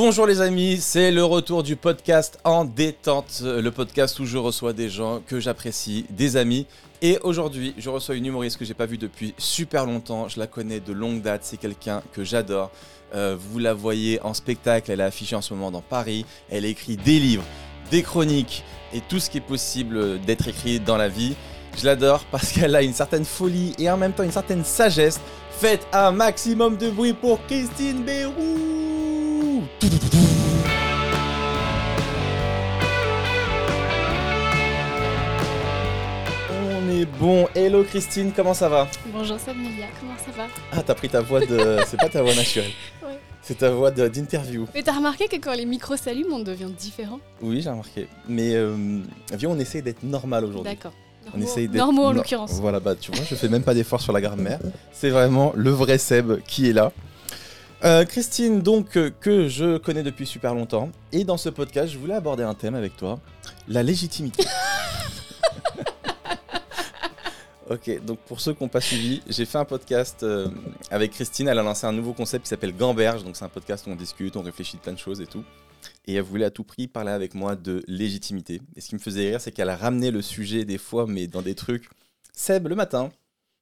[0.00, 4.72] Bonjour les amis, c'est le retour du podcast en détente, le podcast où je reçois
[4.72, 6.68] des gens que j'apprécie, des amis.
[7.02, 10.28] Et aujourd'hui, je reçois une humoriste que j'ai pas vue depuis super longtemps.
[10.28, 12.70] Je la connais de longue date, c'est quelqu'un que j'adore.
[13.12, 16.24] Euh, vous la voyez en spectacle, elle est affichée en ce moment dans Paris.
[16.48, 17.44] Elle écrit des livres,
[17.90, 18.62] des chroniques
[18.94, 21.34] et tout ce qui est possible d'être écrit dans la vie.
[21.76, 25.18] Je l'adore parce qu'elle a une certaine folie et en même temps une certaine sagesse.
[25.50, 28.87] Faites un maximum de bruit pour Christine Bérou
[37.06, 37.48] Bon.
[37.54, 38.88] Hello Christine, comment ça va?
[39.12, 40.46] Bonjour Sabnelia, comment ça va?
[40.72, 41.78] Ah, t'as pris ta voix de.
[41.86, 42.70] C'est pas ta voix naturelle.
[43.02, 43.18] Ouais.
[43.42, 44.66] C'est ta voix d'interview.
[44.74, 47.20] Mais t'as remarqué que quand les micros s'allument, on devient différent?
[47.40, 48.08] Oui, j'ai remarqué.
[48.28, 49.00] Mais euh,
[49.34, 50.72] viens, on essaye d'être normal aujourd'hui.
[50.74, 50.92] D'accord.
[51.26, 52.52] On Normaux- essaye d'être Normaux en no- l'occurrence.
[52.54, 54.58] Voilà, bah tu vois, je fais même pas d'effort sur la grammaire.
[54.92, 56.92] C'est vraiment le vrai Seb qui est là.
[57.84, 60.90] Euh, Christine, donc, euh, que je connais depuis super longtemps.
[61.12, 63.18] Et dans ce podcast, je voulais aborder un thème avec toi
[63.68, 64.44] la légitimité.
[67.70, 70.48] ok, donc pour ceux qui n'ont pas suivi, j'ai fait un podcast euh,
[70.90, 71.48] avec Christine.
[71.48, 73.24] Elle a lancé un nouveau concept qui s'appelle Gamberge.
[73.24, 75.44] Donc, c'est un podcast où on discute, on réfléchit de plein de choses et tout.
[76.06, 78.60] Et elle voulait à tout prix parler avec moi de légitimité.
[78.76, 81.26] Et ce qui me faisait rire, c'est qu'elle a ramené le sujet des fois, mais
[81.26, 81.88] dans des trucs.
[82.32, 83.10] Seb, le matin,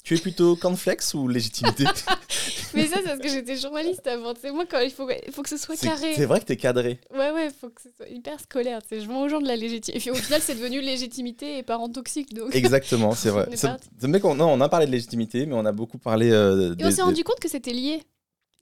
[0.04, 1.84] tu es plutôt cornflakes ou légitimité?
[2.76, 4.34] Mais ça, c'est parce que j'étais journaliste avant.
[4.34, 6.14] Sais, moi, quand il faut, il faut que ce soit C'est carré.
[6.14, 7.00] c'est vrai que t'es cadré.
[7.12, 8.80] Ouais, ouais, il faut que ce soit hyper scolaire.
[8.90, 9.96] Je vends aux gens de la légitimité.
[9.96, 12.34] Et puis au final, c'est devenu légitimité et parents toxiques.
[12.34, 12.54] Donc...
[12.54, 13.46] Exactement, c'est vrai.
[13.48, 13.68] On est C'est-
[14.00, 16.30] c'est qu'on non, on a parlé de légitimité, mais on a beaucoup parlé.
[16.30, 18.02] euh, Et des- on s'est des- rendu compte que c'était lié.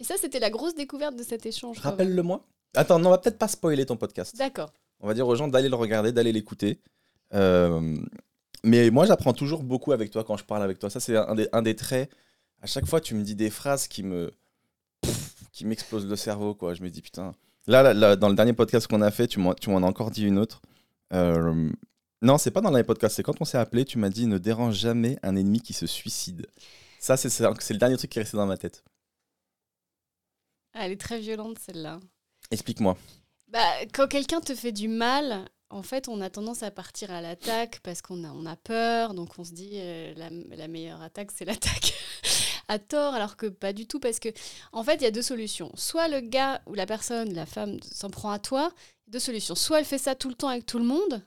[0.00, 1.78] Et ça, c'était la grosse découverte de cet échange.
[1.78, 2.44] Rappelle-le-moi.
[2.76, 4.36] Attends, non, on va peut-être pas spoiler ton podcast.
[4.36, 4.72] D'accord.
[5.00, 6.80] On va dire aux gens d'aller le regarder, d'aller l'écouter.
[7.32, 7.96] Euh,
[8.64, 10.90] mais moi, j'apprends toujours beaucoup avec toi quand je parle avec toi.
[10.90, 12.10] Ça, c'est un des, un des traits.
[12.64, 14.32] À chaque fois, tu me dis des phrases qui me.
[15.02, 16.72] pff, qui m'explosent le cerveau, quoi.
[16.72, 17.34] Je me dis, putain.
[17.66, 19.86] Là, là, là, dans le dernier podcast qu'on a fait, tu m'en tu m'en as
[19.86, 20.62] encore dit une autre.
[21.12, 21.70] Euh,
[22.22, 23.16] non, c'est pas dans le dernier podcast.
[23.16, 25.86] C'est quand on s'est appelé, tu m'as dit ne dérange jamais un ennemi qui se
[25.86, 26.46] suicide.
[26.98, 28.82] Ça, c'est c'est c'est le dernier truc qui est resté dans ma tête.
[30.72, 32.00] Ah, elle est très violente, celle-là.
[32.50, 32.96] Explique-moi.
[33.48, 33.60] Bah,
[33.92, 37.80] quand quelqu'un te fait du mal, en fait, on a tendance à partir à l'attaque
[37.82, 39.12] parce qu'on a, on a peur.
[39.12, 41.92] Donc, on se dit euh, la, la meilleure attaque, c'est l'attaque
[42.68, 44.00] à tort, alors que pas du tout.
[44.00, 44.28] Parce que,
[44.72, 45.70] en fait, il y a deux solutions.
[45.74, 48.72] Soit le gars ou la personne, la femme, s'en prend à toi.
[49.08, 49.54] Deux solutions.
[49.54, 51.22] Soit elle fait ça tout le temps avec tout le monde,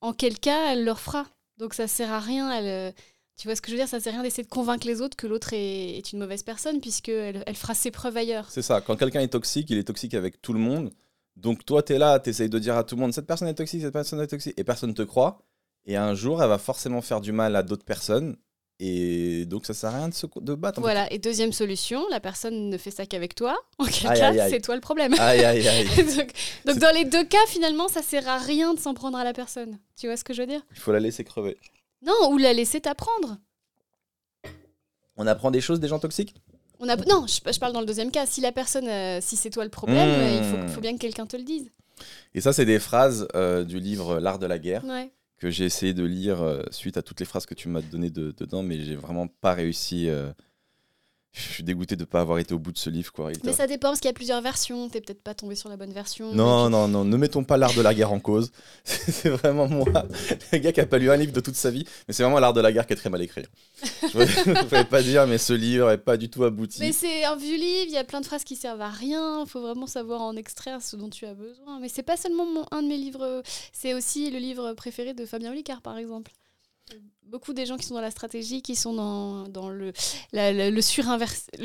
[0.00, 1.26] en quel cas elle le refera.
[1.58, 2.52] Donc, ça sert à rien.
[2.52, 2.94] Elle,
[3.36, 5.00] tu vois ce que je veux dire Ça sert à rien d'essayer de convaincre les
[5.00, 8.50] autres que l'autre est, une mauvaise personne, puisqu'elle elle fera ses preuves ailleurs.
[8.50, 10.90] C'est ça, quand quelqu'un est toxique, il est toxique avec tout le monde.
[11.36, 13.48] Donc toi, tu es là, tu essayes de dire à tout le monde, cette personne
[13.48, 15.38] est toxique, cette personne est toxique, et personne te croit.
[15.84, 18.36] Et un jour, elle va forcément faire du mal à d'autres personnes.
[18.78, 20.80] Et donc ça sert à rien de se de battre.
[20.80, 23.56] Voilà, et deuxième solution, la personne ne fait ça qu'avec toi.
[23.78, 25.14] En quel Aïe, cas, c'est toi le problème.
[25.18, 25.86] Aïe, aïe, aïe.
[26.66, 29.32] donc, dans les deux cas, finalement, ça sert à rien de s'en prendre à la
[29.32, 29.78] personne.
[29.98, 30.60] Tu vois ce que je veux dire?
[30.72, 31.56] Il faut la laisser crever.
[32.04, 33.38] Non, ou la laisser t'apprendre.
[35.16, 36.34] On apprend des choses des gens toxiques?
[36.78, 36.96] On a...
[36.96, 38.26] Non, je, je parle dans le deuxième cas.
[38.26, 40.12] Si la personne, euh, si c'est toi le problème, Mmh.
[40.22, 41.70] euh, il faut, faut bien que quelqu'un te le dise.
[42.34, 45.10] Et ça, c'est des phrases euh, du livre L'art de la guerre Ouais.
[45.38, 48.10] Que j'ai essayé de lire euh, suite à toutes les phrases que tu m'as données
[48.10, 50.08] de- dedans, mais j'ai vraiment pas réussi.
[51.36, 53.12] Je suis dégoûté de ne pas avoir été au bout de ce livre.
[53.12, 53.30] Quoi.
[53.44, 54.88] Mais ça dépend, parce qu'il y a plusieurs versions.
[54.88, 56.32] T'es peut-être pas tombé sur la bonne version.
[56.32, 58.50] Non, non, non, ne mettons pas l'art de la guerre en cause.
[58.84, 60.06] C'est vraiment moi,
[60.52, 62.40] le gars qui a pas lu un livre de toute sa vie, mais c'est vraiment
[62.40, 63.42] l'art de la guerre qui est très mal écrit.
[63.82, 64.18] Je
[64.50, 66.80] ne pouvais pas dire, mais ce livre est pas du tout abouti.
[66.80, 69.42] Mais c'est un vieux livre, il y a plein de phrases qui servent à rien,
[69.42, 71.80] il faut vraiment savoir en extraire ce dont tu as besoin.
[71.80, 73.42] Mais c'est pas seulement mon, un de mes livres,
[73.72, 76.32] c'est aussi le livre préféré de Fabien Olicard, par exemple.
[77.26, 79.92] Beaucoup des gens qui sont dans la stratégie, qui sont dans, le,
[80.32, 80.52] la-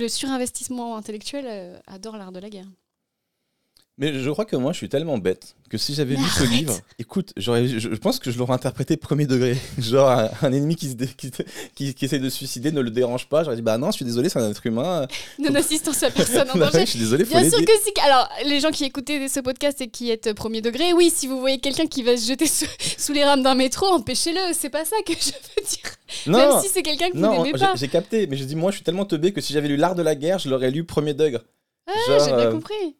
[0.08, 2.68] surinvestissement intellectuel, euh, adorent l'art de la guerre.
[4.02, 6.78] Mais je crois que moi, je suis tellement bête que si j'avais lu ce livre,
[7.00, 9.56] écoute, j'aurais- je, je pense que je l'aurais interprété premier degré.
[9.78, 11.30] Genre, un, un ennemi qui, se dé- qui,
[11.76, 13.44] qui, qui essaie de se suicider ne le dérange pas.
[13.44, 15.06] J'aurais dit, bah non, je suis désolé, c'est un être humain.
[15.40, 16.82] Non-assistance à personne en Bah danger.
[16.86, 17.92] je suis désolé, Bien sûr que si.
[18.04, 21.40] Alors, les gens qui écoutaient ce podcast et qui êtes premier degré, oui, si vous
[21.40, 22.66] voyez quelqu'un qui va se jeter sous,
[22.97, 24.54] sous les rames d'un métro, empêchez-le.
[24.54, 25.92] C'est pas ça que je veux dire.
[26.26, 27.76] Non, Même si c'est quelqu'un que vous non, n'aimez j'ai pas.
[27.76, 29.94] j'ai capté, mais je dis, moi, je suis tellement teubé que si j'avais lu l'art
[29.94, 31.42] de la guerre, je l'aurais lu premier degré.
[31.88, 32.96] Ah, j'ai bien euh, compris.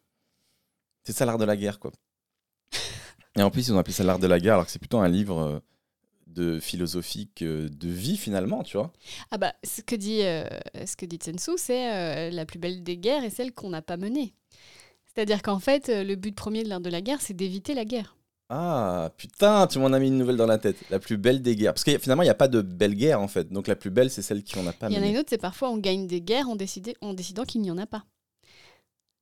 [1.04, 1.92] C'est ça l'art de la guerre, quoi.
[3.38, 5.00] Et en plus, ils ont appelé ça l'art de la guerre, alors que c'est plutôt
[5.00, 5.60] un livre euh,
[6.28, 8.92] de philosophique euh, de vie, finalement, tu vois.
[9.32, 10.46] Ah bah, ce que dit, euh,
[10.86, 11.20] ce que dit
[11.58, 14.34] c'est euh, la plus belle des guerres est celle qu'on n'a pas menée.
[15.06, 18.16] C'est-à-dire qu'en fait, le but premier de l'art de la guerre, c'est d'éviter la guerre.
[18.54, 20.76] Ah, putain, tu m'en as mis une nouvelle dans la tête.
[20.90, 21.74] La plus belle des guerres.
[21.74, 23.50] Parce que finalement, il n'y a pas de belle guerre, en fait.
[23.50, 25.12] Donc la plus belle, c'est celle qu'on n'a pas Il y en a menée.
[25.14, 27.78] une autre, c'est parfois on gagne des guerres en, décidé- en décidant qu'il n'y en
[27.78, 28.04] a pas.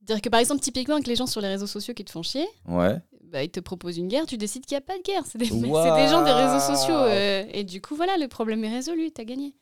[0.10, 2.24] C'est-à-dire que par exemple, typiquement, avec les gens sur les réseaux sociaux qui te font
[2.24, 2.98] chier, Ouais.
[3.26, 5.22] bah, ils te proposent une guerre, tu décides qu'il n'y a pas de guerre.
[5.30, 5.96] C'est des, c'est Waouh.
[6.04, 6.96] des gens des réseaux sociaux.
[6.98, 9.54] euh, et du coup, voilà, le problème est résolu, t'as gagné.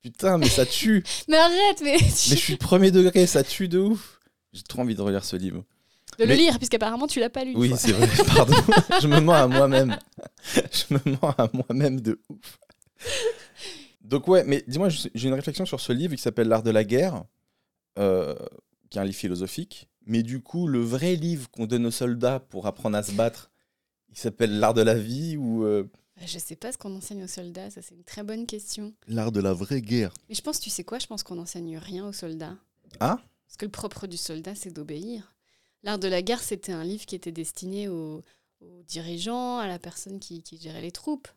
[0.00, 1.02] Putain, mais ça tue.
[1.28, 4.20] Mais arrête, mais, mais je suis premier degré, ça tue de ouf.
[4.52, 5.64] J'ai trop envie de relire ce livre.
[6.20, 7.52] de le lire, puisqu'apparemment tu l'as pas lu.
[7.56, 8.54] Oui, c'est vrai, pardon.
[9.00, 9.96] je me mens à moi-même.
[10.54, 12.58] Je me mens à moi-même de ouf.
[14.02, 16.84] Donc ouais, mais dis-moi, j'ai une réflexion sur ce livre qui s'appelle L'art de la
[16.84, 17.24] guerre,
[17.98, 18.34] euh,
[18.92, 19.88] qui est un livre philosophique.
[20.04, 23.50] Mais du coup, le vrai livre qu'on donne aux soldats pour apprendre à se battre,
[24.10, 25.84] il s'appelle L'art de la vie ou euh,
[26.16, 28.92] Bah, Je sais pas ce qu'on enseigne aux soldats, ça c'est une très bonne question.
[29.08, 30.12] L'art de la vraie guerre.
[30.28, 32.56] Mais je pense, tu sais quoi, je pense qu'on n'enseigne rien aux soldats.
[33.00, 35.34] Ah Parce que le propre du soldat, c'est d'obéir.
[35.84, 38.22] L'art de la guerre, c'était un livre qui était destiné aux,
[38.60, 41.28] aux dirigeants, à la personne qui, qui gérait les troupes.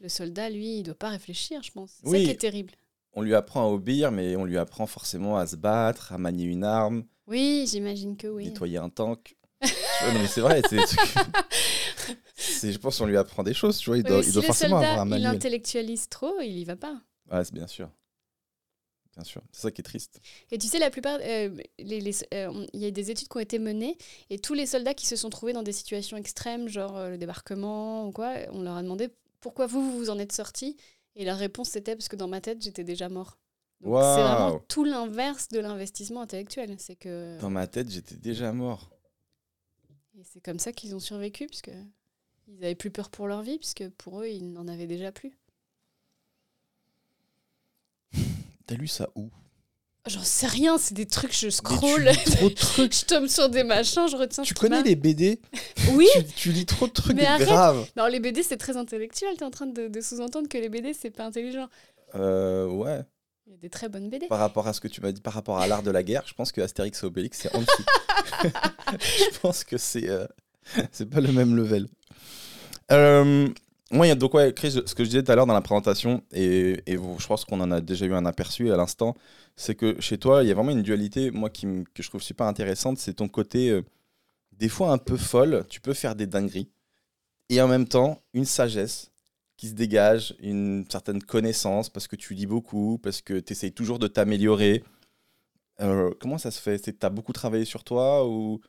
[0.00, 1.92] Le soldat, lui, il doit pas réfléchir, je pense.
[2.02, 2.18] C'est Oui.
[2.18, 2.72] ça qui est terrible.
[3.16, 6.44] On lui apprend à obéir, mais on lui apprend forcément à se battre, à manier
[6.44, 8.44] une arme, Oui, j'imagine que oui.
[8.44, 9.36] nettoyer un tank.
[9.62, 9.68] Tu
[10.04, 10.76] vois, non mais c'est vrai, c'est
[12.72, 13.96] Je pense qu'on lui apprend des choses, tu vois.
[13.98, 15.34] Il Oui, doit, il le forcément soldat, avoir un il manuel.
[15.36, 17.00] intellectualise trop, il y va pas.
[17.32, 17.88] Ouais, c'est bien sûr.
[19.14, 19.40] Bien sûr.
[19.50, 20.20] C'est ça qui est triste.
[20.50, 23.36] Et tu sais, la plupart, euh, les- les- euh, il y a des études qui
[23.36, 23.96] ont été menées,
[24.28, 27.18] et tous les soldats qui se sont trouvés dans des situations extrêmes, genre euh, le
[27.18, 29.08] débarquement ou quoi, on leur a demandé
[29.40, 30.76] pourquoi vous, vous vous en êtes sortis,
[31.16, 33.38] et la réponse c'était parce que dans ma tête, j'étais déjà mort.
[33.80, 36.74] Donc, C'est vraiment tout l'inverse de l'investissement intellectuel.
[36.78, 38.90] C'est que Dans ma tête, j'étais déjà mort.
[40.18, 41.70] et c'est comme ça qu'ils ont survécu, puisque
[42.48, 45.36] ils avaient plus peur pour leur vie, puisque pour eux, ils n'en avaient déjà plus.
[48.66, 49.30] T'as lu ça où?
[50.06, 52.94] J'en sais rien, c'est des trucs, je scroll, tu trop de trucs.
[52.94, 55.40] je tombe sur des machins, je retiens Tu connais les BD
[55.92, 57.86] Oui, tu, tu lis trop de trucs Mais graves.
[57.96, 60.92] Alors les BD c'est très intellectuel, t'es en train de, de sous-entendre que les BD
[60.94, 61.68] c'est pas intelligent.
[62.14, 63.00] Euh, ouais.
[63.48, 64.26] Il y a des très bonnes BD.
[64.26, 66.22] Par rapport à ce que tu m'as dit, par rapport à l'art de la guerre,
[66.26, 67.84] je pense que Astérix et Obélix, c'est en dessous.
[69.00, 70.26] je pense que c'est euh,
[70.90, 71.88] c'est pas le même level.
[72.92, 73.48] Euh,
[73.90, 76.96] moi, il y ce que je disais tout à l'heure dans la présentation, et, et
[76.96, 79.14] je pense qu'on en a déjà eu un aperçu à l'instant,
[79.54, 82.22] c'est que chez toi, il y a vraiment une dualité, moi, qui, que je trouve
[82.22, 83.82] super intéressante, c'est ton côté, euh,
[84.52, 86.68] des fois un peu folle, tu peux faire des dingueries,
[87.48, 89.12] et en même temps, une sagesse
[89.56, 93.72] qui se dégage, une certaine connaissance, parce que tu lis beaucoup, parce que tu essayes
[93.72, 94.84] toujours de t'améliorer.
[95.80, 96.78] Euh, comment ça se fait?
[96.78, 98.60] C'est que tu as beaucoup travaillé sur toi ou...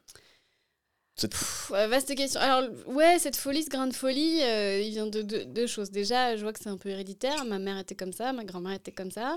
[1.19, 2.39] C'est- Pff, vaste question.
[2.39, 5.89] Alors ouais, cette folie, ce grain de folie, euh, il vient de deux choses.
[5.89, 7.43] Déjà, je vois que c'est un peu héréditaire.
[7.45, 9.35] Ma mère était comme ça, ma grand-mère était comme ça.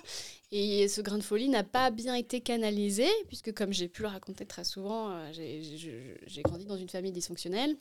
[0.53, 4.09] Et ce grain de folie n'a pas bien été canalisé, puisque comme j'ai pu le
[4.09, 7.77] raconter très souvent, euh, j'ai- grandi dans une famille dysfonctionnelle.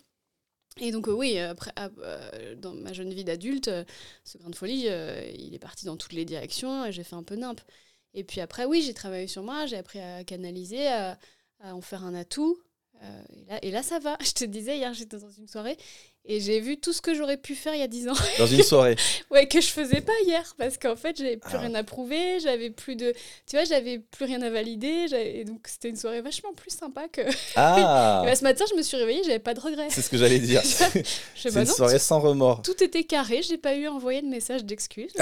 [0.80, 1.74] Et donc euh, oui, après,
[2.58, 3.70] dans ma jeune vie d'adulte,
[4.24, 4.88] ce grain de folie,
[5.38, 7.60] il est parti dans toutes les directions j'ai fait un peu nimp.
[8.14, 11.18] Et puis après, oui, j'ai travaillé sur moi, j'ai appris à canaliser, à
[11.64, 12.58] en faire un atout.
[13.02, 14.18] Euh, et, là, et là, ça va.
[14.24, 15.78] Je te disais, hier, j'étais dans une soirée
[16.30, 18.14] et j'ai vu tout ce que j'aurais pu faire il y a 10 ans.
[18.38, 18.96] Dans une soirée.
[19.32, 21.60] ouais, que je faisais pas hier parce qu'en fait, j'avais plus Ah.
[21.60, 23.14] rien à prouver, j'avais plus de.
[23.48, 25.08] Tu vois, j'avais plus rien à valider.
[25.14, 27.22] Et donc, c'était une soirée vachement plus sympa que.
[27.56, 29.88] Ah Et bah, ce matin, je me suis réveillée, j'avais pas de regrets.
[29.90, 30.62] C'est ce que j'allais dire.
[31.36, 32.62] C'est une non, soirée sans remords.
[32.62, 35.14] tout était carré, j'ai pas eu à envoyer de message d'excuses.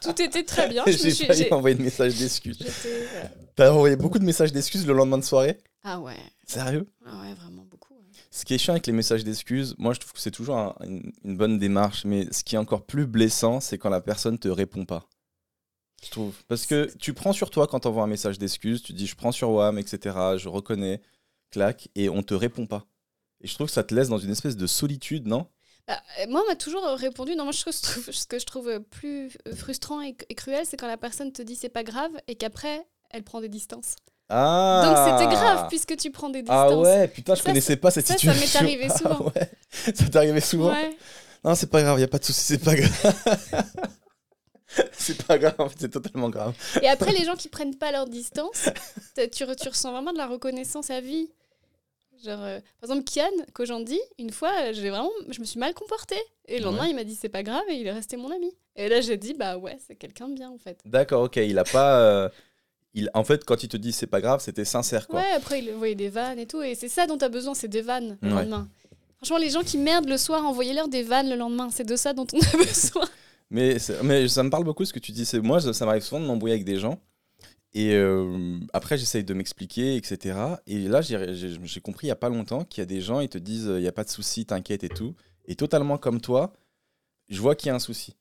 [0.00, 0.82] Tout, était très bien.
[0.86, 2.58] J'ai suis- pas eu envoyé de message d'excuses.
[2.62, 3.28] voilà.
[3.56, 5.58] T'as envoyé beaucoup de messages d'excuses le lendemain de soirée?
[5.84, 6.14] Ah ouais,
[6.46, 6.86] Sérieux?
[7.06, 7.59] Ah ouais, vraiment.
[8.32, 10.74] Ce qui est chiant avec les messages d'excuses, moi je trouve que c'est toujours un-
[10.84, 14.38] une, une bonne démarche, mais ce qui est encore plus blessant, c'est quand la personne
[14.38, 15.08] te répond pas.
[16.04, 16.34] Je trouve.
[16.48, 19.32] Parce que tu prends sur toi quand t'envoies un message d'excuse, tu dis je prends
[19.32, 21.02] sur WAM, etc., je reconnais,
[21.50, 22.86] clac, et on te répond pas.
[23.40, 25.46] Et je trouve que ça te laisse dans une espèce de solitude, non?
[25.88, 27.34] Bah, euh, moi, on m'a toujours répondu.
[27.34, 30.34] Non, moi, je trouve, je trouve- ce que je trouve plus euh, frustrant et, et
[30.34, 33.48] cruel, c'est quand la personne te dit c'est pas grave et qu'après, elle prend des
[33.48, 33.96] distances.
[34.32, 36.86] Ah Donc, c'était grave puisque tu prends des Ah distances.
[36.86, 38.60] ouais, putain, je Ça, connaissais pas cette ça, ça m'est situation.
[38.60, 39.32] arrivé Ah souvent.
[39.34, 39.50] ouais.
[39.70, 40.96] Ça t'est arrivé souvent Ouais.
[41.44, 43.14] Non, c'est pas grave, y a pas de souci, c'est pas grave.
[44.92, 46.54] c'est pas grave, en fait, c'est totalement grave.
[46.82, 48.68] Et après, les gens qui prennent pas leur distance,
[49.16, 51.30] tu, re- tu ressens vraiment de la reconnaissance à vie.
[52.24, 55.72] Genre, euh, par exemple, Kian, Kojandi, une fois, euh, j'ai vraiment, je me suis mal
[55.72, 56.20] comportée.
[56.46, 56.90] Et le lendemain, Ouais.
[56.90, 58.52] il m'a dit c'est pas grave et il est resté mon ami.
[58.76, 60.78] Et là, j'ai dit bah ouais, c'est quelqu'un de bien en fait.
[60.84, 61.98] D'accord, ok, il a pas.
[62.00, 62.28] euh,
[62.94, 65.20] il, en fait, quand il te dit c'est pas grave, c'était sincère, quoi.
[65.20, 66.62] Ouais, après, il envoyait des vannes et tout.
[66.62, 68.34] Et c'est ça dont tu as besoin, c'est des vannes le Ouais.
[68.42, 68.68] lendemain.
[69.18, 71.68] Franchement, les gens qui merdent le soir, envoyez-leur des vannes le lendemain.
[71.70, 73.06] C'est de ça dont on a besoin.
[73.50, 75.26] Mais, mais ça me parle beaucoup ce que tu dis.
[75.26, 76.98] C'est moi, ça, ça m'arrive souvent de m'embrouiller avec des gens.
[77.72, 80.36] Et euh, après, j'essaye de m'expliquer, etc.
[80.66, 83.28] Et là, j'ai compris il y a pas longtemps qu'il y a des gens, ils
[83.28, 85.14] te disent il y a pas de souci, t'inquiète et tout.
[85.46, 86.52] Et totalement comme toi,
[87.28, 88.16] je vois qu'il y a un souci.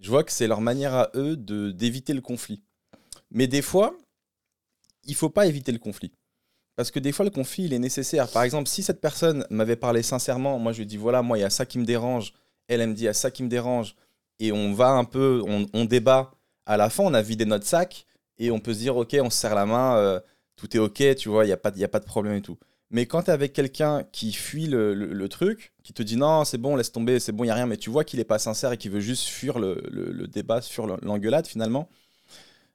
[0.00, 2.62] Je vois que c'est leur manière à eux d'éviter le conflit.
[3.30, 3.94] Mais des fois,
[5.04, 6.12] il faut pas éviter le conflit.
[6.76, 8.28] Parce que des fois, le conflit, il est nécessaire.
[8.30, 11.42] Par exemple, si cette personne m'avait parlé sincèrement, moi, je lui dis, voilà, moi, il
[11.42, 12.32] y a ça qui me dérange.
[12.68, 13.96] Elle, elle me dit, il y a ça qui me dérange.
[14.38, 16.30] Et on va un peu, on, débat.
[16.64, 18.06] À la fin, on a vidé notre sac
[18.38, 20.20] et on peut se dire, OK, on se serre la main, euh,
[20.56, 22.42] tout est OK, tu vois, il n'y a, pas- y a pas de problème et
[22.42, 22.56] tout.
[22.90, 26.56] Mais quand tu es avec quelqu'un qui fuit le, truc, qui te dit, non, c'est
[26.58, 28.38] bon, laisse tomber, c'est bon, il n'y a rien, mais tu vois qu'il n'est pas
[28.38, 31.90] sincère et qu'il veut juste fuir le- le débat, fuir l'engueulade finalement,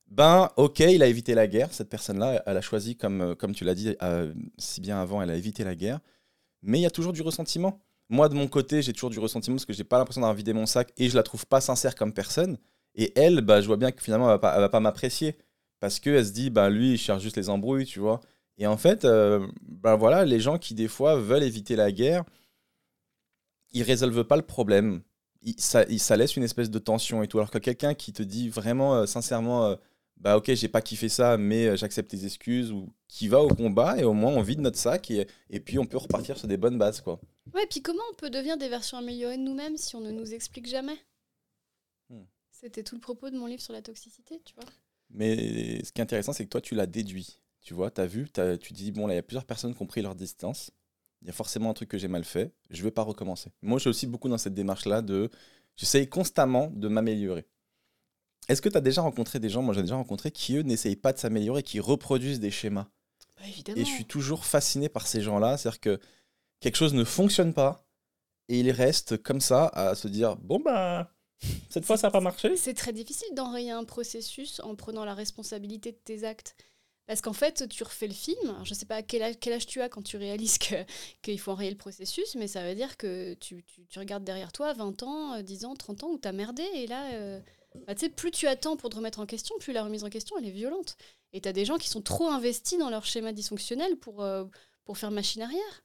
[0.07, 1.73] ben, ok, il a évité la guerre.
[1.73, 5.21] Cette personne-là, elle a choisi, comme, euh, comme tu l'as dit euh, si bien avant,
[5.21, 5.99] elle a évité la guerre.
[6.63, 7.81] Mais il y a toujours du ressentiment.
[8.09, 10.53] Moi, de mon côté, j'ai toujours du ressentiment parce que j'ai pas l'impression d'avoir vidé
[10.53, 12.57] mon sac et je la trouve pas sincère comme personne.
[12.95, 15.37] Et elle, bah, je vois bien que finalement, elle va pas, va pas m'apprécier
[15.79, 18.21] parce qu'elle se dit, bah, lui, il cherche juste les embrouilles, tu vois.
[18.57, 22.23] Et en fait, euh, bah, voilà, les gens qui, des fois, veulent éviter la guerre,
[23.73, 25.01] ils résolvent pas le problème.
[25.41, 27.37] Ils- ça, laisse une espèce de tension et tout.
[27.37, 29.75] Alors que quelqu'un qui te dit vraiment, sincèrement,
[30.17, 33.49] bah ok, j'ai pas kiffé ça, mais euh, j'accepte tes excuses, ou qui va au
[33.49, 36.47] combat, et au moins on vide notre sac, et, et puis on peut repartir sur
[36.47, 37.19] des bonnes bases, quoi.
[37.53, 40.33] Ouais, puis comment on peut devenir des versions améliorées de nous-mêmes si on ne nous
[40.33, 40.97] explique jamais?
[42.09, 42.23] Hmm.
[42.49, 44.65] C'était tout le propos de mon livre sur la toxicité, tu vois.
[45.11, 47.39] Mais ce qui est intéressant, c'est que toi, tu l'as déduit.
[47.61, 48.27] Tu vois, tu as vu,
[48.59, 50.71] tu dis, bon, là, il y a plusieurs personnes qui ont pris leur distance.
[51.21, 52.53] Il y a forcément un truc que j'ai mal fait.
[52.69, 53.51] Je vais pas recommencer.
[53.61, 55.29] Moi, je suis aussi beaucoup dans cette démarche-là de.
[55.75, 57.45] J'essaye constamment de m'améliorer.
[58.47, 60.95] Est-ce que tu as déjà rencontré des gens, moi j'ai déjà rencontré, qui eux n'essayent
[60.95, 62.87] pas de s'améliorer, qui reproduisent des schémas?
[63.37, 63.81] Bah, évidemment.
[63.81, 65.57] Et je suis toujours fasciné par ces gens-là.
[65.57, 65.99] C'est-à-dire que
[66.59, 67.85] quelque chose ne fonctionne pas
[68.47, 71.11] et ils restent comme ça à se dire bon, bah,
[71.69, 72.55] cette fois ça n'a pas marché.
[72.55, 76.55] C'est très difficile d'enrayer un processus en prenant la responsabilité de tes actes.
[77.07, 78.39] Parce qu'en fait, tu refais le film.
[78.49, 80.57] Alors, je ne sais pas à quel âge, quel âge tu as quand tu réalises
[80.57, 80.83] que-
[81.21, 84.51] qu'il faut enrayer le processus, mais ça veut dire que tu, tu- tu regardes derrière
[84.51, 86.63] toi 20 ans, euh, 10 ans, 30 ans où tu as merdé.
[86.73, 87.39] Et là, euh,
[87.87, 90.47] bah, plus tu attends pour te remettre en question, plus la remise en question, elle
[90.47, 90.97] est violente.
[91.33, 94.45] Et tu as des gens qui sont trop investis dans leur schéma dysfonctionnel pour, euh,
[94.85, 95.83] pour faire machine arrière.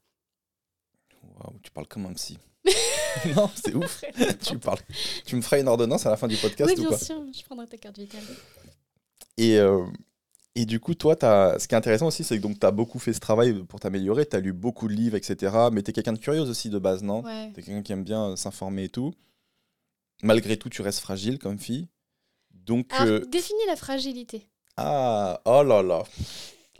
[1.23, 2.38] Waouh, tu parles comme un psy.
[3.37, 4.02] non, c'est ouf.
[4.42, 4.80] tu, parles.
[5.25, 6.99] tu me feras une ordonnance à la fin du podcast oui, ou bien pas?
[6.99, 8.23] sûr, je prendrai ta carte vitale.
[9.37, 9.85] et, euh,
[10.54, 12.99] et du coup, toi, as, ce qui est intéressant aussi, c'est que tu as beaucoup
[12.99, 14.26] fait ce travail pour t'améliorer.
[14.26, 15.54] Tu as lu beaucoup de livres, etc.
[15.73, 17.23] Mais tu es quelqu'un de curieuse aussi de base, non?
[17.23, 17.50] Ouais.
[17.54, 19.14] Tu es quelqu'un qui aime bien s'informer et tout.
[20.22, 21.88] Malgré tout, tu restes fragile comme fille.
[22.52, 24.48] Donc, Alors, euh, définis la fragilité.
[24.76, 26.02] Ah, oh là là.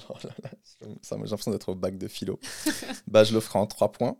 [0.09, 0.51] Oh là là,
[1.03, 2.41] ça, j'ai l'impression d'être au bac de philo.
[3.07, 4.17] bah, je le ferai en trois points.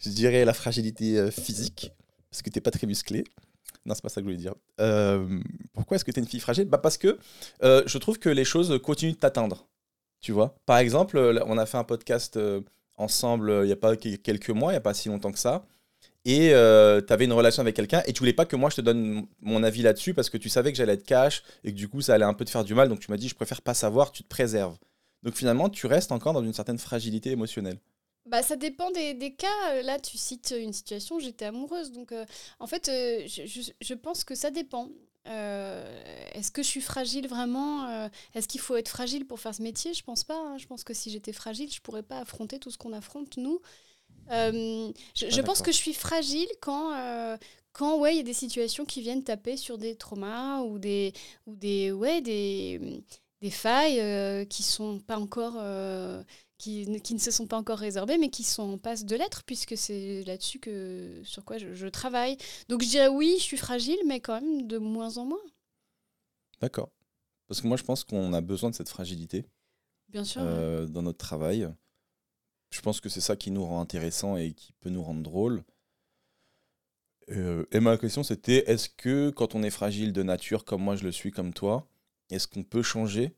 [0.00, 1.92] Je dirais la fragilité euh, physique,
[2.28, 3.22] parce que t'es pas très musclé.
[3.86, 4.54] Non, c'est pas ça que je voulais dire.
[4.80, 5.40] Euh,
[5.74, 6.64] pourquoi est-ce que tu es une fille fragile?
[6.64, 7.18] Bah Parce que
[7.62, 9.68] euh, je trouve que les choses continuent de t'atteindre.
[10.20, 10.58] Tu vois?
[10.66, 12.36] Par exemple, on a fait un podcast
[12.96, 15.38] ensemble il y a pas que- quelques mois, il y a pas si longtemps que
[15.38, 15.64] ça.
[16.26, 16.48] Et
[17.06, 19.26] tu avais une relation avec quelqu'un et tu voulais pas que moi je te donne
[19.40, 22.00] mon avis là-dessus parce que tu savais que j'allais être cash et que du coup
[22.02, 22.88] ça allait un peu te faire du mal.
[22.88, 24.76] Donc tu m'as dit je préfère pas savoir, tu te préserves.
[25.22, 27.78] Donc finalement tu restes encore dans une certaine fragilité émotionnelle.
[28.28, 29.82] Bah, ça dépend des, cas.
[29.84, 31.92] Là, tu cites une situation, j'étais amoureuse.
[31.92, 32.24] Donc, euh,
[32.58, 34.88] en fait, euh, je, je- pense que ça dépend.
[35.28, 36.02] Euh,
[36.34, 39.62] Est-ce que je suis fragile vraiment Euh, Est-ce qu'il faut être fragile pour faire ce
[39.62, 39.94] métier?
[39.94, 40.36] Je pense pas.
[40.36, 40.58] hein.
[40.58, 43.60] Je pense que si j'étais fragile, je pourrais pas affronter tout ce qu'on affronte, nous.
[44.30, 46.92] Euh, je je pense que je suis fragile quand.
[46.94, 47.36] euh,
[47.72, 51.12] quand ouais, il y a des situations qui viennent taper sur des traumas ou des
[51.46, 53.02] ou des ouais des,
[53.42, 55.56] des failles euh, qui sont pas encore
[56.58, 59.14] qui, ne- qui ne se sont pas encore résorbées, mais qui sont en passe de
[59.14, 62.38] l'être, puisque c'est là-dessus que sur quoi je, je travaille.
[62.70, 65.42] Donc je dirais oui, je suis fragile, mais quand même de moins en moins,
[66.60, 66.90] D'accord.
[67.48, 69.46] Parce que moi je pense qu'on a besoin de cette fragilité
[70.08, 70.42] bien sûr.
[70.42, 71.68] euh, dans notre travail.
[72.70, 75.62] Je pense que c'est ça qui nous rend intéressants et qui peut nous rendre drôles.
[77.30, 80.94] Euh, et ma question c'était est-ce que quand on est fragile de nature comme moi
[80.94, 81.88] je le suis comme toi,
[82.30, 83.34] est-ce qu'on peut changer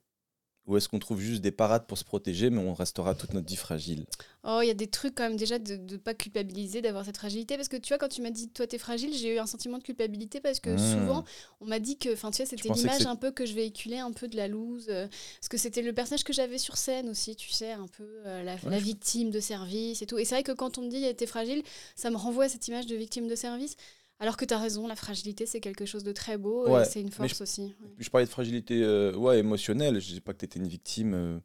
[0.68, 3.48] ou est-ce qu'on trouve juste des parades pour se protéger mais on restera toute notre
[3.48, 4.04] vie fragile
[4.44, 7.18] Oh, il y a des trucs quand même déjà de ne pas culpabiliser, d'avoir cette
[7.18, 7.56] fragilité.
[7.56, 9.76] Parce que tu vois, quand tu m'as dit toi t'es fragile, j'ai eu un sentiment
[9.78, 10.78] de culpabilité parce que Mmh.
[10.78, 11.24] souvent
[11.60, 14.12] on m'a dit que, enfin tu sais, c'était l'image un peu que je véhiculais, un
[14.12, 14.86] peu de la loose.
[14.88, 15.08] euh,
[15.40, 18.42] parce que c'était le personnage que j'avais sur scène aussi, tu sais, un peu euh,
[18.44, 20.18] la, Ouais, la je- victime de service et tout.
[20.18, 21.62] Et c'est vrai que quand on me dit t'es fragile,
[21.96, 23.76] ça me renvoie à cette image de victime de service.
[24.20, 26.84] Alors que tu as raison, la fragilité c'est quelque chose de très beau Ouais, et
[26.84, 27.62] c'est une force aussi.
[27.80, 27.88] ouais.
[27.98, 31.14] Je parlais de fragilité euh, ouais, émotionnelle, je dis pas que tu étais une victime,
[31.14, 31.38] euh,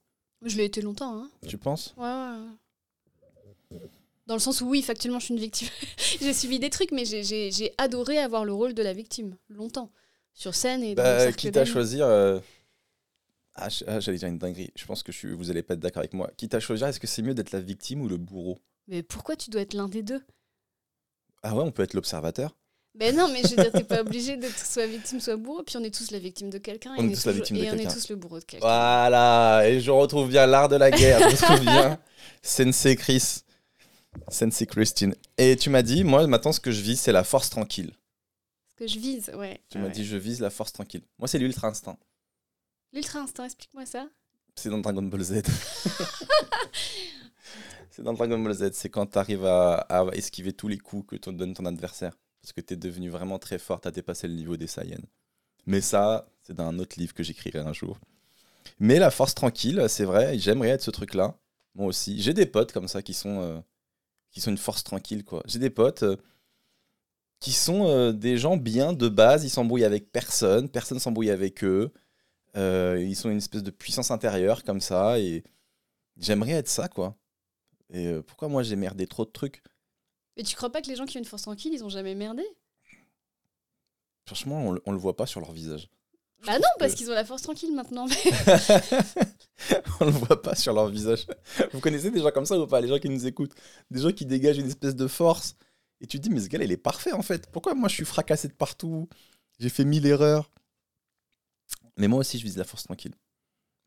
[0.43, 1.29] Je l'ai été longtemps, hein.
[1.47, 1.93] tu penses?
[1.97, 2.37] Ouais.
[4.25, 5.67] Dans le sens où, oui, factuellement, je suis une victime.
[6.21, 9.91] j'ai subi des trucs, mais j'ai- adoré avoir le rôle de la victime, longtemps.
[10.33, 12.05] Sur scène et dans le Bah, cercle quitte à choisir.
[12.07, 12.39] euh,
[13.55, 14.71] Ah, ah, j'allais dire une dinguerie.
[14.75, 16.31] Je pense que je suis- vous allez pas être d'accord avec moi.
[16.37, 18.57] Quitte à choisir, est-ce que c'est mieux d'être la victime ou le bourreau?
[18.87, 20.23] Mais pourquoi tu dois être l'un des deux?
[21.43, 22.55] Ah ouais, on peut être l'observateur.
[22.95, 25.63] Ben non, mais je veux dire, t'es pas obligé d'être soit victime, soit bourreau.
[25.63, 26.93] Puis on est tous la victime de quelqu'un.
[26.97, 27.93] On et est tous la victime de Et on est quelqu'un.
[27.93, 28.65] tous le bourreau de quelqu'un.
[28.67, 31.99] Voilà, et je retrouve bien l'art de la guerre, je retrouve bien
[32.43, 33.39] Sensei Chris,
[34.29, 35.15] Sensei Christine.
[35.39, 37.91] Et tu m'as dit, moi maintenant ce que je vis, c'est la force tranquille.
[38.69, 39.59] Ce que je vise, ouais.
[39.69, 41.03] Tu m'as dit, je vise la force tranquille.
[41.19, 41.97] Moi, c'est l'ultra instinct.
[42.91, 44.07] L'ultra instinct, explique-moi ça.
[44.55, 45.43] C'est dans Dragon Ball Z.
[47.91, 51.07] c'est dans Dragon Ball Z, c'est quand tu arrives à, à esquiver tous les coups
[51.07, 52.13] que te donne ton adversaire.
[52.43, 55.05] Parce que tu es devenu vraiment très fort, tu as dépassé le niveau des Saiyans.
[55.65, 57.97] Mais ça, c'est dans un autre livre que j'écrirai un jour.
[58.79, 61.37] Mais la force tranquille, c'est vrai, j'aimerais être ce truc-là.
[61.73, 62.21] Moi aussi.
[62.21, 63.59] J'ai des potes comme ça qui sont, euh,
[64.29, 65.41] qui sont une force tranquille, quoi.
[65.45, 66.17] J'ai des potes euh,
[67.39, 71.63] qui sont euh, des gens bien de base, ils s'embrouillent avec personne, personne s'embrouille avec
[71.63, 71.93] eux.
[72.55, 75.43] Ils sont une espèce de puissance intérieure comme ça et
[76.17, 77.15] j'aimerais être ça quoi.
[77.91, 79.63] Et pourquoi moi j'ai merdé trop de trucs?
[80.37, 82.15] Mais tu crois pas que les gens qui ont une force tranquille, ils ont jamais
[82.15, 82.43] merdé?
[84.25, 85.89] Franchement, on, le- on le voit pas sur leur visage.
[86.41, 88.05] Je Bah non, parce qu'ils ont la force tranquille maintenant.
[89.99, 91.25] on le voit pas sur leur visage.
[91.71, 93.53] Vous connaissez des gens comme ça ou pas Les gens qui nous écoutent,
[93.91, 95.55] des gens qui dégagent une espèce de force
[96.01, 97.49] et tu te dis mais ce gars il est parfait en fait.
[97.51, 99.07] Pourquoi moi je suis fracassé de partout?
[99.59, 100.51] J'ai fait mille erreurs.
[101.97, 103.13] Mais moi aussi je vise la force tranquille.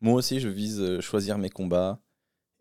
[0.01, 1.99] Moi aussi je vise euh, choisir mes combats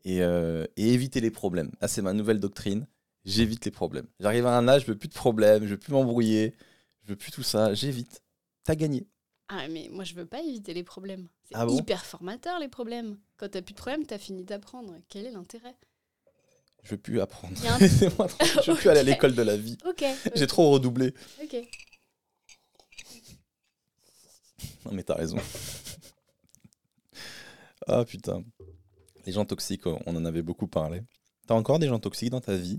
[0.05, 1.71] et, euh, et éviter les problèmes.
[1.81, 2.87] Ah c'est ma nouvelle doctrine.
[3.26, 4.06] J'évite les problèmes.
[4.21, 6.54] J'arrive à un âge, je veux plus de problèmes, je veux plus m'embrouiller,
[7.02, 7.75] je veux plus tout ça.
[7.75, 8.23] J'évite.
[8.62, 9.09] T'as gagné.
[9.49, 11.28] Ah, mais moi, je veux pas éviter les problèmes.
[11.45, 13.18] C'est Ah bon hyper formateur, les problèmes.
[13.37, 14.95] Quand t'as plus de problèmes, t'as fini d'apprendre.
[15.09, 15.75] Quel est l'intérêt?
[16.85, 17.56] Je veux plus apprendre.
[17.66, 17.78] Un-
[18.62, 19.76] je veux plus aller à l'école de la vie.
[19.85, 20.04] Ok.
[20.37, 21.12] J'ai trop redoublé.
[21.42, 21.56] Ok.
[24.85, 25.37] Non mais t'as raison.
[27.88, 28.45] ah putain.
[29.26, 31.02] Les gens toxiques, on en avait beaucoup parlé.
[31.49, 32.78] T'as encore des gens toxiques dans ta vie?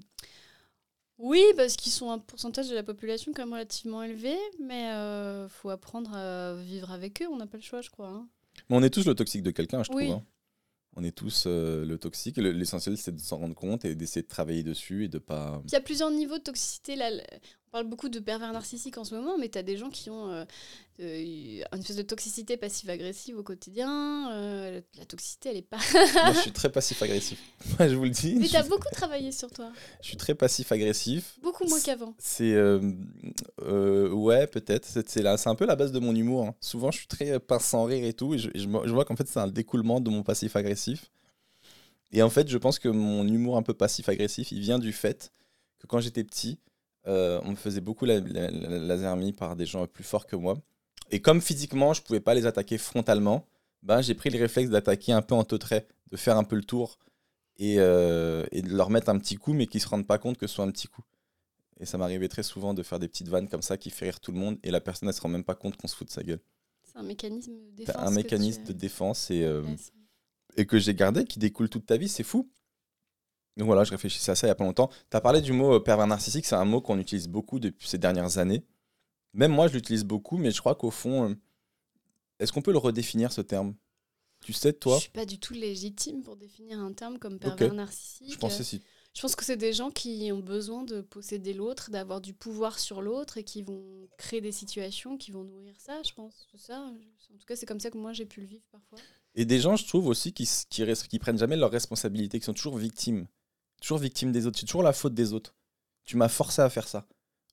[1.19, 5.49] Oui, parce qu'ils sont un pourcentage de la population quand même relativement élevé, mais euh,
[5.49, 7.27] faut apprendre à vivre avec eux.
[7.31, 8.09] On n'a pas le choix, je crois.
[8.09, 8.27] hein.
[8.69, 10.01] Mais on est tous le toxique de quelqu'un, je trouve.
[10.01, 10.23] Hein.
[10.95, 12.37] On est tous euh, le toxique.
[12.37, 15.61] Le- L'essentiel, c'est de s'en rendre compte et d'essayer de travailler dessus et de pas...
[15.65, 16.95] Il y a plusieurs niveaux de toxicité.
[16.95, 17.09] Là,
[17.67, 20.09] on parle beaucoup de pervers narcissiques en ce moment, mais tu as des gens qui
[20.09, 20.45] ont euh,
[21.01, 24.31] euh, une espèce de toxicité passive-agressive au quotidien.
[24.31, 25.79] Euh, la toxicité, elle est pas.
[25.93, 27.39] Moi, je suis très passif-agressif.
[27.79, 28.35] Je vous le dis.
[28.35, 29.71] mais tu as suis, beaucoup travaillé sur toi.
[30.01, 31.37] je suis très passif-agressif.
[31.41, 32.15] Beaucoup moins qu'avant.
[32.19, 32.55] C'est...
[33.61, 34.85] ouais, peut-être.
[34.85, 36.47] C'est c'est un peu la base de mon humour.
[36.47, 36.55] hein.
[36.61, 38.33] Souvent, je suis très pince sans rire et tout.
[38.33, 41.11] Et je vois qu'en fait, c'est un découlement de mon passif-agressif.
[42.13, 45.33] Et en fait, je pense que mon humour un peu passif-agressif, il vient du fait
[45.79, 46.59] que quand j'étais petit,
[47.07, 50.35] euh, on me faisait beaucoup la, la, la- lasermie par des gens plus forts que
[50.35, 50.57] moi.
[51.11, 53.47] Et comme physiquement, je pouvais pas les attaquer frontalement,
[53.83, 56.63] ben, j'ai pris le réflexe d'attaquer un peu en trait, de faire un peu le
[56.63, 56.99] tour
[57.57, 60.37] et, euh, et de leur mettre un petit coup, mais qu'ils se rendent pas compte
[60.37, 61.03] que ce soit un petit coup.
[61.79, 64.19] Et ça m'arrivait très souvent de faire des petites vannes comme ça qui fait rire
[64.19, 66.07] tout le monde et la personne, elle se rend même pas compte qu'on se fout
[66.07, 66.39] de sa gueule.
[66.83, 67.95] C'est un mécanisme de défense.
[67.97, 69.75] Un mécanisme tu- de défense et, euh, Ouais,
[70.57, 72.49] et que j'ai gardé, qui découle toute ta vie, c'est fou.
[73.57, 74.89] Donc voilà, je réfléchissais à ça il y a pas longtemps.
[75.09, 77.87] Tu as parlé du mot euh, pervers narcissique, c'est un mot qu'on utilise beaucoup depuis
[77.87, 78.63] ces dernières années.
[79.33, 81.35] Même moi, je l'utilise beaucoup, mais je crois qu'au fond, euh,
[82.39, 83.75] est-ce qu'on peut le redéfinir ce terme?
[84.41, 84.95] Tu sais, toi?
[84.95, 88.31] Je suis pas du tout légitime pour définir un terme comme pervers narcissique.
[88.31, 88.81] Je pensais si.
[89.15, 92.77] Je pense que c'est des gens qui ont besoin de posséder l'autre, d'avoir du pouvoir
[92.77, 96.47] sur l'autre et qui vont créer des situations qui vont nourrir ça, je pense.
[96.55, 96.79] Ça.
[96.79, 98.99] En tout cas, c'est comme ça que moi j'ai pu le vivre parfois.
[99.33, 102.53] Et des gens, je trouve aussi, qui, qui, qui prennent jamais leurs responsabilités, qui sont
[102.53, 103.25] toujours victimes.
[103.81, 104.59] Toujours victimes des autres.
[104.59, 105.53] C'est toujours la faute des autres.
[106.05, 107.05] Tu m'as forcé à faire ça.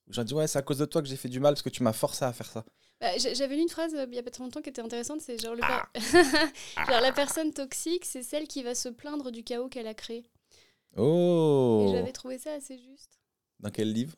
[0.09, 1.69] J'ai dit, ouais, c'est à cause de toi que j'ai fait du mal parce que
[1.69, 2.63] tu m'as forcé à faire ça.
[3.01, 4.81] Bah, j'a- J'avais lu une phrase euh, il y a pas très longtemps qui était
[4.81, 5.87] intéressante, c'est genre, le Ah.
[5.93, 5.99] per-
[6.89, 10.25] genre la personne toxique, c'est celle qui va se plaindre du chaos qu'elle a créé.
[10.95, 13.19] Oh Et j'avais trouvé ça assez juste.
[13.59, 14.15] Dans quel livre?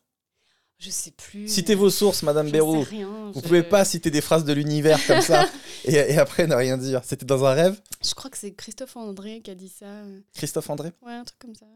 [0.78, 1.48] Je sais plus.
[1.48, 2.82] Citez vos sources, Madame Bérou.
[2.82, 5.48] rien, Vous je- pouvez pas citer des phrases de l'univers comme ça
[5.84, 7.00] et, et après ne rien dire.
[7.04, 9.86] C'était dans un rêve Je crois que c'est Christophe André qui a dit ça.
[10.34, 11.66] Christophe André Ouais, un truc comme ça.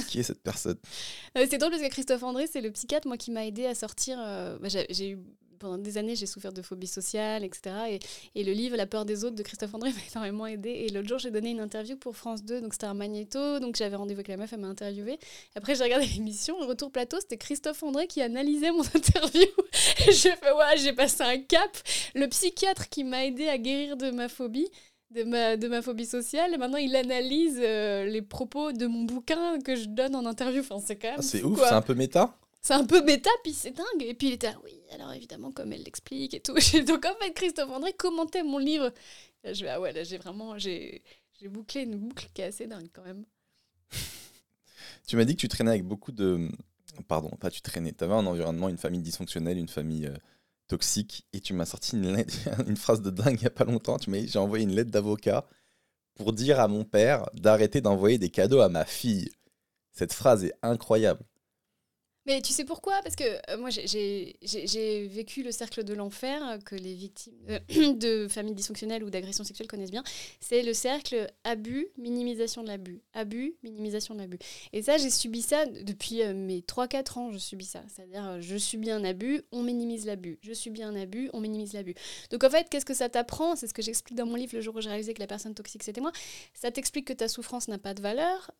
[0.08, 0.76] Qui est cette personne
[1.36, 4.18] c'est drôle parce que Christophe André, c'est le psychiatre moi qui m'a aidé à sortir.
[4.20, 5.18] euh, bah, j'ai eu
[5.60, 7.76] pendant des années, j'ai souffert de phobie sociale, etc.
[7.90, 10.70] Et, et le livre La peur des autres de Christophe André m'a énormément aidé.
[10.70, 13.76] Et l'autre jour, j'ai donné une interview pour France 2, donc c'était un magnéto, donc
[13.76, 15.18] j'avais rendez-vous avec la meuf, elle m'a interviewé.
[15.54, 19.46] Après, j'ai regardé l'émission, retour plateau, c'était Christophe André qui analysait mon interview.
[20.08, 21.70] Et j'ai fait ouais, j'ai passé un cap.
[22.14, 24.68] Le psychiatre qui m'a aidé à guérir de ma phobie.
[25.12, 29.02] De ma, de ma phobie sociale, et maintenant il analyse euh, les propos de mon
[29.02, 30.60] bouquin que je donne en interview.
[30.60, 31.16] Enfin, c'est quand même.
[31.18, 32.32] Ah, C'est ouf, c'est un peu méta.
[32.62, 34.02] C'est un peu méta, puis c'est dingue.
[34.02, 36.54] Et puis il était là, oui, alors évidemment, comme elle l'explique et tout.
[36.86, 38.92] Donc en fait, Christophe André commentait mon livre.
[39.44, 41.02] Là, je vais, ah ouais, là, j'ai vraiment, j'ai,
[41.44, 43.24] bouclé une boucle qui est assez dingue quand même.
[45.06, 46.48] Tu m'as dit que tu traînais avec beaucoup de,
[47.08, 50.16] pardon, pas tu traînais, tu avais un environnement, une famille dysfonctionnelle, une famille euh,
[50.68, 52.24] toxique, et tu m'as sorti une,
[52.66, 53.98] une phrase de dingue il n'y a pas longtemps.
[53.98, 55.48] Tu m'as dit, j'ai envoyé une lettre d'avocat
[56.14, 59.30] pour dire à mon père d'arrêter d'envoyer des cadeaux à ma fille.
[59.92, 61.24] Cette phrase est incroyable.
[62.26, 63.00] Mais tu sais pourquoi?
[63.02, 64.36] Parce que euh, moi, j'ai-
[65.08, 67.34] vécu le cercle de l'enfer euh, que les victimes
[67.98, 70.04] de, familles dysfonctionnelles ou d'agressions sexuelles connaissent bien.
[70.40, 73.00] C'est le cercle abus, minimisation de l'abus.
[73.14, 74.38] Abus, minimisation de l'abus.
[74.72, 77.82] Et ça, j'ai subi ça depuis euh, mes 3-4 ans, je subis ça.
[77.88, 80.38] C'est-à-dire, je subis un abus, on minimise l'abus.
[80.42, 81.94] Je subis un abus, on minimise l'abus.
[82.30, 83.56] Donc en fait, qu'est-ce que ça t'apprend?
[83.56, 85.54] C'est ce que j'explique dans mon livre le jour où j'ai réalisé que la personne
[85.54, 86.12] toxique, c'était moi.
[86.52, 88.50] Ça t'explique que ta souffrance n'a pas de valeur.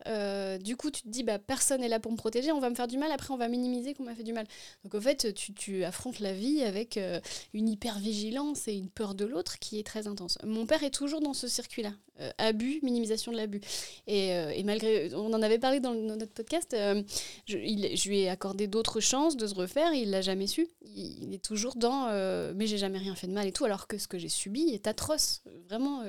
[0.60, 2.74] Du coup, tu te dis, bah, personne n'est là pour me protéger, on va me
[2.74, 4.46] faire du mal, après on va minimiser qu'on m'a fait du mal.
[4.84, 7.20] Donc en fait, tu, tu affrontes la vie avec euh,
[7.52, 10.38] une hypervigilance et une peur de l'autre qui est très intense.
[10.44, 11.92] Mon père est toujours dans ce circuit-là.
[12.20, 13.60] Euh, abus, minimisation de l'abus.
[14.06, 17.02] Et, euh, et malgré, on en avait parlé dans, le- dans notre podcast, euh,
[17.46, 20.68] je, il- je lui ai accordé d'autres chances de se refaire, il l'a jamais su.
[20.84, 22.08] Il, il est toujours dans,
[22.54, 24.68] mais j'ai jamais rien fait de mal et tout, alors que ce que j'ai subi
[24.70, 25.42] est atroce.
[25.68, 26.02] Vraiment,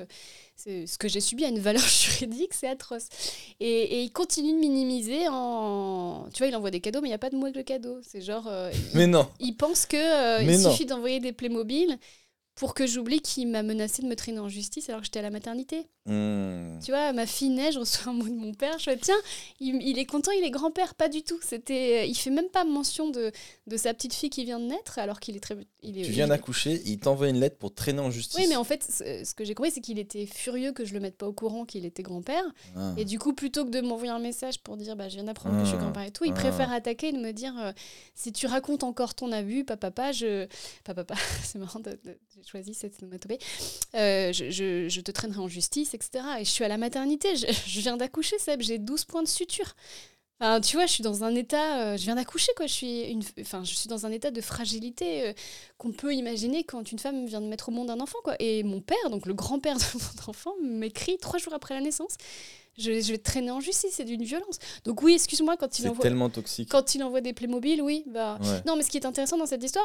[0.56, 3.08] ce que j'ai subi a une valeur juridique, c'est atroce.
[3.60, 6.26] Et, et il continue de minimiser en.
[6.34, 7.62] Tu vois, il envoie des cadeaux, mais il n'y a pas de mot avec le
[7.62, 7.98] cadeau.
[8.02, 8.50] C'est genre.
[8.72, 10.70] il, Mais non, il pense que Mais il non.
[10.70, 11.96] suffit d'envoyer des Playmobil
[12.54, 15.22] pour que j'oublie qu'il m'a menacé de me traîner en justice alors que j'étais à
[15.22, 15.86] la maternité.
[16.04, 16.80] Hmm.
[16.84, 19.16] Tu vois, ma fille naît, je reçois un mot de mon père, je fais tiens,
[19.60, 21.38] il, il est content, il est grand-père, pas du tout.
[21.42, 23.30] C'était, il fait même pas mention de,
[23.68, 25.56] de sa petite fille qui vient de naître alors qu'il est très.
[25.82, 28.38] Il est, tu viens d'accoucher, il t'envoie une lettre pour traîner en justice.
[28.38, 31.00] Oui, mais en fait, ce que j'ai compris, c'est qu'il était furieux que je le
[31.00, 32.44] mette pas au courant qu'il était grand-père.
[32.76, 32.92] Ah.
[32.98, 35.56] Et du coup, plutôt que de m'envoyer un message pour dire bah, je viens d'apprendre
[35.56, 35.82] que je suis Ah.
[35.84, 36.40] grand-père et tout, il Ah.
[36.40, 37.72] préfère attaquer et de me dire euh,
[38.14, 40.46] si tu racontes encore ton abus, papa, papa, je.
[40.84, 43.38] Papa, papa, c'est marrant, de- de- j'ai choisi cette onomatopée.
[43.94, 46.24] Euh, je, je, je te traînerai en justice, etc.
[46.40, 49.28] Et je suis à la maternité, je, je viens d'accoucher, Seb, j'ai 12 points de
[49.28, 49.74] suture.
[50.40, 52.66] Enfin, tu vois, je suis dans un état, euh, je viens d'accoucher quoi.
[52.66, 55.32] Je suis une, enfin, je suis dans un état de fragilité euh,
[55.78, 58.34] qu'on peut imaginer quand une femme vient de mettre au monde un enfant quoi.
[58.40, 62.16] Et mon père, donc le grand-père de mon enfant, m'écrit trois jours après la naissance.
[62.76, 64.58] Je, je vais te traîner en justice, c'est d'une violence.
[64.84, 66.68] Donc oui, excuse-moi quand il C'est envoie, tellement toxique.
[66.70, 68.38] quand il envoie des Playmobil, oui, bah.
[68.42, 68.62] Ouais.
[68.66, 69.84] Non, mais ce qui est intéressant dans cette histoire,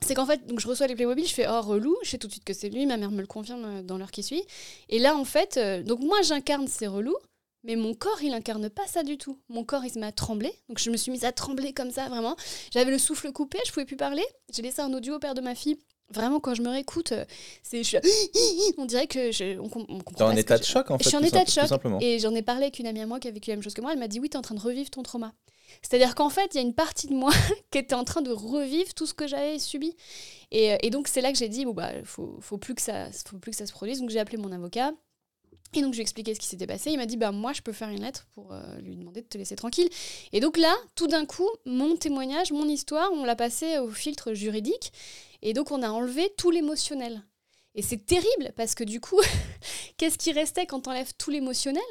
[0.00, 2.26] c'est qu'en fait, donc je reçois les Playmobil, je fais oh relou, je sais tout
[2.26, 4.42] de suite que c'est lui, ma mère me le confirme euh, dans l'heure qui suit.
[4.88, 7.16] Et là, en fait, euh, donc moi j'incarne ces relous,
[7.64, 9.38] mais mon corps il incarne pas ça du tout.
[9.48, 11.90] Mon corps il se met à trembler, donc je me suis mise à trembler comme
[11.92, 12.34] ça vraiment.
[12.72, 14.24] J'avais le souffle coupé, je pouvais plus parler.
[14.52, 15.78] J'ai laissé un audio au père de ma fille.
[16.12, 17.24] Vraiment, quand je me réécoute, euh,
[17.62, 17.98] c'est je suis
[18.78, 20.14] on dirait que je, on, com- on comprend.
[20.26, 21.04] T'es en état de choc en fait.
[21.04, 21.68] je suis en état de tout choc.
[21.68, 21.98] simplement.
[22.00, 23.72] Et j'en ai parlé avec une amie à moi qui a vécu la même chose
[23.72, 23.92] que moi.
[23.92, 25.32] Elle m'a dit Oui, tu es en train de revivre ton trauma.
[25.80, 27.32] C'est-à-dire qu'en fait, il y a une partie de moi
[27.70, 29.96] qui était en train de revivre tout ce que j'avais subi.
[30.50, 33.10] Et, euh, donc, c'est là que j'ai dit Bon, bah, faut, faut, plus que ça,
[33.26, 34.00] faut plus que ça se produise.
[34.00, 34.92] Donc, j'ai appelé mon avocat.
[35.74, 36.90] Et donc, je lui ai expliqué ce qui s'était passé.
[36.90, 39.26] Il m'a dit Bah, moi, je peux faire une lettre pour euh, lui demander de
[39.26, 39.88] te laisser tranquille.
[40.32, 44.34] Et donc, là, tout d'un coup, mon témoignage, mon histoire, on l'a passé au filtre
[44.34, 44.92] juridique.
[45.40, 47.22] Et donc, on a enlevé tout l'émotionnel.
[47.74, 49.20] Et c'est terrible parce que du coup,
[49.96, 51.82] qu'est-ce qui restait quand on enlève tout l'émotionnel?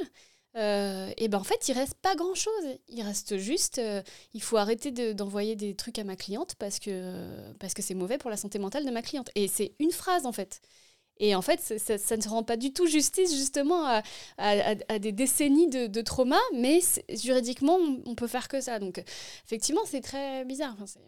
[0.58, 2.52] Euh, et ben en fait, il reste pas grand chose.
[2.90, 4.02] Il reste juste, euh,
[4.34, 7.94] il faut arrêter de- d'envoyer des trucs à ma cliente parce que parce que c'est
[7.94, 9.30] mauvais pour la santé mentale de ma cliente.
[9.36, 10.60] Et c'est une phrase en fait.
[11.20, 14.02] Et en fait, ça, ça- ça ne rend pas du tout justice justement à,
[14.38, 16.80] à- à- à des décennies de, de trauma, mais
[17.14, 18.80] juridiquement, on, on peut faire que ça.
[18.80, 19.02] Donc
[19.46, 20.76] effectivement, c'est très bizarre.
[20.82, 21.00] Enfin,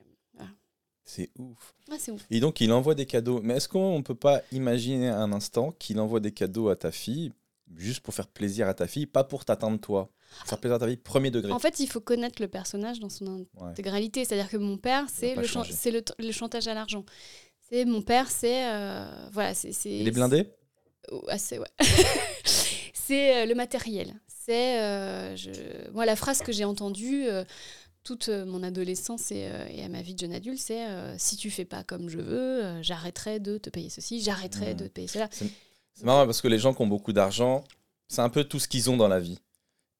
[1.06, 1.74] c'est ouf.
[1.92, 2.26] ah, c'est ouf.
[2.32, 3.42] Et donc, il envoie des cadeaux.
[3.44, 7.34] Mais est-ce qu'on peut pas imaginer un instant qu'il envoie des cadeaux à ta fille
[7.76, 10.80] juste pour faire plaisir à ta fille, pas pour t'atteindre toi Pour faire plaisir à
[10.80, 11.52] ta fille, premier degré.
[11.52, 13.70] En fait, il faut connaître le personnage dans son Ouais.
[13.72, 14.26] intégralité.
[14.26, 15.64] C'est-à-dire que mon père, c'est le, chan-
[16.32, 17.06] chantage à l'argent.
[17.70, 20.48] C'est mon père, c'est euh, voilà, c'est Il est blindé?
[21.12, 21.68] Oh, assez, ouais.
[22.94, 24.14] c'est euh, le matériel.
[24.28, 25.52] C'est euh, je...
[25.92, 27.44] moi la phrase que j'ai entendue euh,
[28.04, 31.38] toute mon adolescence et, euh, et à ma vie de jeune adulte, c'est euh, si
[31.38, 34.78] tu fais pas comme je veux, euh, j'arrêterai de te payer ceci, j'arrêterai Mhm.
[34.80, 35.30] de te payer cela.
[35.94, 37.64] C'est marrant parce que les gens qui ont beaucoup d'argent,
[38.08, 39.40] c'est un peu tout ce qu'ils ont dans la vie.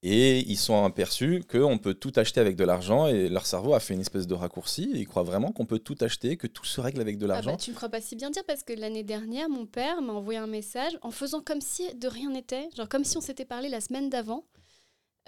[0.06, 3.80] Et ils sont aperçus qu'on peut tout acheter avec de l'argent et leur cerveau a
[3.80, 4.92] fait une espèce de raccourci.
[4.94, 7.28] Et ils croient vraiment qu'on peut tout acheter, que tout se règle avec de Ah
[7.30, 7.52] l'argent.
[7.52, 10.12] bah, tu ne crois pas si bien dire parce que l'année dernière, mon père m'a
[10.12, 13.46] envoyé un message en faisant comme si de rien n'était, genre comme si on s'était
[13.46, 14.44] parlé la semaine d'avant,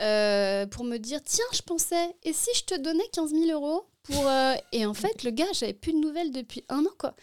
[0.02, 3.86] euh, pour me dire tiens, je pensais, et si je te donnais 15 000 euros
[4.04, 4.28] pour.
[4.28, 7.16] euh, Et en fait, le gars, j'avais plus de nouvelles depuis un an, quoi.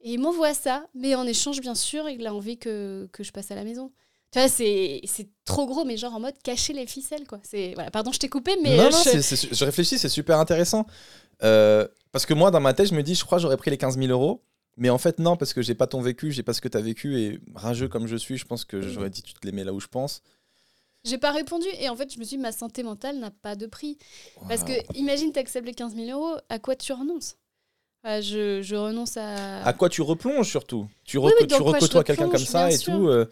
[0.00, 3.32] Et il m'envoie ça, mais en échange, bien sûr, il a envie que, que je
[3.32, 3.92] passe à la maison.
[4.30, 7.40] Tu vois, c'est c'est trop gros, mais genre en mode cacher les ficelles, quoi.
[7.42, 10.86] C'est voilà, pardon, je t'ai coupé, mais non, euh, non, je- réfléchis, c'est super intéressant.
[11.42, 13.70] Euh, parce que moi, dans ma tête, je me dis, je crois que j'aurais pris
[13.70, 14.42] les 15 000 euros.
[14.76, 16.76] Mais en fait, non, parce que j'ai pas ton vécu, j'ai pas ce que tu
[16.78, 17.18] as vécu.
[17.20, 19.72] Et rageux comme je suis, je pense que j'aurais dit, tu te les mets là
[19.72, 20.22] où je pense.
[21.04, 23.56] J'ai pas répondu et en fait, je me suis dit, ma santé mentale n'a pas
[23.56, 23.98] de prix.
[24.48, 27.36] Parce que, imagine, t'acceptes les 15 000 euros, à quoi tu renonces?
[28.04, 29.64] Ah, je, je renonce à.
[29.64, 30.88] À quoi tu replonges surtout?
[31.04, 32.92] Tu, Oui, oui, tu je recôtoies quelqu'un comme ça et sûr.
[32.94, 33.08] tout.
[33.08, 33.26] euh,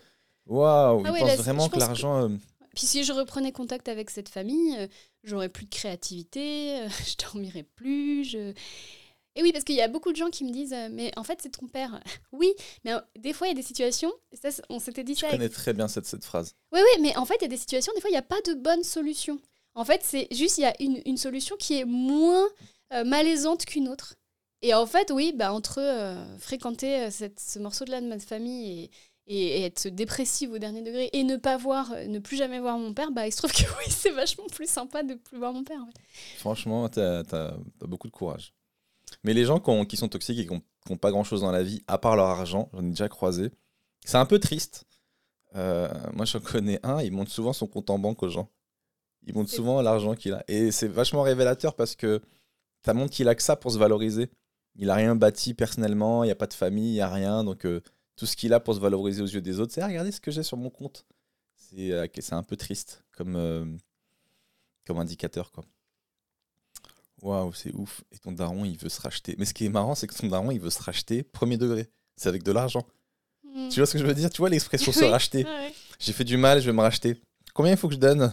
[0.47, 2.23] Waouh, Ah il ouais, pense là, vraiment je que l'argent.
[2.25, 2.29] euh,
[2.75, 4.87] Puis si je reprenais contact avec cette famille, euh,
[5.25, 8.25] j'aurais plus de créativité, euh, je dormirais plus.
[8.25, 8.53] Je...
[9.39, 11.25] Et oui, parce qu'il y a beaucoup de gens qui me disent, euh, mais en
[11.25, 12.01] fait, c'est ton père.
[12.33, 12.53] oui,
[12.85, 15.27] mais des fois, il y a des situations, ça, on s'était dit Je ça.
[15.29, 16.55] avec- connais très bien cette, cette phrase.
[16.73, 18.23] Oui, oui, mais en fait, il y a des situations, des fois, il n'y a
[18.23, 19.39] pas de bonne solution.
[19.75, 22.47] En fait, c'est juste, il y a une, une solution qui est moins
[23.05, 24.15] malaisante qu'une autre.
[24.63, 28.85] Et en fait, oui, bah, entre euh, fréquenter euh, cette- ce morceau-là de ma famille
[28.85, 28.91] et,
[29.29, 32.59] et, et être dépressive au dernier degré et ne pas voir, euh, ne plus jamais
[32.61, 35.37] voir mon père, bah, il se trouve que oui, c'est vachement plus sympa de plus
[35.39, 35.81] voir mon père.
[35.83, 36.01] en fait.
[36.39, 38.55] Franchement, t'as as, beaucoup de courage.
[39.25, 40.53] Mais les gens qui, ont- qui sont toxiques et qui
[40.91, 43.51] n'ont pas grand-chose dans la vie, à part leur argent, j'en ai déjà croisé,
[44.05, 44.85] c'est un peu triste.
[45.55, 48.51] Euh, moi, j'en connais un, il montre souvent son compte en banque aux gens.
[49.27, 50.45] Il montre souvent l'argent qu'il a.
[50.49, 52.21] Et c'est vachement révélateur parce que
[52.85, 54.29] ça montre qu'il a que ça pour se valoriser.
[54.79, 57.45] Il a rien bâti personnellement, il n'y a pas de famille, il n'y a rien.
[57.45, 57.81] Donc, euh,
[58.17, 60.21] tout ce qu'il a pour se valoriser aux yeux des autres, c'est ah, regardez ce
[60.21, 61.07] que j'ai sur mon compte.
[61.57, 63.65] C'est euh, un peu triste comme, euh,
[64.87, 65.65] comme indicateur, quoi.
[67.23, 68.05] Waouh, c'est ouf.
[68.13, 69.35] Et ton daron, il veut se racheter.
[69.39, 71.89] Mais ce qui est marrant, c'est que ton daron, il veut se racheter premier degré.
[72.17, 72.87] C'est avec de l'argent.
[73.43, 73.69] Mm.
[73.71, 74.31] Tu vois ce que je veux dire?
[74.31, 75.45] Tu vois l'expression se racheter.
[75.45, 75.73] Ouais.
[75.99, 77.21] J'ai fait du mal, je vais me racheter.
[77.55, 78.31] Combien il faut que je donne?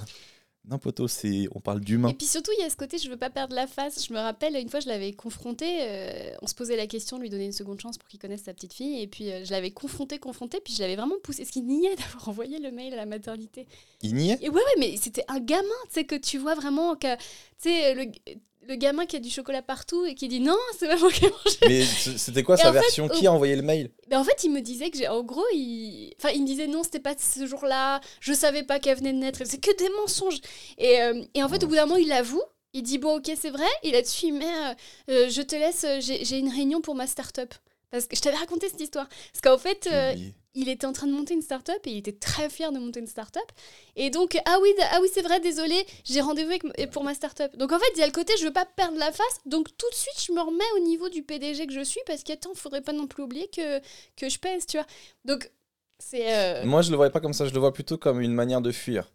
[0.69, 1.47] Non, poteau, c'est...
[1.53, 2.09] on parle d'humain.
[2.09, 4.07] Et puis surtout, il y a ce côté, je veux pas perdre la face.
[4.07, 5.65] Je me rappelle, une fois, je l'avais confronté.
[5.81, 8.43] euh, on se posait la question de lui donner une seconde chance pour qu'il connaisse
[8.43, 9.01] sa petite fille.
[9.01, 10.61] Et puis, euh, je l'avais confronté, confronté.
[10.63, 11.43] Puis, je l'avais vraiment poussé.
[11.43, 13.67] Ce qu'il niait d'avoir envoyé le mail à la maternité.
[14.01, 16.95] Il est Et ouais, ouais, mais c'était un gamin, tu sais, que tu vois vraiment.
[16.95, 18.11] Que, tu sais,
[18.67, 21.25] le, gamin qui a du chocolat partout et qui dit non, c'est pas moi qui
[21.25, 21.57] ai mangé.
[21.67, 23.91] Mais c'était quoi Et sa fait, version Qui a envoyé le mail?
[24.09, 25.07] Mais en fait, il me disait que j'ai.
[25.07, 26.13] En gros, il.
[26.19, 28.01] Enfin, il me disait non, c'était pas ce jour-là.
[28.19, 29.41] Je savais pas qu'elle venait de naître.
[29.45, 30.39] C'est que des mensonges.
[30.77, 32.43] Et, euh, et en fait, au bout d'un moment, il avoue.
[32.73, 33.67] Il dit bon, ok, c'est vrai.
[33.83, 34.73] Et là-dessus, il met euh,
[35.11, 37.53] euh, je te laisse, j'ai une réunion pour ma start-up.
[37.93, 39.07] Parce que je t'avais raconté cette histoire.
[39.07, 40.15] Parce qu'en fait, euh.
[40.55, 42.99] Il était en train de monter une start-up et il était très fier de monter
[42.99, 43.43] une start-up.
[43.95, 46.51] Et donc, ah oui, ah oui c'est vrai, désolé, j'ai rendez-vous
[46.91, 47.55] pour ma start-up.
[47.57, 49.39] Donc en fait, il y a le côté, je veux pas perdre la face.
[49.45, 52.23] Donc tout de suite, je me remets au niveau du PDG que je suis parce
[52.23, 53.79] qu'attends, faudrait pas non plus oublier que,
[54.15, 54.87] que je pèse, tu vois.
[55.25, 55.49] Donc,
[55.99, 56.33] c'est.
[56.33, 58.61] euh, Moi, je le voyais pas comme ça, je le vois plutôt comme une manière
[58.61, 59.11] de fuir.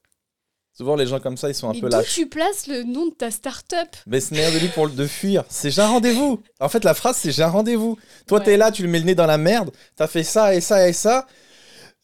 [0.79, 2.15] Souvent, les gens comme ça, ils sont un mais peu lâches.
[2.15, 3.89] tu places le nom de ta start-up?
[4.07, 5.45] Mais c'est une manière de lui pour le- de fuir.
[5.49, 6.41] C'est j'ai un rendez-vous.
[6.61, 7.99] En fait, la phrase, c'est j'ai un rendez-vous.
[8.29, 8.45] Toi, Ouais.
[8.45, 9.73] t'es là, tu le mets le nez dans la merde.
[9.97, 11.27] T'as fait ça et ça et ça.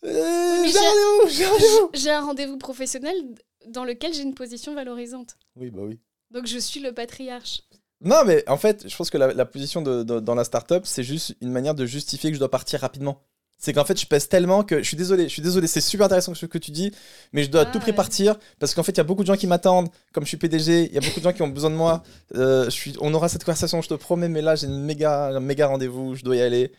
[0.05, 2.59] Euh, j'ai un rendez-vous, j'ai un rendez-vous.
[2.59, 3.15] Professionnel
[3.69, 5.37] dans lequel j'ai une position valorisante.
[5.57, 5.99] Oui, bah oui.
[6.31, 7.63] Donc je suis le patriarche.
[8.01, 10.83] Non, mais en fait, je pense que la, la position de, de- dans la startup,
[10.85, 13.23] c'est juste une manière de justifier que je dois partir rapidement.
[13.57, 16.07] C'est qu'en fait, je pèse tellement que je suis désolé, je suis désolé, c'est super
[16.07, 16.93] intéressant ce que tu dis,
[17.33, 17.97] mais je dois à Ah, tout prix ouais.
[17.97, 19.89] partir parce qu'en fait, il y a beaucoup de gens qui m'attendent.
[20.13, 22.03] Comme je suis PDG, il y a beaucoup de gens qui ont besoin de moi.
[22.35, 25.29] Euh, je suis, on aura cette conversation, je te promets, mais là, j'ai une méga,
[25.29, 26.73] un méga rendez-vous, je dois y aller.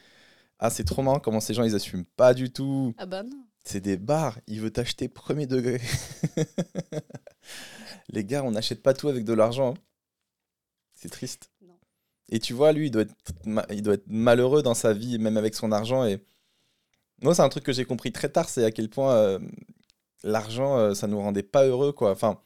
[0.59, 2.93] Ah, c'est trop marrant comment ces gens, ils assument pas du tout.
[2.97, 3.45] Ah bah non.
[3.63, 5.81] C'est des bars, il veut t'acheter premier degré.
[8.09, 9.71] Les gars, on n'achète pas tout avec de l'argent.
[9.73, 9.81] hein.
[10.93, 11.49] C'est triste.
[11.65, 11.73] Non.
[12.29, 13.15] Et tu vois, lui, il doit, être
[13.71, 16.05] il doit être malheureux dans sa vie, même avec son argent.
[16.05, 16.23] Et
[17.21, 19.39] moi, c'est un truc que j'ai compris très tard, c'est à quel point euh,
[20.23, 22.11] l'argent, euh, ça nous rendait pas heureux, quoi.
[22.11, 22.41] Enfin,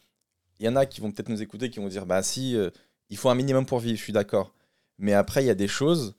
[0.59, 2.69] il y en a qui vont peut-être nous écouter, qui vont dire, bah si, euh,
[3.09, 4.53] il faut un minimum pour vivre, je suis d'accord.
[4.97, 6.15] Mais après, il y a des choses.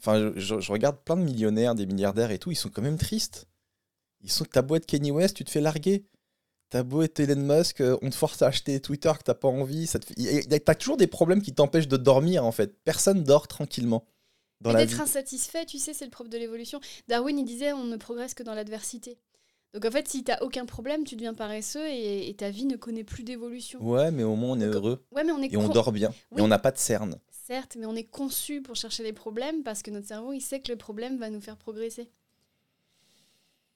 [0.00, 3.48] Enfin, je, regarde plein de millionnaires, des milliardaires et tout, ils sont quand même tristes.
[4.20, 6.06] Ils sont, t'as beau être Kenny West, tu te fais larguer.
[6.70, 9.48] T'as beau être Elon Musk, euh, on te force à acheter Twitter que t'as pas
[9.48, 9.86] envie.
[9.86, 12.76] Ça T'as toujours des problèmes qui t'empêchent de dormir en fait.
[12.84, 14.04] Personne dort tranquillement
[14.60, 16.80] dans Et d'être insatisfait, tu sais, c'est le propre de l'évolution.
[17.08, 19.18] Darwin, il disait on ne progresse que dans l'adversité.
[19.74, 22.76] Donc en fait, si t'as aucun problème, tu deviens paresseux et, et ta vie ne
[22.76, 23.80] connaît plus d'évolution.
[23.82, 25.92] Ouais, mais au moins on est Donc, heureux Ouais, mais on est et on dort
[25.92, 26.38] bien Oui.
[26.40, 27.18] et on n'a pas de cernes.
[27.30, 30.60] Certes, mais on est conçu pour chercher les problèmes parce que notre cerveau, il sait
[30.60, 32.10] que le problème va nous faire progresser.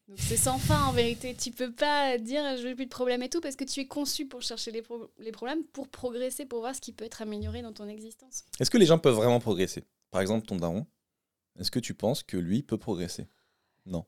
[0.08, 1.34] Donc c'est sans fin en vérité.
[1.34, 3.86] Tu peux pas dire je veux plus de problèmes et tout parce que tu es
[3.86, 7.22] conçu pour chercher les, pro- les problèmes, pour progresser, pour voir ce qui peut être
[7.22, 8.44] amélioré dans ton existence.
[8.60, 9.84] Est-ce que les gens peuvent vraiment progresser?
[10.12, 10.86] Par exemple, ton daron,
[11.58, 13.26] est-ce que tu penses que lui peut progresser?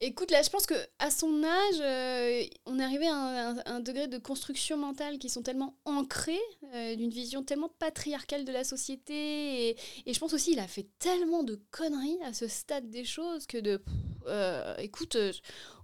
[0.00, 4.06] Écoute, là, je pense que à son âge, euh, on est arrivé à un, degré
[4.06, 6.38] de construction mentale qui sont tellement ancrés,
[6.74, 9.70] euh, d'une vision tellement patriarcale de la société.
[10.06, 13.46] Et, je pense aussi, il a fait tellement de conneries à ce stade des choses
[13.46, 13.82] que de.
[14.28, 15.16] euh, écoute,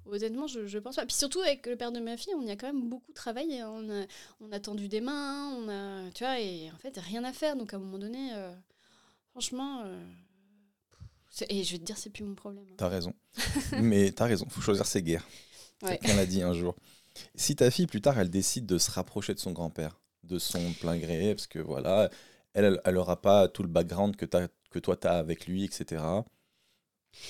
[0.06, 1.04] honnêtement, je, je pense pas.
[1.04, 3.60] Puis surtout avec le père de ma fille, on y a quand même beaucoup travaillé.
[3.60, 4.06] hein.
[4.40, 6.10] On a, tendu des mains, on a.
[6.12, 7.56] Tu vois, et en fait, rien à faire.
[7.56, 8.30] Donc à un moment donné,
[9.40, 9.82] franchement.
[9.86, 10.04] euh,
[11.48, 12.64] et je vais te dire, c'est plus mon problème.
[12.70, 12.74] hein.
[12.76, 13.14] T'as raison.
[13.80, 15.26] mais t'as raison, faut choisir ses guerres.
[15.82, 15.96] Ouais.
[15.98, 16.76] Quelqu'un l'a dit un jour.
[17.34, 20.72] Si ta fille, plus tard, elle décide de se rapprocher de son grand-père, de son
[20.74, 22.10] plein gré, parce que voilà,
[22.52, 25.64] elle, elle aura pas tout le background que, t'as- que toi, tu as avec lui,
[25.64, 26.04] etc.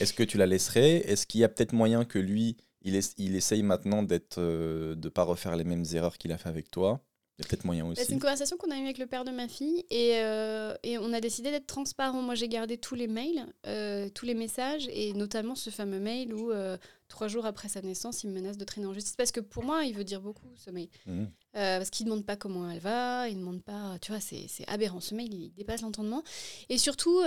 [0.01, 0.97] Est-ce que tu la laisserais?
[1.09, 4.95] Est-ce qu'il y a peut-être moyen que lui, il, es- il essaye maintenant d'être, euh,
[4.97, 7.01] de pas refaire les mêmes erreurs qu'il a fait avec toi?
[7.41, 8.13] Y a peut-être moyen Bah, c'est aussi.
[8.13, 11.13] une conversation qu'on a eue avec le père de ma fille et, euh, et on
[11.13, 12.23] a décidé d'être transparent.
[12.23, 16.33] Moi, j'ai gardé tous les mails, euh, tous les messages et notamment ce fameux mail
[16.35, 16.77] où euh,
[17.09, 19.65] trois jours après sa naissance, il me menace de traîner en justice parce que pour
[19.65, 20.89] moi, il veut dire beaucoup ce mail.
[21.07, 21.31] Mhm.
[21.53, 23.99] Parce qu'il ne demande pas comment elle va, il ne demande pas.
[24.01, 25.01] Tu vois, c'est c'est aberrant.
[25.01, 26.23] Ce mail, il dépasse l'entendement.
[26.69, 27.21] Et surtout,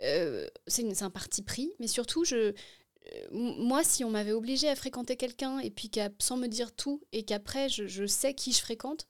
[0.00, 2.52] c'est une- c'est un parti pris, mais surtout, je.
[3.32, 7.00] Moi, si on m'avait obligé à fréquenter quelqu'un et puis qu'à- sans me dire tout
[7.12, 9.06] et qu'après je, je sais qui je fréquente,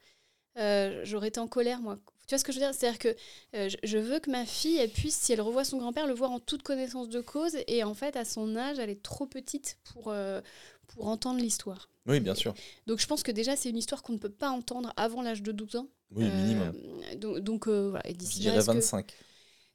[0.59, 1.99] euh, j'aurais été en colère, moi.
[2.27, 2.75] Tu vois ce que je veux dire?
[2.75, 3.17] C'est-à-dire que
[3.57, 6.31] euh, je, veux que ma fille, elle puisse, si elle revoit son grand-père, le voir
[6.31, 7.57] en toute connaissance de cause.
[7.69, 10.41] Et en fait, à son âge, elle est trop petite pour, euh,
[10.89, 11.89] pour entendre l'histoire.
[12.07, 12.55] Oui, bien sûr.
[12.87, 15.43] Donc je pense que déjà, c'est une histoire qu'on ne peut pas entendre avant l'âge
[15.43, 15.89] de 12 ans.
[16.11, 16.73] Oui, minimum.
[17.17, 18.07] Donc donc, voilà.
[18.07, 19.13] Et Je d'ici là, dirais est-ce que- 25.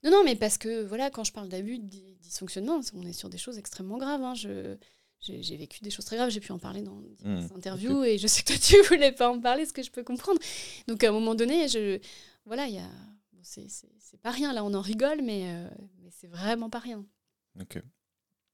[0.04, 1.86] Non, non, mais parce que voilà, quand je parle d'abus, de
[2.22, 4.22] dysfonctionnement, on est sur des choses extrêmement graves.
[4.22, 4.34] hein.
[4.36, 4.76] Je,
[5.24, 8.18] j'ai, vécu des choses très graves, j'ai pu en parler dans diverses Mmh, interviews et
[8.18, 10.40] je sais que toi tu voulais pas en parler, ce que je peux comprendre.
[10.88, 12.00] Donc à un moment donné, je,
[12.46, 12.88] voilà, il y a,
[13.32, 14.54] bon, c'est, c'est, c'est pas rien.
[14.54, 15.70] Là, on en rigole, mais, euh,
[16.02, 17.06] mais c'est vraiment pas rien.
[17.60, 17.82] Ok.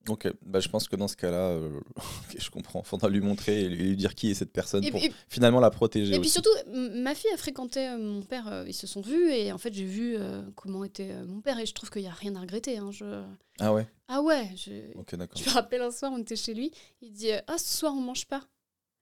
[0.08, 1.80] Ok, bah, je pense que dans ce cas-là, euh,
[2.38, 2.84] je comprends.
[2.84, 6.16] Faudra lui montrer et lui dire qui est cette personne Et, pour finalement la protéger
[6.16, 9.30] et puis surtout, ma fille a fréquenté euh, mon père, euh, ils se sont vus
[9.32, 10.18] et en fait j'ai vu
[10.56, 12.78] comment était mon père et je trouve qu'il y a rien à regretter.
[12.78, 12.92] hein.
[12.92, 13.24] Je...
[13.60, 13.88] Ah ouais?
[14.08, 15.38] Ah ouais, je, Ok, d'accord.
[15.38, 18.02] Je me rappelle un soir, on était chez lui, il dit Ah, ce soir, on
[18.02, 18.42] mange pas.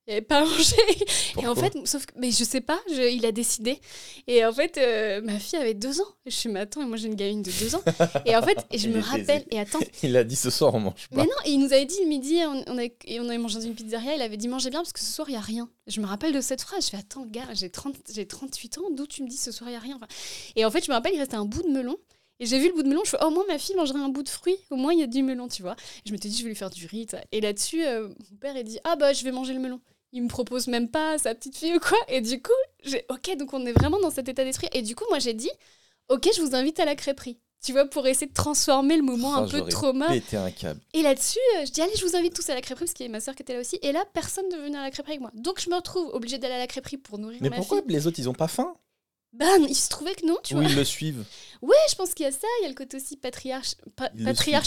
[0.08, 0.74] Il avait pas mangé.
[1.36, 3.78] et en Pourquoi fait, sauf que, mais je sais pas, je- il a décidé.
[4.26, 6.06] Et en fait, euh, ma fille avait deux ans.
[6.24, 7.82] Je suis, mais attends, et moi j'ai une gamine de deux ans.
[8.24, 10.74] Et en fait, et je Il me rappelle, et attends, Il a dit ce soir
[10.74, 11.22] on mange mais pas.
[11.24, 13.56] non, et il nous avait dit le midi, on, on, avait, et on avait mangé
[13.56, 15.40] dans une pizzeria, il avait dit mangez bien parce que ce soir il y a
[15.40, 15.68] rien.
[15.86, 18.90] Je me rappelle de cette phrase, je fais attends, gars, j'ai 30 j'ai 38 ans,
[18.90, 19.96] d'où tu me dis ce soir il y a rien?
[19.96, 20.06] Enfin,
[20.56, 21.96] Et en fait, je me rappelle, il restait un bout de melon.
[22.40, 24.10] Et j'ai vu le bout de melon, je fais, oh, moins ma fille mangerait un
[24.10, 25.72] bout de fruit, au moins il y a du melon, tu vois.
[25.72, 27.08] Et je m'étais dit, je vais lui faire du riz.
[27.10, 27.18] ça.
[27.32, 29.80] Et là-dessus, euh, mon père, il dit, ah bah, je vais manger le melon.
[30.12, 31.98] Il me propose même pas sa petite fille ou quoi.
[32.08, 32.50] Et du coup,
[32.82, 34.68] j'ai, ok, donc on est vraiment dans cet état d'esprit.
[34.72, 35.50] Et du coup, moi, j'ai dit,
[36.08, 37.38] ok, je vous invite à la crêperie.
[37.62, 40.06] Tu vois, pour essayer de transformer le moment Oh, un peu j'aurais trauma.
[40.08, 40.80] Pété un câble.
[40.94, 43.04] Et là-dessus, euh, je dis, allez, je vous invite tous à la crêperie, parce qu'il
[43.04, 43.78] y avait ma soeur qui était là aussi.
[43.82, 45.32] Et là, personne ne veut venir à la crêperie avec moi.
[45.34, 47.90] Donc, je me retrouve obligée d'aller à la crêperie pour nourrir Mais ma pourquoi fille.
[47.92, 48.74] les autres ils ont pas faim?
[49.34, 50.68] Ben, il se trouvait que non, tu Ou vois.
[50.68, 51.24] ils le suivent
[51.62, 52.46] Ouais, je pense qu'il y a ça.
[52.60, 54.10] Il y a le côté aussi patriarche, pa-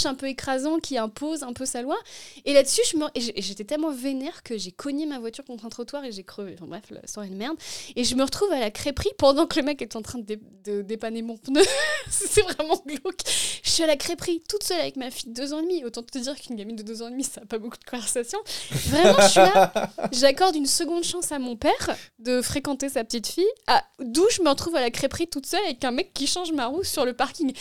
[0.05, 1.97] un peu écrasant qui impose un peu sa loi.
[2.45, 2.81] Et là-dessus,
[3.15, 6.53] j'étais tellement vénère que j'ai cogné ma voiture contre un trottoir et j'ai crevé.
[6.55, 7.55] Enfin bref, la soirée de merde.
[7.95, 10.23] Et je me retrouve à la crêperie pendant que le mec est en train de,
[10.25, 11.61] dé- de dépanner mon pneu.
[12.09, 13.21] C'est vraiment glauque.
[13.63, 15.83] Je suis à la crêperie toute seule avec ma fille de deux ans et demi.
[15.85, 17.89] Autant te dire qu'une gamine de deux ans et demi, ça n'a pas beaucoup de
[17.89, 18.39] conversation.
[18.71, 19.71] Vraiment, je suis là.
[20.11, 23.45] J'accorde une seconde chance à mon père de fréquenter sa petite fille.
[23.67, 26.51] Ah, D'où je me retrouve à la crêperie toute seule avec un mec qui change
[26.51, 27.53] ma sur le parking.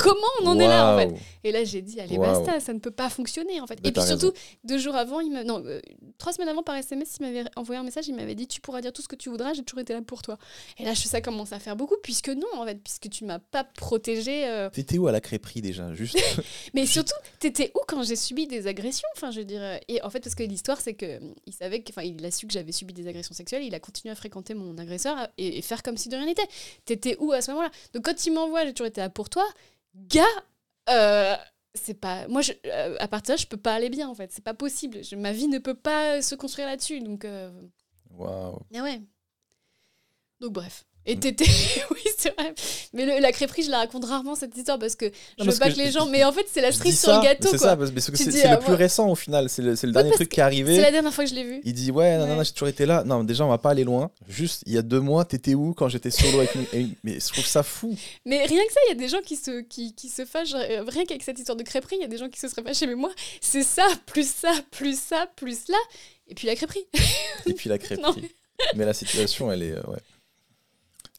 [0.00, 1.14] Comment on en est là en fait.
[1.44, 3.78] Et là j'ai dit allez basta, ça ne peut pas fonctionner en fait.
[3.82, 4.32] Mais Et puis surtout
[4.64, 5.80] deux jours avant, il non euh,
[6.18, 8.80] trois semaines avant par SMS, il m'avait envoyé un message, il m'avait dit tu pourras
[8.80, 10.38] dire tout ce que tu voudras, j'ai toujours été là pour toi.
[10.78, 13.38] Et là je ça commence à faire beaucoup puisque non en fait puisque tu m'as
[13.38, 14.46] pas protégé.
[14.48, 16.18] euh, T'étais où à la crêperie déjà Juste?
[16.74, 19.08] Mais surtout t'étais où quand j'ai subi des agressions?
[19.16, 21.52] Enfin je veux dire euh, et en fait parce que l'histoire c'est que euh, il
[21.52, 24.10] savait que enfin il a su que j'avais subi des agressions sexuelles, il a continué
[24.12, 26.46] à fréquenter mon agresseur et, et faire comme si de rien n'était.
[26.84, 27.70] T'étais où à ce moment-là?
[27.92, 29.44] Donc quand il m'envoie j'ai toujours été là pour toi,
[29.94, 30.24] gars.
[30.90, 31.34] euh,
[31.74, 34.14] c'est pas moi je, euh, à partir de là je peux pas aller bien en
[34.14, 37.50] fait c'est pas possible Je- ma vie ne peut pas se construire là-dessus donc euh,
[38.10, 38.58] Waouh.
[38.76, 39.00] ah ouais
[40.40, 41.20] donc bref et Mm.
[41.20, 41.44] t'étais
[41.90, 42.54] oui c'est vrai
[42.92, 45.58] mais le- la crêperie je la raconte rarement cette histoire parce que je parce veux
[45.60, 47.58] pas que que les gens mais en fait c'est la cerise sur le gâteau C'est
[47.58, 49.48] ça, c'est c'est ah, le plus récent au final.
[49.48, 50.76] C'est le, c'est le dernier truc qui est c'est arrivé.
[50.80, 52.36] la dernière fois que je l'ai vu Il dit ouais, non, non, Ouais.
[52.38, 53.04] non, j'ai toujours été là.
[53.04, 54.10] Non, déjà, on va pas aller loin.
[54.28, 57.28] Juste, il y a deux mois, t'étais où quand j'étais solo avec une, Mais je
[57.32, 57.96] trouve ça fou.
[58.24, 60.54] mais rien que ça il y a des gens qui se qui, qui se fâchent
[60.54, 62.62] euh, rien qu'avec cette histoire de crêperie il y a des gens qui se seraient
[62.62, 65.78] fâchés mais moi c'est ça plus ça plus ça plus là
[66.28, 66.86] et puis la crêperie
[67.46, 68.02] Et puis la crêperie.
[68.02, 68.14] Non.
[68.76, 69.72] mais la situation, elle est.
[69.72, 69.98] euh, ouais.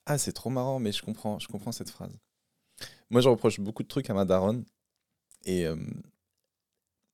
[0.05, 2.15] Ah, c'est trop marrant, mais je comprends, je comprends cette phrase.
[3.09, 4.65] Moi, je reproche beaucoup de trucs à ma daronne.
[5.45, 5.75] Et euh,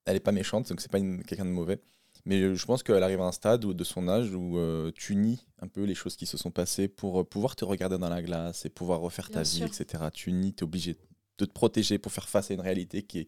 [0.05, 1.81] elle est pas méchante, donc c'est pas une- quelqu'un de mauvais.
[2.25, 5.15] Mais je pense qu'elle arrive à un stade où, de son âge où euh, tu
[5.15, 8.09] nies un peu les choses qui se sont passées pour euh, pouvoir te regarder dans
[8.09, 10.11] la glace et pouvoir refaire ta vie, etc.
[10.11, 10.97] Tu nies, tu es obligé
[11.39, 13.27] de te protéger pour faire face à une réalité qui est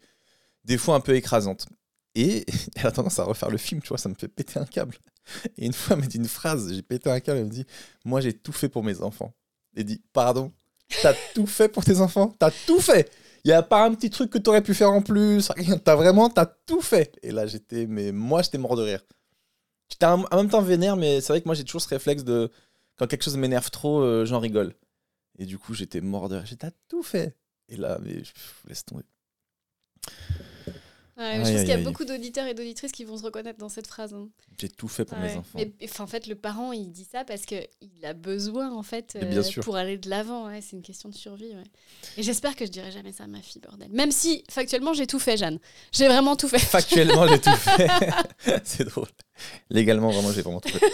[0.64, 1.68] des fois un peu écrasante.
[2.16, 4.66] Et elle a tendance à refaire le film, tu vois, ça me fait péter un
[4.66, 4.98] câble.
[5.58, 7.66] Et une fois, elle m'a dit une phrase, j'ai pété un câble, elle me dit
[8.06, 9.34] Moi, j'ai tout fait pour mes enfants.
[9.76, 10.52] Elle dit Pardon
[11.02, 12.36] T'as tout fait pour tes enfants?
[12.38, 13.12] T'as tout fait
[13.44, 15.78] Il a pas un petit truc que t'aurais pu faire en plus, rien.
[15.78, 17.18] T'as vraiment, t'as tout fait.
[17.24, 19.04] Et là, j'étais, mais moi, j'étais mort de rire.
[19.90, 22.50] J'étais en même temps vénère, mais c'est vrai que moi j'ai toujours ce réflexe de
[22.98, 24.74] quand quelque chose m'énerve trop, euh, j'en rigole.
[25.38, 26.58] Et du coup, j'étais mort de rire.
[26.58, 27.36] T'as tout fait.
[27.70, 29.04] Et là, mais pff, laisse tomber.
[31.18, 33.70] Ouais, je pense qu'il y a beaucoup d'auditeurs et d'auditrices qui vont se reconnaître dans
[33.70, 34.14] cette phrase.
[34.14, 34.30] hein.
[34.60, 35.60] J'ai tout fait pour mes enfants.
[35.60, 37.68] Mais en fait, le parent, il dit ça parce qu'il
[38.04, 39.64] a besoin, en fait, bien euh, sûr.
[39.64, 40.48] pour aller de l'avant.
[40.48, 41.54] ouais, c'est une question de survie.
[42.18, 43.90] Et j'espère que je dirai jamais ça à ma fille, bordel.
[43.92, 45.60] Même si, factuellement, j'ai tout fait, Jeanne.
[45.92, 46.60] J'ai vraiment tout fait.
[46.60, 47.88] Factuellement, j'ai tout fait.
[48.64, 49.08] c'est drôle.
[49.70, 50.92] Légalement, vraiment, j'ai vraiment tout fait.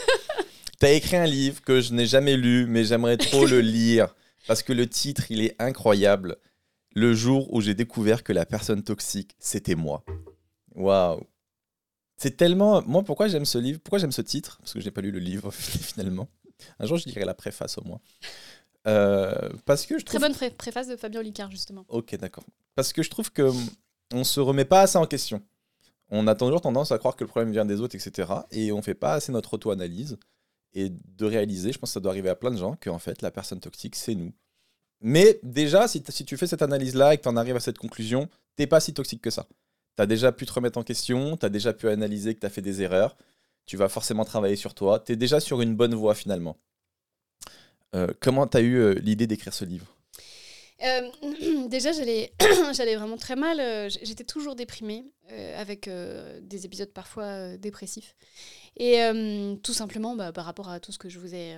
[0.79, 4.15] T'as écrit un livre que je n'ai jamais lu, mais j'aimerais trop le lire
[4.47, 6.37] parce que le titre, il est incroyable.
[6.99, 10.03] Le jour où j'ai découvert que la personne toxique, c'était moi.
[10.75, 11.21] Waouh.
[12.17, 12.81] C'est tellement.
[12.81, 14.57] Moi, pourquoi j'aime ce livre Pourquoi j'aime ce titre?
[14.59, 16.27] Parce que j'ai pas lu le livre finalement.
[16.77, 18.01] Un jour, je lirai la préface au moins.
[18.87, 21.85] Euh, parce que je Très trouve bonne pré- préface de Fabien Licard, justement.
[21.87, 22.43] Ok, d'accord.
[22.75, 23.69] Parce que je trouve que hum,
[24.13, 25.41] on se remet pas assez en question.
[26.09, 28.29] On a toujours tendance à croire que le problème vient des autres, etc.
[28.51, 30.17] Et on fait pas assez notre auto-analyse
[30.73, 33.21] et de réaliser, je pense que ça doit arriver à plein de gens, qu'en fait,
[33.21, 34.33] la personne toxique, c'est nous.
[35.01, 38.27] Mais déjà, si, tu fais cette analyse-là et que tu en arrives à cette conclusion,
[38.55, 39.47] t'es pas si toxique que ça.
[39.95, 42.45] Tu as déjà pu te remettre en question, tu as déjà pu analyser que tu
[42.45, 43.15] as fait des erreurs,
[43.65, 46.57] tu vas forcément travailler sur toi, tu es déjà sur une bonne voie finalement.
[47.95, 49.85] Euh, comment tu as eu euh, l'idée d'écrire ce livre?
[50.83, 52.31] Euh, déjà, j'allais,
[52.95, 53.89] vraiment très mal.
[53.89, 55.05] J'étais toujours déprimée,
[55.55, 55.89] avec
[56.41, 58.15] des épisodes parfois dépressifs.
[58.77, 58.99] Et
[59.63, 61.57] tout simplement bah, par rapport à tout ce que je vous ai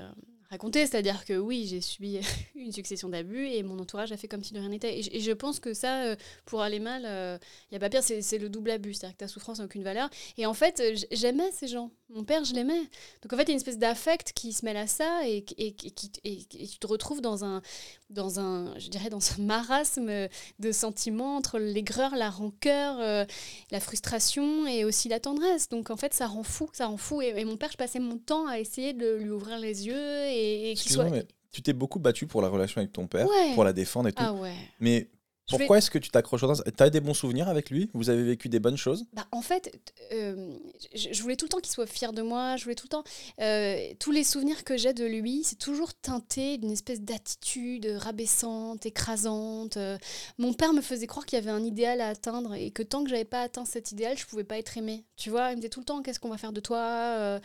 [0.51, 2.19] euh, raconté, c'est-à-dire que oui, j'ai subi
[2.55, 4.99] une succession d'abus et mon entourage a fait comme si de rien n'était.
[4.99, 8.37] Et, je- pense que ça, euh, pour aller mal, il n'y a pas pire, c'est,
[8.37, 10.09] le double abus, c'est-à-dire que ta souffrance n'a aucune valeur.
[10.37, 11.91] Et en fait, euh, j'aimais ces gens.
[12.13, 12.81] Mon père, je l'aimais.
[13.21, 15.45] Donc en fait, il y a une espèce d'affect qui se mêle à ça et,
[15.57, 17.61] et, et, qui- et- tu te retrouves dans un,
[18.09, 20.27] dans un, je dirais, dans un marasme
[20.59, 23.25] de sentiments entre l'aigreur, la rancœur, euh,
[23.71, 25.69] la frustration et aussi la tendresse.
[25.69, 27.21] Donc en fait, ça rend fou, ça rend fou.
[27.21, 30.73] Et, mon père, je passais mon temps à essayer de lui ouvrir les yeux et,
[30.77, 31.09] qu'il soit.
[31.09, 33.53] mais tu t'es beaucoup battu pour la relation avec ton père, Ouais.
[33.55, 34.23] pour la défendre et tout.
[34.25, 34.53] Ah ouais.
[34.79, 35.07] Mais
[35.51, 37.89] Vais- pourquoi est-ce que tu t'accroches autant T'as des bons souvenirs avec lui?
[37.93, 39.05] Vous avez vécu des bonnes choses?
[39.13, 39.71] Bah, en fait,
[40.13, 40.57] euh,
[40.95, 42.57] je, voulais tout le temps qu'il soit fier de moi.
[42.57, 43.03] Je voulais tout le temps.
[43.41, 48.85] euh, tous les souvenirs que j'ai de lui, c'est toujours teinté d'une espèce d'attitude rabaissante,
[48.85, 49.77] écrasante.
[49.77, 49.97] Euh,
[50.37, 53.03] mon père me faisait croire qu'il y avait un idéal à atteindre et que tant
[53.03, 55.05] que j'avais pas atteint cet idéal, je pouvais pas être aimée.
[55.17, 57.39] Tu vois, il me disait tout le temps qu'est-ce qu'on va faire de toi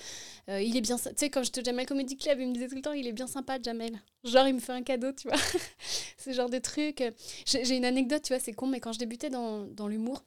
[0.48, 0.96] Il est bien.
[0.96, 3.06] Tu sais, quand j'étais au Jamel Comedy Club, il me disait tout le temps il
[3.06, 4.00] est bien sympa, Jamel.
[4.26, 5.36] Genre, il me fait un cadeau, tu vois.
[6.18, 7.02] Ce genre de truc.
[7.46, 10.22] J'ai une anecdote, tu vois, c'est con, mais quand je débutais dans, dans l'humour,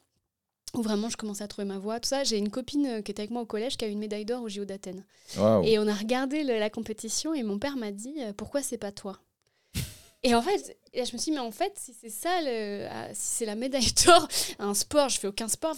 [0.76, 3.12] où vraiment je commençais à trouver ma voix, tout ça, j'ai une copine euh, qui
[3.12, 5.04] était avec moi au collège qui a eu une médaille d'or au JO d'Athènes.
[5.64, 8.78] Et on a regardé le- la compétition et mon père m'a dit euh, pourquoi c'est
[8.78, 9.20] pas toi?
[10.24, 12.86] Et en fait, là, je me suis dit, mais en fait, si c'est ça, le,
[12.92, 14.28] ah, si c'est la médaille d'or,
[14.60, 15.76] un sport, je fais aucun sport.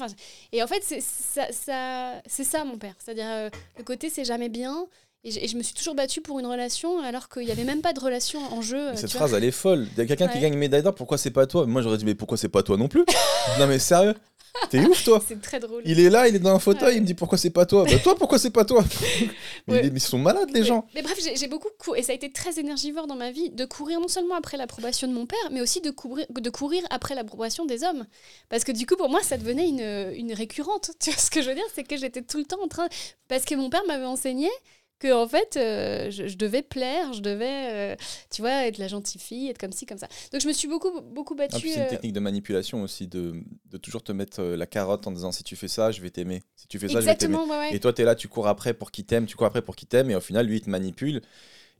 [0.51, 2.95] Et en fait, c'est ça, ça, c'est ça mon père.
[2.99, 4.87] C'est-à-dire, euh, le côté c'est jamais bien.
[5.23, 7.63] Et je, et je me suis toujours battue pour une relation alors qu'il n'y avait
[7.63, 8.89] même pas de relation en jeu.
[8.89, 9.19] euh, cette vois.
[9.19, 9.87] phrase, elle est folle.
[9.93, 11.65] Il y a quelqu'un qui gagne une médaille d'or, pourquoi c'est pas toi?
[11.67, 13.05] Moi, j'aurais dit, mais pourquoi c'est pas toi non plus?
[13.59, 14.15] Non, mais sérieux?
[14.69, 15.81] T'es ouf, toi C'est très drôle.
[15.85, 16.95] Il est là, il est dans un fauteuil, Ouais.
[16.97, 17.85] il me dit pourquoi c'est pas toi?
[17.85, 18.83] Bah, toi, pourquoi c'est pas toi?
[19.67, 19.87] Mais, Ouais.
[19.93, 22.31] ils sont malades, les gens Mais, bref, j'ai j'ai beaucoup couru, et ça a été
[22.31, 25.61] très énergivore dans ma vie, de courir non seulement après l'approbation de mon père, mais
[25.61, 28.05] aussi de courir, de courir après l'approbation des hommes.
[28.49, 30.91] Parce que du coup, pour moi, ça devenait une, une récurrente.
[30.99, 31.63] Tu vois ce que je veux dire?
[31.73, 32.87] C'est que j'étais tout le temps en train...
[33.27, 34.49] Parce que mon père m'avait enseigné
[35.01, 37.95] que en fait, euh, je, je devais plaire, je devais, euh,
[38.29, 40.07] tu vois, être la gentille fille, être comme ci, comme ça.
[40.31, 41.67] Donc je me suis beaucoup, beaucoup Ah, battue...
[41.67, 45.11] c'est une euh, technique de manipulation aussi, de, de toujours te mettre la carotte en
[45.11, 46.43] disant si tu fais ça, je vais t'aimer.
[46.55, 47.33] Si tu fais ça, je vais t'aimer.
[47.35, 47.75] Exactement, ouais, ouais.
[47.75, 49.75] Et toi, tu es là, tu cours après pour qu'il t'aime, tu cours après pour
[49.75, 51.21] qu'il t'aime, et au final, lui, il te manipule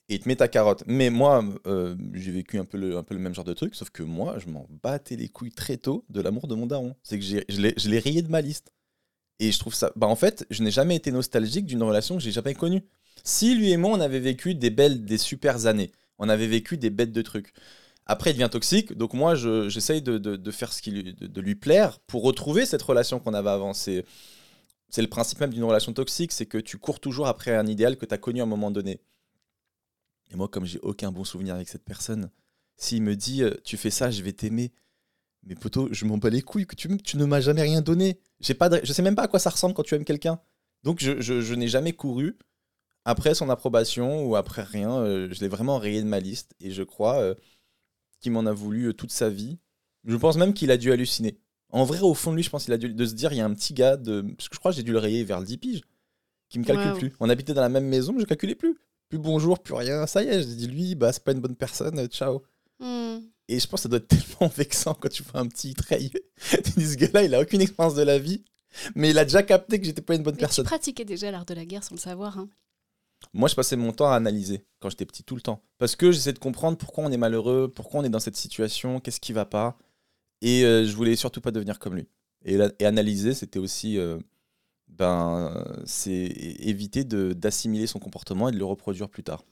[0.10, 0.84] et il te met ta carotte.
[0.88, 3.76] Mais moi, euh, j'ai vécu un peu, le, un peu le même genre de truc,
[3.76, 6.96] sauf que moi, je m'en battais les couilles très tôt de l'amour de mon daron.
[7.04, 8.74] C'est que j'ai- je l'ai- je l'ai rayé de ma liste.
[9.40, 9.92] Et je trouve ça.
[9.96, 12.84] Bah, en fait, je n'ai jamais été nostalgique d'une relation que j'ai jamais connue.
[13.24, 16.78] Si lui et moi, on avait vécu des belles, des super années, on avait vécu
[16.78, 17.54] des bêtes de trucs.
[18.06, 21.56] Après, il devient toxique, donc moi, je- j'essaye de, faire ce qui lui, de, lui
[21.56, 23.74] plaire pour retrouver cette relation qu'on avait avant.
[23.74, 24.04] C'est
[24.98, 28.06] le principe même d'une relation toxique, c'est que tu cours toujours après un idéal que
[28.06, 29.00] tu as connu à un moment donné.
[30.32, 32.30] Et moi, comme j'ai aucun bon souvenir avec cette personne,
[32.78, 34.72] s'il me dit euh, tu fais ça, je vais t'aimer,
[35.44, 38.20] mais poto, je m'en bats les couilles, que tu, tu ne m'as jamais rien donné.
[38.40, 40.40] J'ai pas je sais même pas à quoi ça ressemble quand tu aimes quelqu'un.
[40.84, 42.38] Donc je- je n'ai jamais couru
[43.06, 44.98] après son approbation ou après rien.
[45.00, 47.36] euh, je l'ai vraiment rayé de ma liste et je crois euh,
[48.20, 49.58] qu'il m'en a voulu euh, toute sa vie.
[50.06, 51.38] Je pense même qu'il a dû halluciner.
[51.70, 53.38] En vrai, au fond de lui, je pense qu'il a dû de se dire il
[53.38, 54.22] y a un petit gars de.
[54.38, 55.82] Parce que je crois que j'ai dû le rayer vers le 10 piges,
[56.50, 56.98] qui me calcule Wow.
[56.98, 57.14] plus.
[57.20, 58.78] On habitait dans la même maison, mais je calculais plus.
[59.10, 60.06] Plus bonjour, plus rien.
[60.08, 62.44] Ça y est, j'ai dit lui, bah, c'est pas une bonne personne, ciao.
[62.80, 63.20] Hmm.
[63.48, 66.12] Et je pense que ça doit être tellement vexant quand tu vois un petit trail.
[66.50, 68.44] tu dis, ce gars-là, il a aucune expérience de la vie.
[68.96, 70.64] Mais il a déjà capté que j'étais pas une bonne Mais personne.
[70.66, 72.38] tu pratiquais déjà l'art de la guerre sans le savoir.
[72.38, 72.50] Hein.
[73.34, 75.62] Moi, je passais mon temps à analyser quand j'étais petit, tout le temps.
[75.78, 79.00] Parce que j'essaie de comprendre pourquoi on est malheureux, pourquoi on est dans cette situation,
[79.00, 79.78] qu'est-ce qui va pas.
[80.42, 82.08] Et euh, je voulais surtout pas devenir comme lui.
[82.44, 83.98] Et, la- et analyser, c'était aussi.
[83.98, 84.18] euh,
[84.88, 89.44] ben, c'est éviter d'assimiler son comportement et de le reproduire plus tard.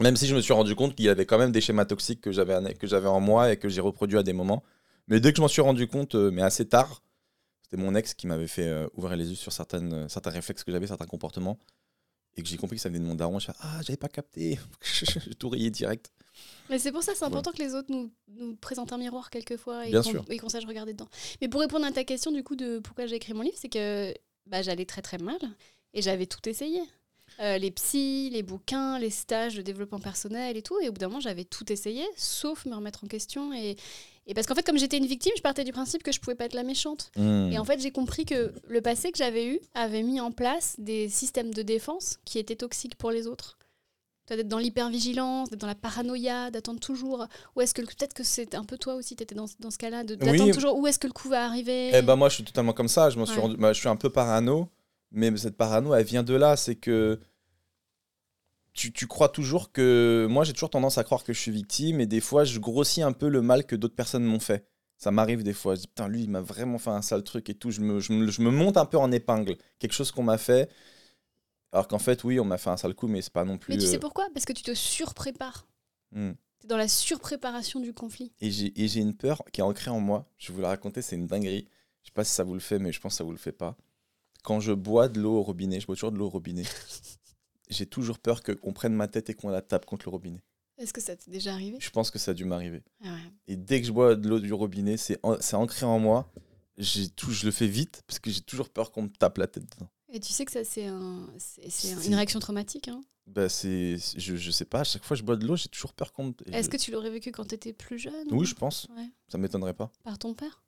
[0.00, 2.20] Même si je me suis rendu compte qu'il y avait quand même des schémas toxiques
[2.22, 4.62] que j'avais en moi et que j'ai reproduits à des moments.
[5.06, 7.02] Mais dès que je m'en suis rendu compte, euh, mais assez tard,
[7.62, 10.72] c'était mon ex qui m'avait fait euh, ouvrir les yeux sur certaines, certains réflexes que
[10.72, 11.58] j'avais, certains comportements.
[12.36, 13.38] Et que j'ai compris que ça venait de mon daron.
[13.38, 14.58] Je fais Ah, j'avais pas capté.
[14.82, 16.10] j'ai tout rayé direct.
[16.68, 19.86] Mais c'est pour ça, c'est important que les autres nous, nous présentent un miroir quelquefois
[19.86, 21.08] et qu'on qu'on sache regarder dedans.
[21.40, 23.68] Mais pour répondre à ta question, du coup, de pourquoi j'ai écrit mon livre, c'est
[23.68, 24.12] que
[24.46, 25.38] bah, j'allais très très mal
[25.92, 26.80] et j'avais tout essayé.
[27.40, 30.78] Euh, les psys, les bouquins, les stages de développement personnel et tout.
[30.80, 33.52] Et au bout d'un moment, j'avais tout essayé, sauf me remettre en question.
[33.52, 33.76] Et,
[34.26, 36.34] et parce qu'en fait, comme j'étais une victime, je partais du principe que je pouvais
[36.36, 37.10] pas être la méchante.
[37.16, 37.50] Hmm.
[37.52, 40.76] Et en fait, j'ai compris que le passé que j'avais eu avait mis en place
[40.78, 43.58] des systèmes de défense qui étaient toxiques pour les autres.
[44.28, 47.26] D'être dans l'hypervigilance, d'être dans la paranoïa, d'attendre toujours.
[47.56, 49.76] Ou est-ce que peut-être que c'est un peu toi aussi, tu étais dans, dans ce
[49.76, 50.32] cas-là, de- Oui.
[50.32, 51.90] d'attendre toujours où est-ce que le coup va arriver?
[51.92, 53.10] Eh ben moi, je suis totalement comme ça.
[53.10, 53.42] Je m'en suis Ouais.
[53.42, 53.56] rendu.
[53.58, 54.68] bah, je suis un peu parano,
[55.10, 56.56] mais cette parano, elle vient de là.
[56.56, 57.20] C'est que
[58.74, 60.26] tu, tu crois toujours que.
[60.28, 63.02] Moi, j'ai toujours tendance à croire que je suis victime, et des fois, je grossis
[63.02, 64.66] un peu le mal que d'autres personnes m'ont fait.
[64.98, 65.74] Ça m'arrive des fois.
[65.74, 67.70] Je dis putain, lui, il m'a vraiment fait un sale truc et tout.
[67.70, 69.56] Je me, je me, je me monte un peu en épingle.
[69.78, 70.70] Quelque chose qu'on m'a fait.
[71.72, 73.74] Alors qu'en fait, oui, on m'a fait un sale coup, mais c'est pas non plus.
[73.74, 74.28] Mais tu sais euh, pourquoi?
[74.32, 75.66] Parce que tu te surprépares.
[76.12, 76.32] hmm.
[76.60, 78.32] Tu es dans la surpréparation du conflit.
[78.40, 80.30] Et j'ai et j'ai une peur qui est ancrée en moi.
[80.38, 81.68] Je vais vous la raconter, c'est une dinguerie.
[82.02, 83.38] Je sais pas si ça vous le fait, mais je pense que ça vous le
[83.38, 83.76] fait pas.
[84.42, 86.64] Quand je bois de l'eau au robinet, je bois toujours de l'eau au robinet.
[87.74, 90.42] j'ai toujours peur qu'on prenne ma tête et qu'on la tape contre le robinet.
[90.78, 91.76] Est-ce que ça t'est déjà arrivé?
[91.80, 92.82] Je pense que ça a dû m'arriver.
[93.04, 93.32] Ah ouais.
[93.46, 96.32] Et dès que je bois de l'eau du robinet, c'est en- ancré en moi.
[96.78, 99.46] J'ai tout, je le fais vite parce que j'ai toujours peur qu'on me tape la
[99.46, 99.88] tête dedans.
[100.12, 102.88] Et tu sais que ça, c'est un, c'est- c'est un- C'est- une réaction traumatique.
[102.88, 103.00] hein?
[103.26, 104.80] Bah c'est, je, je sais pas.
[104.80, 106.32] À chaque fois que je bois de l'eau, j'ai toujours peur qu'on me.
[106.52, 108.88] Est-ce je- que tu l'aurais vécu quand tu étais plus jeune Oui, ou- je pense.
[108.96, 109.08] Ouais.
[109.28, 109.90] Ça m'étonnerait pas.
[110.02, 110.62] Par ton père?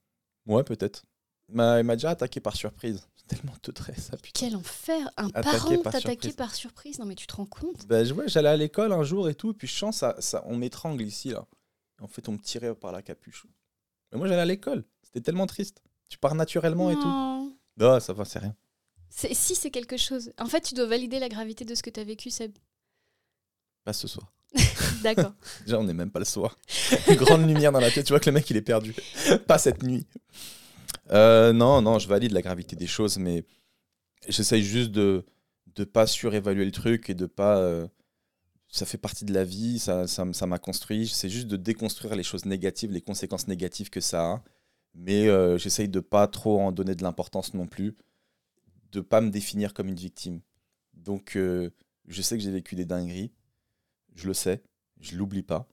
[0.47, 1.05] Ouais, peut-être.
[1.49, 3.07] Il m'a il m'a déjà attaqué par surprise.
[3.17, 4.31] C'est tellement teutré ça, putain.
[4.47, 6.35] Quel enfer Un Attaqué parent par t'attaquer surprise.
[6.37, 9.03] par surprise Non mais tu te rends compte Bah, je- ouais, j'allais à l'école un
[9.03, 11.47] jour et tout, et puis je sens ça, ça on m'étrangle ici là.
[12.01, 13.47] En fait, on me tirait par la capuche.
[14.13, 14.85] Mais moi, j'allais à l'école.
[15.03, 15.83] C'était tellement triste.
[16.11, 17.01] Tu pars naturellement et tout.
[17.09, 17.57] Non.
[17.79, 18.55] Non, ça va, c'est rien.
[19.09, 20.31] C'est- Si c'est quelque chose.
[20.39, 22.53] En fait, tu dois valider la gravité de ce que tu as vécu, Seb.
[23.85, 24.31] Pas ce soir.
[25.03, 25.33] D'accord.
[25.65, 26.57] Déjà, on n'est même pas le soir.
[27.09, 28.05] Une grande lumière dans la tête.
[28.07, 28.95] Tu vois que le mec, il est perdu.
[29.47, 30.07] pas cette nuit.
[31.11, 33.45] Euh, non, non, je valide la gravité des choses, mais
[34.29, 35.25] j'essaye juste de
[35.79, 37.59] ne pas surévaluer le truc et de pas.
[37.59, 37.89] euh,
[38.69, 40.07] ça fait partie de la vie, ça
[40.47, 41.09] m'a construit.
[41.09, 44.45] C'est juste de déconstruire les choses négatives, les conséquences négatives que ça a.
[44.95, 47.97] Mais euh, j'essaye de pas trop en donner de l'importance non plus,
[48.93, 50.41] de pas me définir comme une victime.
[50.95, 53.33] Donc, je sais que j'ai vécu des dingueries,
[54.15, 54.63] je le sais,
[55.01, 55.69] je l'oublie pas.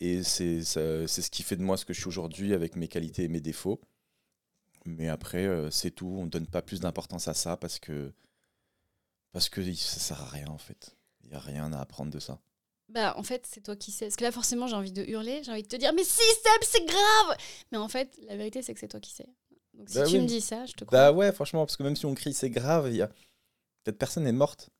[0.00, 3.24] Et c'est ce qui fait de moi ce que je suis aujourd'hui avec mes qualités
[3.24, 3.80] et mes défauts.
[4.86, 6.08] Mais après, euh, c'est tout.
[6.08, 8.12] On ne donne pas plus d'importance à ça parce que
[9.32, 10.96] parce que ça sert à rien en fait.
[11.22, 12.40] Il n'y a rien à apprendre de ça.
[12.88, 14.06] Bah, en fait, c'est toi qui sais.
[14.06, 16.18] Parce que là, forcément, j'ai envie de hurler, j'ai envie de te dire, mais si,
[16.18, 17.36] Seb, c'est grave
[17.70, 19.28] Mais en fait, la vérité, c'est que c'est toi qui sais.
[19.74, 20.22] Donc, si Bah tu oui.
[20.22, 20.98] me dis ça, je te crois.
[20.98, 23.10] Bah ouais, franchement, parce que même si on crie c'est grave, il y a
[23.86, 24.70] cette personne est morte.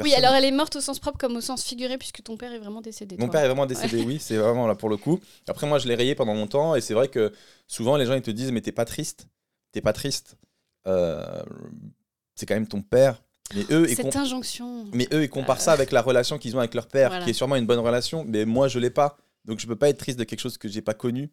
[0.00, 2.52] Oui, alors elle est morte au sens propre comme au sens figuré, puisque ton père
[2.52, 3.16] est vraiment décédé.
[3.18, 3.32] Mon toi.
[3.32, 5.20] père est vraiment décédé, oui, c'est vraiment là pour le coup.
[5.48, 7.32] Après, moi, je l'ai rayé pendant longtemps, et c'est vrai que
[7.66, 9.26] souvent, les gens, ils te disent, mais t'es pas triste,
[9.72, 10.36] t'es pas triste.
[10.86, 11.42] Euh,
[12.34, 13.22] c'est quand même ton père.
[13.54, 14.86] Mais eux, Cette injonction.
[14.94, 15.60] mais eux, ils comparent Euh.
[15.60, 17.24] ça avec la relation qu'ils ont avec leur père, Voilà.
[17.24, 19.18] qui est sûrement une bonne relation, mais moi, je l'ai pas.
[19.44, 21.30] Donc, je peux pas être triste de quelque chose que j'ai pas connu.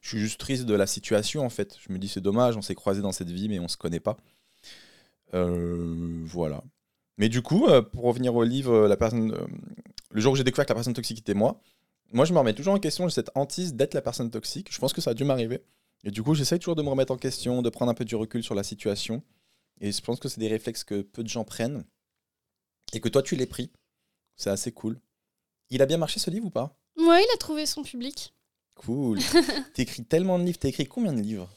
[0.00, 1.76] Je suis juste triste de la situation, en fait.
[1.86, 4.00] Je me dis, c'est dommage, on s'est croisés dans cette vie, mais on se connaît
[4.00, 4.16] pas.
[5.34, 6.62] Euh, voilà.
[7.16, 9.46] Mais du coup, euh, pour revenir au livre, euh, la personne, euh,
[10.10, 11.60] le jour où j'ai découvert que la personne toxique était moi,
[12.12, 14.72] moi je me remets toujours en question, j'ai cette hantise d'être la personne toxique.
[14.72, 15.62] Je pense que ça a dû m'arriver.
[16.04, 18.14] Et du coup, j'essaie toujours de me remettre en question, de prendre un peu du
[18.14, 19.22] recul sur la situation.
[19.80, 21.84] Et je pense que c'est des réflexes que peu de gens prennent.
[22.92, 23.70] Et que toi, tu l'es pris.
[24.36, 25.00] C'est assez cool.
[25.70, 26.78] Il a bien marché ce livre ou pas?
[26.96, 28.34] Ouais, il a trouvé son public.
[28.74, 29.18] Cool.
[29.74, 30.58] T'écris tellement de livres.
[30.58, 31.50] T'as écrit combien de livres?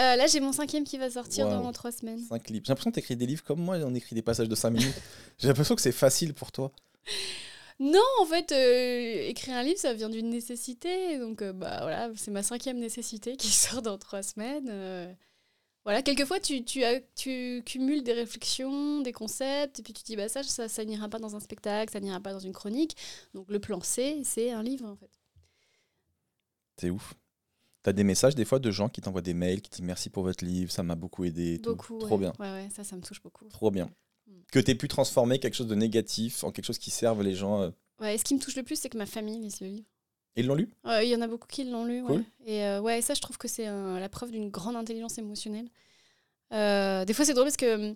[0.00, 2.18] Euh, là, j'ai mon cinquième qui va sortir dans trois semaines.
[2.20, 2.64] Cinq livres.
[2.64, 4.94] J'ai l'impression que t'écris des livres comme moi, on écrit des passages de 5 minutes.
[5.38, 6.72] J'ai l'impression que c'est facile pour toi.
[7.78, 11.18] Non, en fait, euh, écrire un livre, ça vient d'une nécessité.
[11.18, 15.16] Donc, euh, bah voilà, c'est ma cinquième nécessité qui sort dans trois semaines.
[15.84, 20.06] voilà, quelquefois, tu, tu, as- tu cumules des réflexions, des concepts, et puis tu te
[20.06, 22.52] dis, bah ça, ça, ça n'ira pas dans un spectacle, ça n'ira pas dans une
[22.52, 22.96] chronique.
[23.34, 25.10] Donc, le plan C, c'est un livre, en fait.
[26.78, 27.14] C'est ouf.
[27.82, 30.22] T'as des messages des fois de gens qui t'envoient des mails, qui disent merci pour
[30.22, 31.60] votre livre, ça m'a beaucoup aidé.
[31.62, 31.74] tout.
[31.74, 32.18] Trop ouais.
[32.18, 32.32] bien.
[32.38, 33.46] Ouais, ouais, ça, ça me touche beaucoup.
[33.48, 33.88] Trop bien.
[34.26, 34.32] Mm.
[34.52, 37.34] Que tu aies pu transformer quelque chose de négatif en quelque chose qui serve les
[37.34, 37.62] gens.
[37.62, 37.70] euh.
[38.00, 39.86] Ouais, et ce qui me touche le plus, c'est que ma famille lise le livre.
[40.36, 40.68] Ils l'ont lu?
[40.84, 42.02] Il y en a beaucoup qui l'ont lu.
[42.02, 42.16] Cool.
[42.18, 42.24] Ouais.
[42.46, 45.68] Et euh, ouais, ça, je trouve que c'est la preuve d'une grande intelligence émotionnelle.
[46.52, 47.94] Euh, des fois, c'est drôle parce que,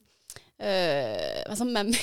[0.59, 2.01] par exemple, ma mère,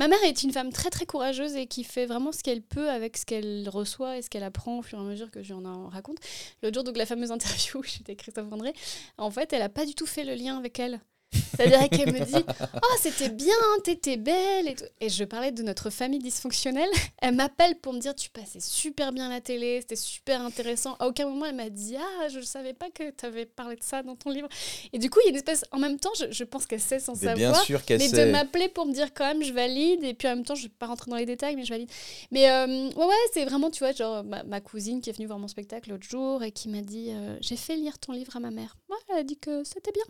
[0.00, 2.88] ma mère est une femme très très courageuse et qui fait vraiment ce qu'elle peut
[2.88, 5.52] avec ce qu'elle reçoit et ce qu'elle apprend au fur et à mesure que je
[5.52, 6.16] lui en raconte.
[6.62, 8.72] L'autre jour, donc la fameuse interview où j'étais Christophe André,
[9.18, 11.00] en fait, elle a pas du tout fait le lien avec elle.
[11.32, 13.54] C'est-à-dire qu'elle me dit Oh, c'était bien,
[13.84, 14.68] t'étais belle.
[14.68, 14.84] Et, tout.
[15.00, 16.88] et je parlais de notre famille dysfonctionnelle.
[17.22, 20.96] Elle m'appelle pour me dire Tu passais super bien la télé, c'était super intéressant.
[20.98, 23.76] À aucun moment, elle m'a dit Ah, je ne savais pas que tu avais parlé
[23.76, 24.48] de ça dans ton livre.
[24.92, 25.64] Et du coup, il y a une espèce.
[25.70, 27.64] En même temps, je, je pense qu'elle sait sans Mais bien savoir.
[27.64, 28.30] sûr qu'elle Mais de sait.
[28.32, 30.02] m'appeler pour me dire quand même, je valide.
[30.04, 31.70] Et puis en même temps, je ne vais pas rentrer dans les détails, mais je
[31.72, 31.90] valide.
[32.30, 35.26] Mais euh, ouais, ouais, c'est vraiment, tu vois, genre ma, ma cousine qui est venue
[35.26, 38.34] voir mon spectacle l'autre jour et qui m'a dit euh, J'ai fait lire ton livre
[38.36, 38.76] à ma mère.
[38.88, 40.04] Ouais, elle a dit que c'était bien.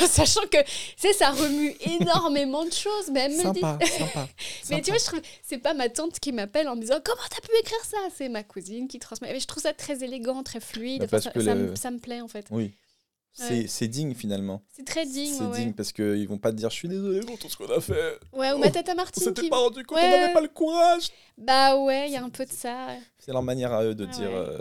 [0.06, 3.60] Sachant que, tu sais, ça remue énormément de choses, mais elle me le dit.
[3.60, 4.28] Sympa, sympa.
[4.70, 7.22] Mais tu vois, je trouve, c'est pas ma tante qui m'appelle en me disant comment
[7.30, 7.96] t'as pu écrire ça?
[8.16, 9.32] C'est ma cousine qui transmet.
[9.32, 11.02] Mais je trouve ça très élégant, très fluide.
[11.02, 12.46] Bah, parce ça, que ça le- me, ça me plaît en fait.
[12.50, 12.72] Oui.
[13.36, 14.62] C'est c'est digne finalement.
[14.76, 15.34] C'est très digne.
[15.36, 17.56] C'est ouais, digne parce qu'ils vont pas te dire je suis désolé pour tout ce
[17.56, 18.16] qu'on a fait.
[18.32, 19.48] Ouais, ou Oh, ma tata On Martine s'était qui.
[19.48, 20.04] pas rendu compte, Ouais.
[20.06, 21.08] on n'avait pas le courage.
[21.36, 22.86] Bah ouais, il y a un peu de ça.
[23.18, 24.28] C'est leur manière à eux de Ah dire.
[24.30, 24.36] ouais.
[24.36, 24.58] euh,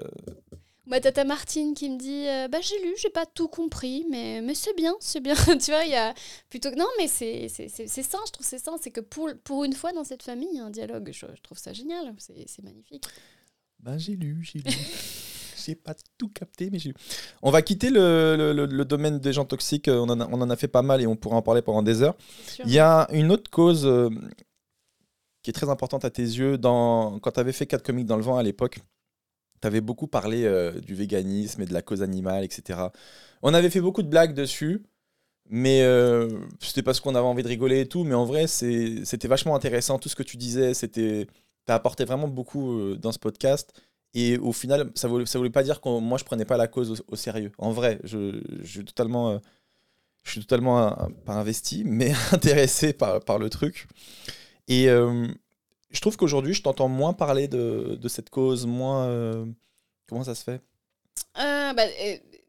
[0.85, 4.41] Ma tata Martine qui me dit euh, bah j'ai lu, j'ai pas tout compris, mais,
[4.41, 5.33] mais c'est bien, c'est bien.
[5.57, 6.13] tu vois, il y a
[6.49, 8.99] plutôt que non, mais c'est c'est c'est- c'est sain, je trouve c'est sain, c'est que
[8.99, 11.09] pour pour une fois dans cette famille, il y a un dialogue.
[11.13, 13.05] Je, je trouve ça génial, c'est c'est magnifique.
[13.79, 14.65] Ben j'ai lu, j'ai lu.
[15.65, 16.93] j'ai pas tout capté, mais j'ai.
[17.41, 19.87] On va quitter le, le- le- le domaine des gens toxiques.
[19.87, 21.81] On en, a, on en a fait pas mal et on pourra en parler pendant
[21.81, 22.17] des heures.
[22.65, 24.09] Il y a une autre cause euh,
[25.41, 26.57] qui est très importante à tes yeux.
[26.57, 28.79] Dans, quand tu avais fait 4 comiques dans le vent à l'époque,
[29.63, 32.79] tu avais beaucoup parlé euh, du véganisme et de la cause animale, etc.
[33.41, 34.83] On avait fait beaucoup de blagues dessus,
[35.49, 36.27] mais euh,
[36.59, 38.03] c'était parce qu'on avait envie de rigoler et tout.
[38.03, 39.99] Mais en vrai, c'était vachement intéressant.
[39.99, 41.27] Tout ce que tu disais, c'était.
[41.65, 43.71] Tu as apporté vraiment beaucoup euh, dans ce podcast.
[44.13, 47.03] Et au final, ça voulait, voulait pas dire que moi, je prenais pas la cause
[47.07, 47.53] au, sérieux.
[47.57, 49.39] En vrai, je, suis totalement.
[50.23, 53.87] je suis totalement euh, pas investi, mais intéressé par, par le truc.
[54.67, 54.87] Et
[55.93, 59.05] je trouve qu'aujourd'hui, je t'entends moins parler de, cette cause, moins.
[59.05, 59.45] euh,
[60.07, 60.61] comment ça se fait?
[61.39, 61.83] Euh, bah,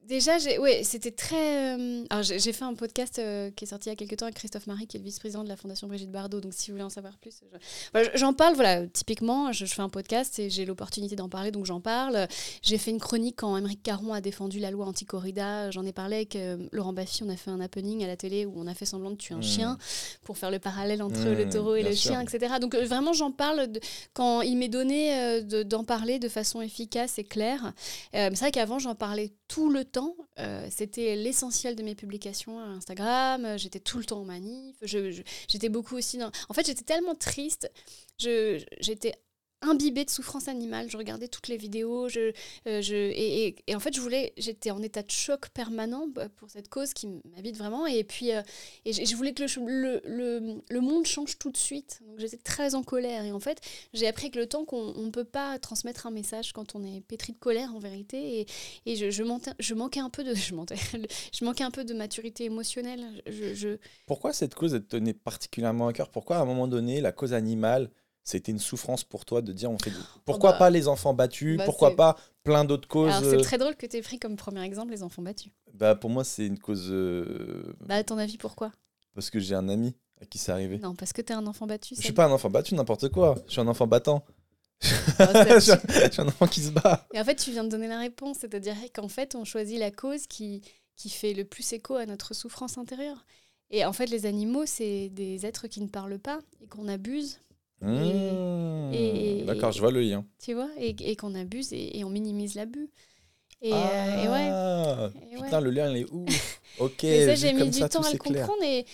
[0.08, 1.76] déjà, ouais, c'était très.
[1.78, 4.26] euh, alors, j'ai fait un podcast euh, qui est sorti il y a quelques temps
[4.26, 6.40] avec Christophe Marie, qui est le vice-président de la Fondation Brigitte Bardot.
[6.40, 7.40] Donc, si vous voulez en savoir plus,
[7.94, 8.54] je- j'en parle.
[8.54, 12.26] Voilà, typiquement, je, je fais un podcast et j'ai l'opportunité d'en parler, donc j'en parle.
[12.62, 15.70] J'ai fait une chronique quand Émeric Caron a défendu la loi anti-corrida.
[15.70, 17.22] J'en ai parlé avec euh, Laurent Baffy.
[17.22, 19.34] On a fait un happening à la télé où on a fait semblant de tuer
[19.34, 19.42] un Mmh.
[19.42, 19.78] chien
[20.24, 22.12] pour faire le parallèle entre Mmh, le taureau et le sûr.
[22.12, 22.54] chien, etc.
[22.60, 23.80] Donc, vraiment, j'en parle de-
[24.12, 27.72] quand il m'est donné de- d'en parler de façon efficace et claire.
[28.12, 29.93] C'est vrai qu'avant, j'en parlais tout le temps.
[30.38, 33.44] Euh, C'était l'essentiel de mes publications à Instagram.
[33.44, 34.76] Euh, J'étais tout le temps en manif.
[34.82, 36.30] J'étais beaucoup aussi dans...
[36.48, 37.70] En fait, j'étais tellement triste.
[38.18, 39.14] J'étais
[39.62, 40.90] imbibée de souffrance animale.
[40.90, 42.08] Je regardais toutes les vidéos.
[42.08, 42.32] Je,
[42.66, 46.50] euh, je, et, en fait, je voulais, j'étais en état de choc permanent bah, pour
[46.50, 47.86] cette cause qui m'habite vraiment.
[47.86, 48.42] Et puis, euh,
[48.84, 52.02] et je, voulais que le, le, le, le monde change tout de suite.
[52.06, 53.24] Donc, j'étais très en colère.
[53.24, 53.60] Et en fait,
[53.92, 57.00] j'ai appris que le temps qu'on ne peut pas transmettre un message quand on est
[57.00, 58.40] pétri de colère en vérité.
[58.40, 58.46] Et,
[58.86, 60.76] et je, je, manquais un peu de, je, mentais,
[61.32, 63.22] je manquais un peu de maturité émotionnelle.
[63.26, 66.10] Je, Pourquoi cette cause elle te tenait particulièrement à cœur?
[66.10, 67.90] Pourquoi à un moment donné, la cause animale,
[68.24, 69.92] c'était une souffrance pour toi de dire on fait.
[70.24, 73.58] Pourquoi bah, pas les enfants battus bah, Pourquoi pas plein d'autres causes c'est euh, très
[73.58, 75.52] drôle que tu aies pris comme premier exemple les enfants battus.
[75.74, 76.88] bah, Pour moi, c'est une cause.
[76.90, 78.72] euh, Bah, à ton avis, pourquoi?
[79.14, 80.78] Parce que j'ai un ami à qui c'est arrivé.
[80.78, 81.94] Non, parce que tu es un enfant battu.
[81.96, 83.34] Je suis pas un enfant battu, n'importe quoi.
[83.46, 84.24] Je suis un enfant battant.
[84.80, 87.06] Suis, je suis un enfant qui se bat.
[87.14, 89.90] Et en fait, tu viens de donner la réponse, c'est-à-dire qu'en fait, on choisit la
[89.90, 90.60] cause qui,
[90.96, 93.24] qui fait le plus écho à notre souffrance intérieure.
[93.70, 97.40] Et en fait, les animaux, c'est des êtres qui ne parlent pas et qu'on abuse,
[97.84, 99.46] Mmh.
[99.46, 100.24] D'accord, je vois le lien.
[100.42, 102.88] tu vois, et, et qu'on abuse et, et on minimise l'abus.
[103.62, 103.76] Et, euh,
[104.24, 104.48] et ouais.
[104.50, 105.64] Ah, Putain, ouais.
[105.64, 106.60] le lien, il est ouf.
[106.80, 108.46] Ok, ça, j'ai mis du ça, temps à le clair.
[108.46, 108.62] comprendre.
[108.64, 108.84] Et,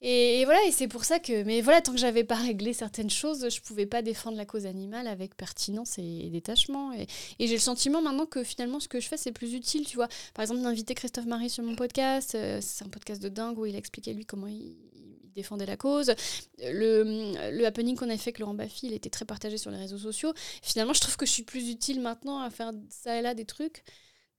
[0.00, 1.42] et, voilà, et c'est pour ça que.
[1.44, 4.64] Mais voilà, tant que j'avais pas réglé certaines choses, je pouvais pas défendre la cause
[4.64, 6.92] animale avec pertinence et, et détachement.
[6.94, 7.06] Et,
[7.38, 9.84] et j'ai le sentiment maintenant que finalement, ce que je fais, c'est plus utile.
[9.86, 12.34] Tu vois, par exemple, d'inviter Christophe Marie sur mon podcast.
[12.36, 14.76] euh, c'est un podcast de dingue où il expliquait lui comment il,
[15.38, 16.14] il défendait la cause.
[16.58, 19.78] Le, le happening qu'on a fait avec Laurent Baffy, il était très partagé sur les
[19.78, 20.32] réseaux sociaux.
[20.62, 23.44] Finalement, je trouve que je suis plus utile maintenant à faire ça et là des
[23.44, 23.84] trucs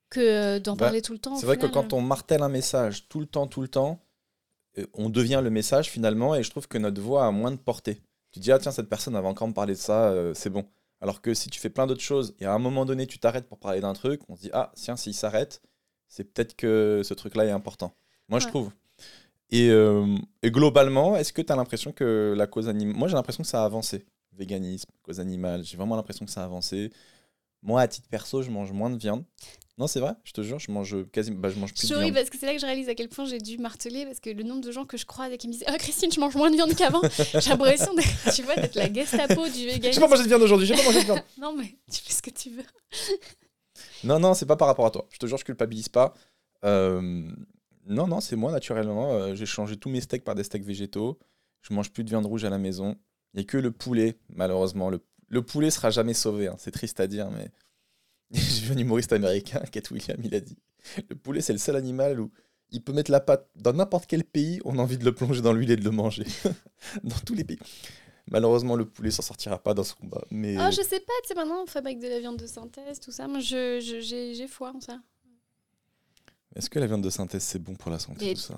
[0.10, 1.36] que euh, d'en Bah, parler tout le temps.
[1.36, 4.00] C'est vrai que quand on martèle un message tout le temps, tout le temps,
[4.78, 7.58] euh, on devient le message finalement, et je trouve que notre voix a moins de
[7.58, 8.02] portée.
[8.32, 10.66] Tu dis, ah tiens, cette personne va encore me parler de ça, euh, c'est bon.
[11.02, 13.48] Alors que si tu fais plein d'autres choses et à un moment donné, tu t'arrêtes
[13.48, 15.62] pour parler d'un truc, on se dit Ah, tiens, s'il s'arrête,
[16.08, 17.96] c'est peut-être que ce truc-là est important.
[18.28, 18.72] Moi, je trouve.
[19.52, 22.96] Et, euh, et globalement, est-ce que tu as l'impression que la cause animale.
[22.96, 24.06] Moi, j'ai l'impression que ça a avancé.
[24.38, 26.92] Véganisme, cause animale, j'ai vraiment l'impression que ça a avancé.
[27.62, 29.26] Moi, à titre perso, je mange moins de viande.
[29.78, 31.32] Non, c'est vrai, je te jure, je mange quasi.
[31.32, 32.14] Bah, je mange plus Je de viande.
[32.14, 34.30] parce que c'est là que je réalise à quel point j'ai dû marteler parce que
[34.30, 36.36] le nombre de gens que je croise et qui me disent Ah Christine, je mange
[36.36, 37.02] moins de viande qu'avant.
[37.34, 40.02] j'ai l'impression d'être, tu vois, d'être la Gestapo du J'ai véganisme.
[40.02, 41.24] pas mangé de viande aujourd'hui, j'ai pas mangé de viande.
[41.42, 42.64] Non, mais tu fais ce que tu veux.
[44.04, 45.06] Non, non, c'est pas par rapport à toi.
[45.10, 46.14] Je te jure, je culpabilise pas.
[46.66, 47.30] Euh,
[47.88, 49.14] non, non, c'est moi naturellement.
[49.14, 51.18] Euh, j'ai changé tous mes steaks par des steaks végétaux.
[51.62, 52.96] Je mange plus de viande rouge à la maison.
[53.34, 54.90] Il n'y a que le poulet, malheureusement.
[54.90, 56.48] Le, le poulet sera jamais sauvé.
[56.48, 56.56] hein.
[56.58, 57.52] C'est triste à dire, mais
[58.32, 60.58] j'ai vu un humoriste américain, Cat William, il a dit
[61.10, 62.32] Le poulet, c'est le seul animal où
[62.72, 64.60] il peut mettre la patte dans n'importe quel pays.
[64.66, 66.26] On a envie de le plonger dans l'huile et de le manger.
[67.04, 67.60] dans tous les pays.
[68.32, 70.24] Malheureusement, le poulet s'en sortira pas dans ce combat.
[70.30, 73.00] Mais Ah, je sais pas, tu sais, maintenant on fabrique de la viande de synthèse,
[73.00, 73.28] tout ça.
[73.28, 75.00] Moi, je, je- j'ai, j'ai foi en ça.
[76.60, 78.56] Est-ce que la viande de synthèse, c'est bon pour la santé Mais- tout ça?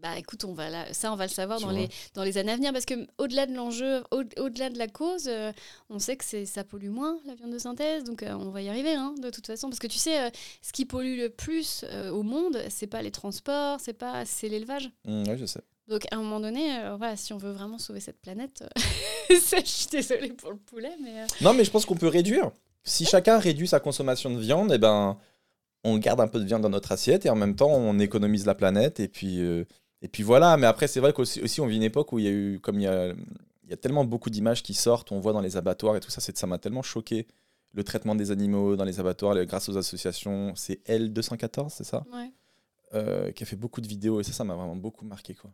[0.00, 2.36] Bah écoute, on va la- ça, on va le savoir Tu dans les, dans les
[2.36, 5.52] années à venir parce que au-delà de l'enjeu, au- au-delà de la cause, euh,
[5.90, 8.62] on sait que c'est, ça pollue moins la viande de synthèse, donc euh, on va
[8.62, 9.68] y arriver hein, de toute façon.
[9.68, 10.30] Parce que tu sais, euh,
[10.60, 14.90] ce qui pollue le plus au monde, c'est pas les transports, c'est pas, c'est l'élevage.
[15.06, 15.60] Hum, Ouais, je sais.
[15.86, 18.64] Donc à un moment donné, euh, voilà, si on veut vraiment sauver cette planète,
[19.40, 22.08] ça, je suis désolée pour le poulet, mais euh, Non, mais je pense qu'on peut
[22.08, 22.50] réduire.
[22.82, 25.16] Si chacun réduit sa consommation de viande, eh ben,
[25.84, 28.46] on garde un peu de viande dans notre assiette et en même temps, on économise
[28.46, 29.00] la planète.
[29.00, 29.64] Et puis, euh,
[30.00, 30.56] et puis voilà.
[30.56, 32.60] Mais après, c'est vrai qu'aussi aussi, on vit une époque où il y a eu,
[32.60, 33.08] comme il y a,
[33.64, 36.10] il y a tellement beaucoup d'images qui sortent, on voit dans les abattoirs et tout
[36.10, 37.26] ça, c'est- ça m'a tellement choqué.
[37.74, 42.04] Le traitement des animaux dans les abattoirs, grâce aux associations, c'est L214, c'est ça?
[42.12, 42.30] Ouais.
[42.94, 45.34] Euh, Qui a fait beaucoup de vidéos et ça, ça m'a vraiment beaucoup marqué.
[45.34, 45.50] Quoi.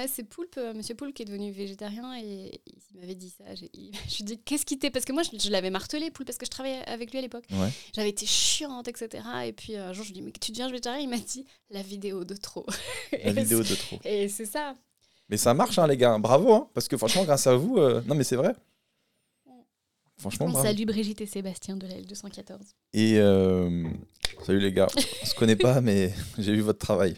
[0.00, 2.60] Ouais, c'est Poulpe, euh, Monsieur Poulpe qui est devenu végétarien et
[2.94, 3.44] il m'avait dit ça.
[3.74, 6.10] Il- je lui ai dit qu'est-ce qui t'est Parce que moi je, je l'avais martelé
[6.10, 7.44] Poulpe parce que je travaillais avec lui à l'époque.
[7.52, 7.68] Ouais.
[7.94, 9.22] J'avais été chiante, etc.
[9.46, 11.00] Et puis un jour je lui ai dit mais tu deviens végétarien?
[11.02, 12.64] Il m'a dit la vidéo de trop.
[13.12, 13.98] La Et vidéo c'est- de trop.
[14.04, 14.74] Et c'est ça.
[15.28, 16.18] Mais ça marche, hein, les gars.
[16.18, 16.52] Bravo.
[16.54, 17.76] hein, parce que franchement, grâce à vous.
[17.78, 18.54] euh, Non, mais c'est vrai.
[20.18, 20.66] Franchement, On bravo.
[20.66, 22.58] salue Brigitte et Sébastien de la L214.
[22.92, 23.88] Et euh,
[24.44, 24.88] salut les gars,
[25.22, 27.16] on se connaît pas, mais j'ai vu votre travail.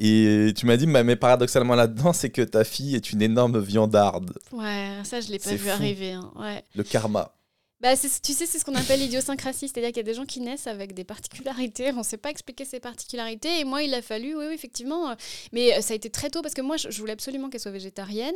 [0.00, 4.30] Et tu m'as dit, mais paradoxalement là-dedans, c'est que ta fille est une énorme viandarde,
[4.52, 5.70] Ouais, ça je l'ai pas vu fou.
[5.70, 6.12] arriver.
[6.12, 6.62] hein, Ouais.
[6.76, 7.32] le karma.
[7.80, 10.40] Bah, tu sais, c'est ce qu'on appelle l'idiosyncrasie, c'est-à-dire qu'il y a des gens qui
[10.40, 14.02] naissent avec des particularités, on ne sait pas expliquer ces particularités, et moi, il a
[14.02, 15.14] fallu, oui, oui effectivement, euh,
[15.52, 17.70] mais euh, ça a été très tôt, parce que moi, je, voulais absolument qu'elle soit
[17.70, 18.34] végétarienne,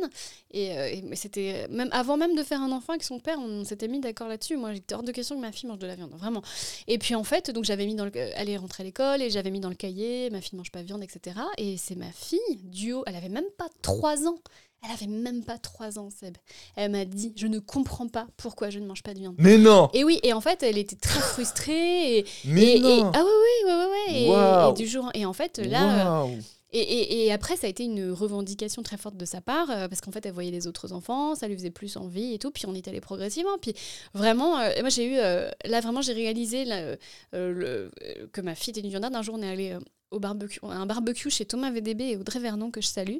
[0.51, 3.89] et, euh, c'était, même avant même de faire un enfant avec son père, on s'était
[3.89, 6.11] mis d'accord là-dessus, moi, j'étais hors de question que ma fille mange de la viande,
[6.11, 6.41] vraiment.
[6.87, 9.29] Et puis, en fait, donc j'avais mis dans le, elle est rentrée à l'école, et
[9.29, 12.13] j'avais mis dans le cahier, ma fille mange pas de viande, etc., et c'est ma
[12.13, 14.37] fille, duo, elle avait même pas 3 ans,
[14.83, 16.37] elle avait même pas 3 ans, Seb.
[16.75, 19.35] Elle m'a dit, je ne comprends pas pourquoi je ne mange pas de viande.
[19.37, 22.17] Mais non Et oui, et en fait, elle était très frustrée.
[22.19, 23.29] Et, Mais et- et- non ah oui,
[23.65, 24.69] oui, oui, oui, oui.
[24.69, 26.37] Et, du jour, et en fait, là, euh, Waouh.
[26.73, 29.87] et, et, et après, ça a été une revendication très forte de sa part, euh,
[29.87, 32.51] parce qu'en fait, elle voyait les autres enfants, ça lui faisait plus envie et tout,
[32.51, 33.57] puis on est allé progressivement.
[33.61, 33.73] Puis
[34.13, 36.95] vraiment, euh, moi j'ai eu, euh, là vraiment, j'ai réalisé là,
[37.31, 37.89] le-
[38.33, 39.15] que ma fille était une viandarde.
[39.15, 39.77] Un jour, on est allé
[40.11, 43.17] au barbecue, à un barbecue chez Thomas VDB et Audrey Vernon, que je salue.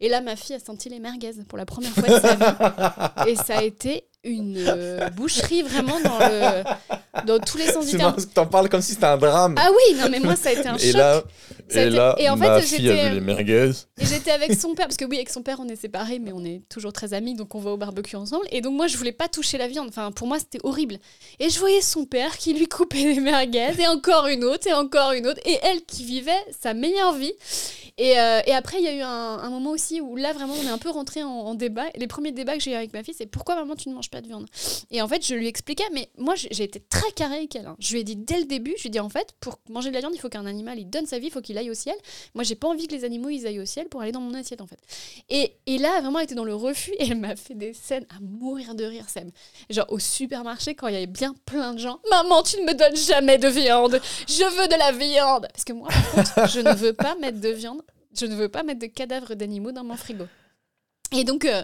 [0.00, 3.30] Et là, ma fille a senti les merguez pour la première fois de sa vie.
[3.30, 7.96] Et ça a été une euh, boucherie vraiment dans, le, dans tous les sens du
[7.96, 8.14] terme.
[8.34, 9.54] t'en parles comme si c'était un drame.
[9.58, 10.94] Ah oui, non, mais moi, ça a été un et choc.
[10.96, 11.22] là,
[11.70, 13.70] et été- là et en fait, ma j'étais- fille a vu les merguez.
[13.98, 16.32] Et j'étais avec son père, parce que oui, avec son père, on est séparés, mais
[16.32, 18.44] on est toujours très amis, donc on va au barbecue ensemble.
[18.52, 19.88] Et donc moi, je voulais pas toucher la viande.
[19.88, 20.98] Enfin, pour moi, c'était horrible.
[21.38, 24.74] Et je voyais son père qui lui coupait des merguez, et encore une autre, et
[24.74, 26.30] encore une autre, et elle qui vivait
[26.62, 27.32] sa meilleure vie.
[27.98, 30.54] Et, euh, et après, il y a eu un, un moment aussi où là, vraiment,
[30.58, 31.84] on est un peu rentré en, en débat.
[31.96, 34.09] Les premiers débats que j'ai eu avec ma fille, c'est pourquoi maman, tu ne manges
[34.10, 34.46] pas de viande
[34.90, 37.66] Et en fait, je lui expliquais, mais moi, j'ai été très carré avec elle.
[37.66, 37.76] hein.
[37.78, 39.90] Je lui ai dit dès le début, je lui ai dit en fait, pour manger
[39.90, 41.70] de la viande, il faut qu'un animal, il donne sa vie, il faut qu'il aille
[41.70, 41.94] au ciel.
[42.34, 44.34] Moi, j'ai pas envie que les animaux ils aillent au ciel pour aller dans mon
[44.34, 44.78] assiette en fait.
[45.28, 48.06] Et, et là, vraiment, elle était dans le refus et elle m'a fait des scènes
[48.10, 49.30] à mourir de rire, Sam.
[49.70, 52.74] Genre au supermarché, quand il y avait bien plein de gens, Maman, tu ne me
[52.74, 55.46] donnes jamais de viande, je veux de la viande.
[55.52, 55.88] Parce que moi,
[56.48, 57.80] je ne veux pas mettre de viande,
[58.18, 60.24] je ne veux pas mettre de cadavres d'animaux dans mon frigo.
[61.12, 61.62] Et donc, euh,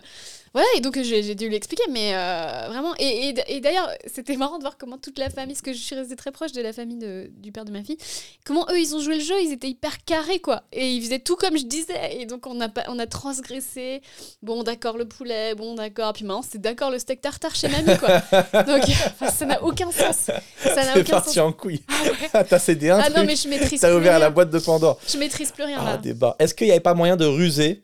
[0.57, 2.95] voilà, et donc j'ai dû lui expliquer, mais euh, vraiment.
[2.99, 5.79] Et, et- et d'ailleurs, c'était marrant de voir comment toute la famille, parce que je
[5.79, 7.99] suis restée très proche de la famille de- du père de ma fille,
[8.47, 10.63] comment eux ils ont joué le jeu, ils étaient hyper carrés quoi.
[10.73, 12.17] Et ils faisaient tout comme je disais.
[12.19, 14.01] Et donc on a, pas, on a transgressé.
[14.43, 16.13] Bon, d'accord, le poulet, bon, d'accord.
[16.15, 18.19] Puis maintenant, c'est d'accord le steak tartare chez mamie quoi.
[18.65, 20.31] Donc enfin, ça n'a aucun sens.
[20.63, 21.39] Ça n'a aucun parti sens.
[21.39, 21.83] en couille.
[21.89, 22.45] Ah ouais.
[22.49, 23.17] T'as cédé un Ah truc.
[23.17, 24.19] non, mais je maîtrise T'as ouvert rien.
[24.19, 24.99] la boîte de Pandore.
[25.07, 25.97] Je maîtrise plus rien Ah, là.
[25.99, 26.35] débat.
[26.39, 27.83] Est-ce qu'il n'y avait pas moyen de ruser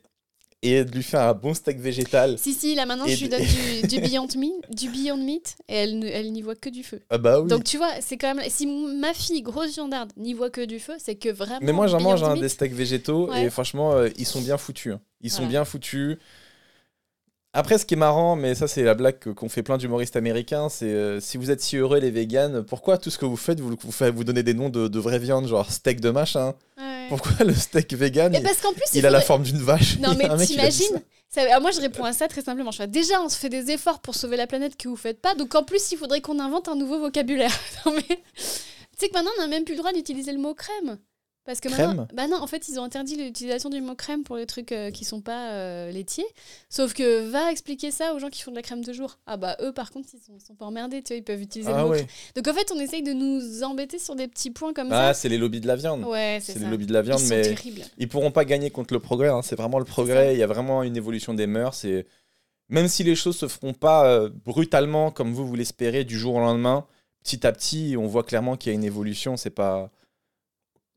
[0.62, 2.38] et de lui faire un bon steak végétal.
[2.38, 5.56] Si, si, là maintenant, Et je lui donne du, du Beyond Meat, du Beyond Meat
[5.68, 7.00] et elle, elle n'y voit que du feu.
[7.10, 7.48] Ah bah oui.
[7.48, 8.44] Donc tu vois, c'est quand même.
[8.48, 11.58] Si ma fille, grosse viandarde, n'y voit que du feu, c'est que vraiment.
[11.62, 13.44] Mais moi, j'en mange hein, des steaks végétaux Ouais.
[13.46, 14.94] et franchement, euh, ils sont bien foutus.
[14.94, 15.00] hein.
[15.20, 15.48] Ils sont Voilà.
[15.50, 16.18] bien foutus.
[17.54, 20.70] Après, ce qui est marrant, mais ça, c'est la blague qu'ont fait plein d'humoristes américains,
[20.70, 23.60] c'est euh, si vous êtes si heureux, les véganes, pourquoi tout ce que vous faites,
[23.60, 26.54] vous, vous, donnez des noms de, de vraie viande, genre steak de machin?
[26.78, 26.91] Ouais.
[27.16, 29.98] Pourquoi le steak vegan, Et il, parce qu'en plus, il a la forme d'une vache
[29.98, 31.02] Non, mais t'imagines
[31.60, 32.70] Moi, je réponds à ça très simplement.
[32.70, 35.20] Je fais, déjà, on se fait des efforts pour sauver la planète que vous faites
[35.20, 35.34] pas.
[35.34, 37.52] Donc, en plus, il faudrait qu'on invente un nouveau vocabulaire.
[37.86, 38.02] non, mais...
[38.06, 40.98] Tu sais que maintenant, on n'a même plus le droit d'utiliser le mot crème.
[41.44, 44.36] Parce que maintenant, bah non, en fait, ils ont interdit l'utilisation du mot crème pour
[44.36, 46.24] les trucs euh, qui sont pas euh, laitiers.
[46.68, 49.18] Sauf que va expliquer ça aux gens qui font de la crème de jour.
[49.26, 51.70] Ah bah eux, par contre, ils sont, sont pas emmerdés, tu vois, ils peuvent utiliser
[51.74, 51.96] Ah le mot ouais.
[51.96, 52.08] crème.
[52.36, 55.28] Donc en fait, on essaye de nous embêter sur des petits points comme Ah, c'est
[55.28, 56.02] les lobbies de la viande.
[56.02, 56.08] ça.
[56.08, 56.64] Ouais, c'est c'est ça.
[56.64, 57.54] les lobbies de la viande, ils mais
[57.98, 59.28] ils pourront pas gagner contre le progrès.
[59.28, 59.42] hein.
[59.42, 60.34] C'est vraiment le progrès.
[60.34, 61.84] Il y a vraiment une évolution des mœurs.
[61.84, 62.06] Et
[62.68, 66.36] même si les choses se feront pas euh, brutalement comme vous vous l'espérez du jour
[66.36, 66.86] au lendemain,
[67.24, 69.36] petit à petit, on voit clairement qu'il y a une évolution.
[69.36, 69.90] C'est pas.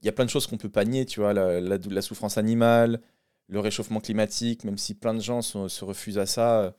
[0.05, 1.07] Il y a plein de choses qu'on peut pas nier.
[1.07, 3.01] Tu vois, la, souffrance animale,
[3.47, 4.63] le réchauffement climatique.
[4.63, 6.61] Même si plein de gens se, se refusent à ça.
[6.61, 6.71] euh,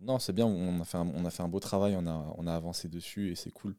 [0.00, 0.44] Non, c'est bien.
[0.46, 1.96] On a fait un, beau travail.
[1.96, 3.76] On a avancé dessus et c'est cool.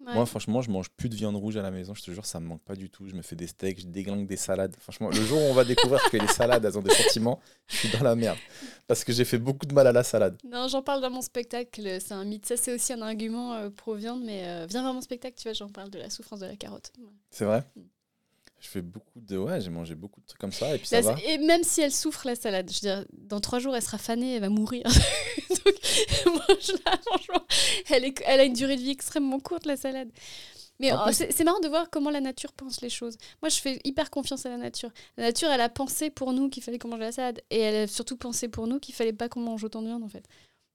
[0.00, 0.14] Ouais.
[0.14, 1.94] Moi, franchement, je mange plus de viande rouge à la maison.
[1.94, 3.08] Je te jure, ça me manque pas du tout.
[3.08, 4.76] Je me fais des steaks, je déglingue des salades.
[4.78, 7.76] Franchement, le jour où on va découvrir que les salades, elles ont des sentiments, je
[7.76, 8.38] suis dans la merde.
[8.86, 10.36] Parce que j'ai fait beaucoup de mal à la salade.
[10.44, 12.46] Non, j'en parle dans mon spectacle, c'est un mythe.
[12.46, 15.54] Ça, c'est aussi un argument euh, pro-viande, mais euh, viens voir mon spectacle, tu vois,
[15.54, 16.92] j'en parle de la souffrance de la carotte.
[16.98, 17.04] Ouais.
[17.30, 17.64] C'est vrai?
[17.74, 17.80] Mm.
[18.58, 19.36] Je fais beaucoup de.
[19.36, 21.14] Ouais, j'ai mangé beaucoup de trucs comme ça et puis ça va.
[21.26, 23.98] et même si elle souffre, la salade, je veux dire, dans trois jours, elle sera
[23.98, 24.82] fanée, elle va mourir.
[25.50, 25.74] Donc,
[26.26, 27.44] mange-la, franchement.
[27.90, 30.10] Elle, est- elle a une durée de vie extrêmement courte, la salade.
[30.78, 33.16] Mais c'est c'est marrant de voir comment la nature pense les choses.
[33.40, 34.90] Moi, je fais hyper confiance à la nature.
[35.16, 37.40] La nature, elle a pensé pour nous qu'il fallait qu'on mange la salade.
[37.50, 40.02] Et elle a surtout pensé pour nous qu'il fallait pas qu'on mange autant de viande,
[40.04, 40.24] en fait.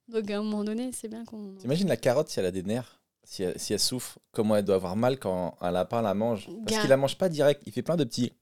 [0.08, 1.54] Donc, à un moment donné, c'est bien qu'on.
[1.56, 3.01] T'imagines la carotte si elle a des nerfs?
[3.32, 6.48] Si elle, si elle souffre, comment elle doit avoir mal quand un lapin la mange?
[6.48, 6.82] Parce Gars.
[6.82, 8.34] qu'il la mange pas direct, il fait plein de petits.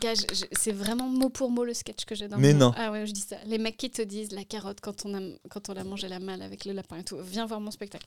[0.00, 0.12] Gars,
[0.52, 2.74] c'est vraiment mot pour mot le sketch que j'ai dans Mais mon- non.
[2.76, 3.36] Ah ouais, je dis ça.
[3.46, 5.20] Les mecs qui te disent la carotte quand on, a,
[5.50, 7.16] quand on la mange, elle a mal avec le lapin et tout.
[7.20, 8.06] Viens voir mon spectacle.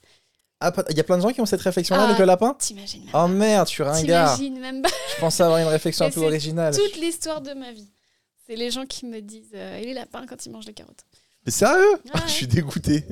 [0.62, 2.06] Ah, il y a plein de gens qui ont cette réflexion-là Ah.
[2.06, 2.54] avec le lapin?
[2.60, 3.92] T'imagines même Oh merde, je suis pas.
[3.92, 4.36] ringard.
[4.38, 6.74] T'imagines même pas Je pensais avoir une réflexion un peu c'est originale.
[6.78, 7.92] toute l'histoire de ma vie.
[8.48, 11.04] C'est les gens qui me disent euh, et les lapins quand ils mangent les carottes.
[11.46, 11.84] Mais sérieux?
[12.14, 12.24] Ah ouais.
[12.28, 13.04] Je suis dégoûté.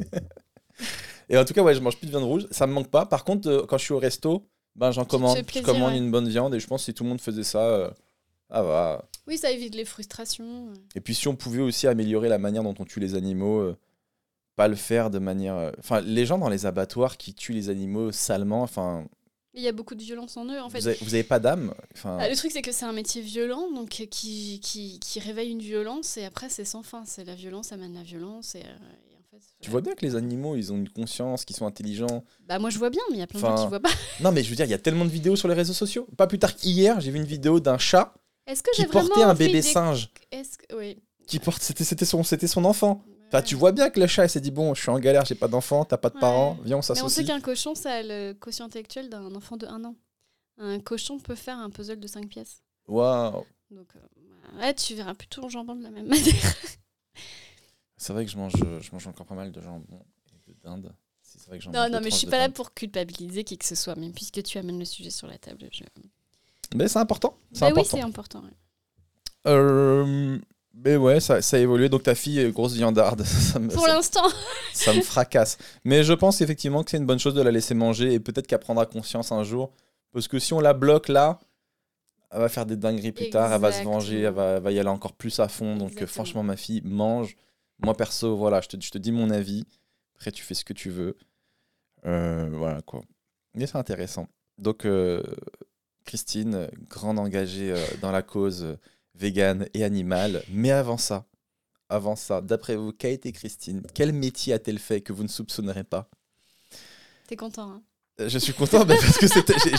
[1.30, 2.47] Et en tout cas, ouais, je mange plus de viande rouge.
[2.51, 3.05] Ça me manque pas.
[3.05, 5.38] Par contre, euh, quand je suis au resto, ben j'en commande.
[5.38, 5.97] je commande ouais.
[5.97, 7.89] une bonne viande et je pense que si tout le monde faisait ça, euh,
[8.49, 9.05] ah va.
[9.27, 10.73] Oui, ça évite les frustrations.
[10.95, 13.77] Et puis si on pouvait aussi améliorer la manière dont on tue les animaux, euh,
[14.55, 15.55] pas le faire de manière.
[15.55, 19.05] euh, Enfin, les gens dans les abattoirs qui tuent les animaux salement, enfin,
[19.53, 20.80] Il y a beaucoup de violence en eux, en fait.
[20.80, 21.73] vous, avez, vous avez pas d'âme.
[21.93, 25.51] Enfin, Ah, le truc, c'est que c'est un métier violent, donc qui, qui, qui réveille
[25.51, 27.03] une violence, et après, c'est sans fin.
[27.05, 28.63] C'est la violence amène la violence, et,
[29.39, 29.55] fait.
[29.61, 32.23] tu vois bien que les animaux, ils ont une conscience, qu'ils sont intelligents.
[32.47, 33.89] Bah, moi, je vois bien, mais il y a plein de gens qui voient pas.
[34.21, 36.07] Non, mais je veux dire, il y a tellement de vidéos sur les réseaux sociaux.
[36.17, 38.13] Pas plus tard qu'hier, j'ai vu une vidéo d'un chat
[38.47, 40.09] Est-ce que qui portait un bébé singe.
[40.31, 40.75] Est-ce que...
[40.75, 40.97] Oui.
[41.27, 43.03] Qui porte, c'était, c'était son, c'était son enfant.
[43.27, 45.23] Enfin, tu vois bien que le chat, il s'est dit bon, je suis en galère,
[45.25, 46.19] j'ai pas d'enfant, t'as pas de Ouais.
[46.21, 47.27] parents, viens, on Mais on sait s'associe.
[47.27, 49.95] qu'un cochon, ça a le quotient intellectuel d'un enfant de 1 an.
[50.57, 52.63] Un cochon peut faire un puzzle de 5 pièces.
[52.87, 53.45] Waouh.
[53.69, 56.55] Donc, euh, ouais, tu verras plutôt en jambon de la même manière.
[57.99, 59.99] C'est vrai que je mange, je mange encore pas mal de jambon
[60.47, 60.93] et de dinde.
[61.21, 63.57] C'est vrai que j'en non, mange non, mais je suis pas là pour culpabiliser qui
[63.57, 63.95] que ce soit.
[63.95, 65.83] Mais puisque tu amènes le sujet sur la table, je...
[66.75, 67.37] Mais c'est important.
[67.51, 68.41] C'est Bah oui, c'est important.
[68.41, 68.49] ouais.
[69.47, 70.39] Euh,
[70.73, 71.89] mais ouais, ça, ça a évolué.
[71.89, 73.23] Donc ta fille est grosse viandarde.
[73.25, 74.27] ça, me, Pour l'instant.
[74.73, 75.57] ça me fracasse.
[75.83, 78.47] Mais je pense effectivement que c'est une bonne chose de la laisser manger et peut-être
[78.47, 79.71] qu'elle prendra conscience un jour.
[80.13, 81.39] Parce que si on la bloque là,
[82.31, 84.71] elle va faire des dingueries plus tard, elle va se venger, elle va, elle va
[84.71, 85.75] y aller encore plus à fond.
[85.75, 86.07] Donc euh, Exactement.
[86.07, 87.35] franchement, ma fille, mange.
[87.80, 89.65] Moi perso, voilà, je te, je te dis mon avis.
[90.15, 91.17] Après, tu fais ce que tu veux.
[92.05, 93.01] Euh, voilà quoi.
[93.53, 94.27] Mais c'est intéressant.
[94.57, 95.23] Donc, euh,
[96.05, 98.77] Christine, grande engagée euh, dans la cause
[99.15, 100.43] végane et animale.
[100.49, 101.25] Mais avant ça,
[101.88, 103.82] avant ça, d'après vous, qu'a été Christine?
[103.93, 106.09] Quel métier a-t-elle fait que vous ne soupçonnerez pas?
[107.27, 107.84] T'es content, hein?
[108.27, 109.27] Je suis content parce que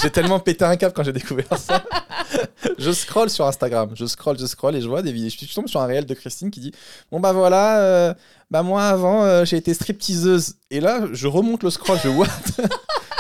[0.03, 1.85] j'ai tellement pété un câble quand j'ai découvert ça.
[2.79, 5.31] je scroll sur Instagram, je scroll, je scroll et je vois des vidéos.
[5.47, 6.73] Je tombe sur un réel de Christine qui dit
[7.11, 8.15] Bon bah voilà, euh,
[8.51, 10.55] bah moi avant euh, j'ai été stripteaseuse.
[10.71, 12.27] Et là, je remonte le scroll, je What?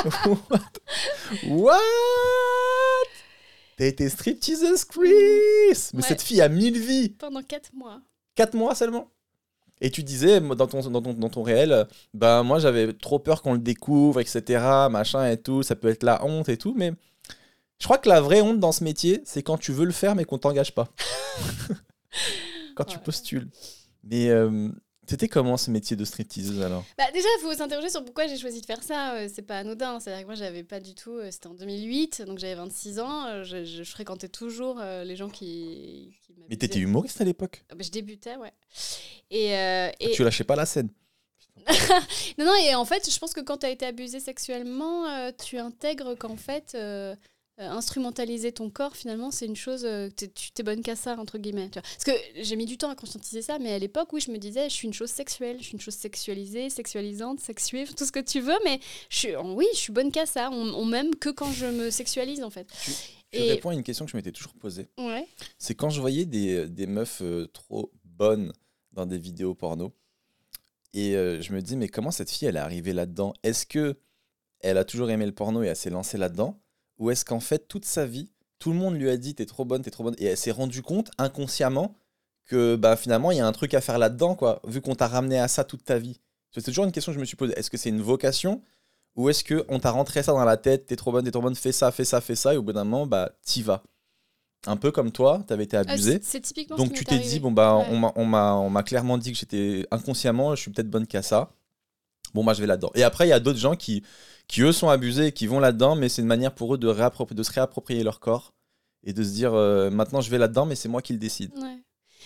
[0.27, 0.61] What?
[1.49, 3.11] What?
[3.77, 5.91] T'as été stripteaseuse, Chris?
[5.95, 6.03] Mais Ouais.
[6.09, 8.01] cette fille a mille vies Pendant 4 mois.
[8.35, 9.09] 4 mois seulement?
[9.83, 13.41] Et tu disais dans ton, dans ton, dans ton réel, bah moi j'avais trop peur
[13.41, 16.93] qu'on le découvre, etc., machin et tout, ça peut être la honte et tout, mais
[17.81, 20.15] je crois que la vraie honte dans ce métier, c'est quand tu veux le faire
[20.15, 20.89] mais qu'on t'engage pas.
[22.77, 23.49] quand tu postules.
[24.05, 24.69] Mais euh,
[25.07, 26.85] c'était comment ce métier de striptease alors?
[26.97, 29.15] Bah, déjà, il faut s'interroger sur pourquoi j'ai choisi de faire ça.
[29.17, 29.99] Euh, c'est pas anodin.
[30.01, 31.13] C'est-à-dire que moi, j'avais pas du tout.
[31.13, 33.27] euh, C'était en 2008, donc j'avais 26 ans.
[33.27, 36.17] euh, Je, je fréquentais toujours euh, les gens qui.
[36.27, 37.65] qui Mais t'étais humoriste à l'époque?
[37.71, 38.53] Ah bah, Je débutais, ouais.
[39.31, 40.89] Et, euh, et- Tu lâchais pas la scène
[42.39, 45.59] Non, non, et en fait, je pense que quand tu as été abusé sexuellement, tu
[45.59, 46.77] intègres qu'en fait,
[47.61, 51.39] instrumentaliser ton corps, finalement, c'est une chose, euh, t'es- tu t'es bonne qu'à ça, entre
[51.39, 51.69] guillemets.
[51.71, 51.83] tu vois.
[51.83, 54.39] Parce que j'ai mis du temps à conscientiser ça, mais à l'époque, oui, je me
[54.39, 58.13] disais, je suis une chose sexuelle, je suis une chose sexualisée, sexualisante, sexuée, tout ce
[58.13, 60.51] que tu veux, mais je suis, oui, je suis bonne qu'à ça.
[60.53, 62.67] On, on m'aime que quand je me sexualise, en fait.
[63.33, 64.89] Tu Et- réponds à une question que je m'étais toujours posée.
[64.99, 65.27] Ouais.
[65.59, 68.53] C'est quand je voyais des, des meufs euh, trop bonnes
[68.93, 69.93] dans des vidéos porno.
[70.93, 73.33] Et euh, je me dis, mais comment cette fille, elle est arrivée là-dedans?
[73.45, 73.97] Est-ce que
[74.63, 76.60] elle a toujours aimé le porno et elle s'est lancée là-dedans?
[77.01, 78.31] Ou est-ce qu'en fait, toute sa vie,
[78.61, 80.51] tout le monde lui a dit, t'es trop bonne, t'es trop bonne, et elle s'est
[80.53, 81.95] rendue compte inconsciemment
[82.47, 85.09] que bah, finalement, il y a un truc à faire là-dedans, quoi, vu qu'on t'a
[85.09, 86.21] ramené à ça toute ta vie
[86.53, 87.55] C'est toujours une question que je me suis posée.
[87.59, 88.63] Est-ce que c'est une vocation
[89.17, 91.57] ou est-ce qu'on t'a rentré ça dans la tête, t'es trop bonne, t'es trop bonne,
[91.57, 93.83] fais ça, fais ça, fais ça, et au bout d'un moment, bah, t'y vas.
[94.67, 96.13] Un peu comme toi, t'avais été Ah, abusé.
[96.23, 98.11] c'est- c'est typiquement Donc ce tu t'es dit, bon bah Ouais.
[98.17, 101.51] on m'a clairement dit que j'étais inconsciemment, je suis peut-être bonne qu'à ça.
[102.35, 102.91] Bon bah je vais là-dedans.
[102.95, 104.05] Et après il y a d'autres gens qui,
[104.51, 106.93] qui eux sont abusés et qui vont là-dedans, mais c'est une manière pour eux de,
[106.93, 108.53] se réapproprier leur corps
[109.05, 111.53] et de se dire euh, maintenant je vais là-dedans, mais c'est moi qui le décide.
[111.55, 111.79] Ouais.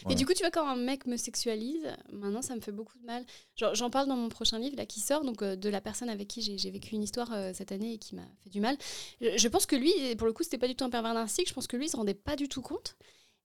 [0.02, 0.12] Voilà.
[0.12, 2.98] Et du coup, tu vois, quand un mec me sexualise, maintenant, ça me fait beaucoup
[2.98, 3.24] de mal.
[3.54, 6.26] J'en parle dans mon prochain livre, là, qui sort, donc euh, de la personne avec
[6.26, 8.76] qui j'ai vécu une histoire euh, cette année et qui m'a fait du mal.
[9.20, 11.48] Je, je pense que lui, pour le coup, c'était pas du tout un pervers narcissique,
[11.48, 12.96] je pense que lui, il se rendait pas du tout compte.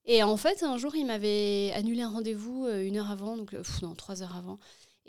[0.06, 3.82] Et en fait, un jour, il m'avait annulé un rendez-vous une heure avant, donc, pff,
[3.84, 4.58] non, trois heures avant.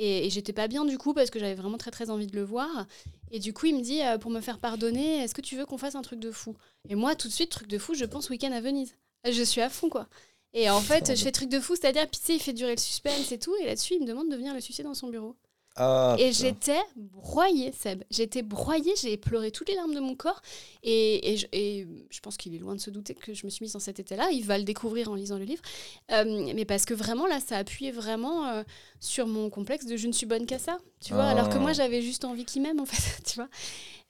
[0.03, 2.43] Et, j'étais pas bien du coup parce que j'avais vraiment très très envie de le
[2.43, 2.87] voir.
[3.31, 5.67] Et du coup, il me dit, euh, pour me faire pardonner, est-ce que tu veux
[5.67, 6.57] qu'on fasse un truc de fou?
[6.89, 8.97] Et moi, tout de suite, truc de fou, je pense week-end à Venise.
[9.31, 10.09] Je suis à fond, quoi.
[10.55, 12.75] Et en fait, je fais truc de fou, c'est-à-dire, puis tu sais, il fait durer
[12.75, 15.09] le suspense et tout, et là-dessus, il me demande de venir le sucer dans son
[15.09, 15.37] bureau.
[15.77, 18.03] Ah, et j'étais broyée, Seb.
[18.11, 20.43] J'étais broyée, j'ai pleuré toutes les larmes de mon corps.
[20.83, 23.51] Et, et je, et je pense qu'il est loin de se douter que je me
[23.51, 24.31] suis mise dans cet état-là.
[24.33, 25.63] Il va le découvrir en lisant le livre.
[26.13, 28.63] Euh, mais parce que vraiment, là, ça appuyait vraiment euh,
[28.99, 30.79] sur mon complexe de je ne suis bonne qu'à ça.
[31.01, 31.61] Tu vois, alors que Ah.
[31.61, 33.23] moi, j'avais juste envie qu'il m'aime, en fait.
[33.25, 33.49] Tu vois.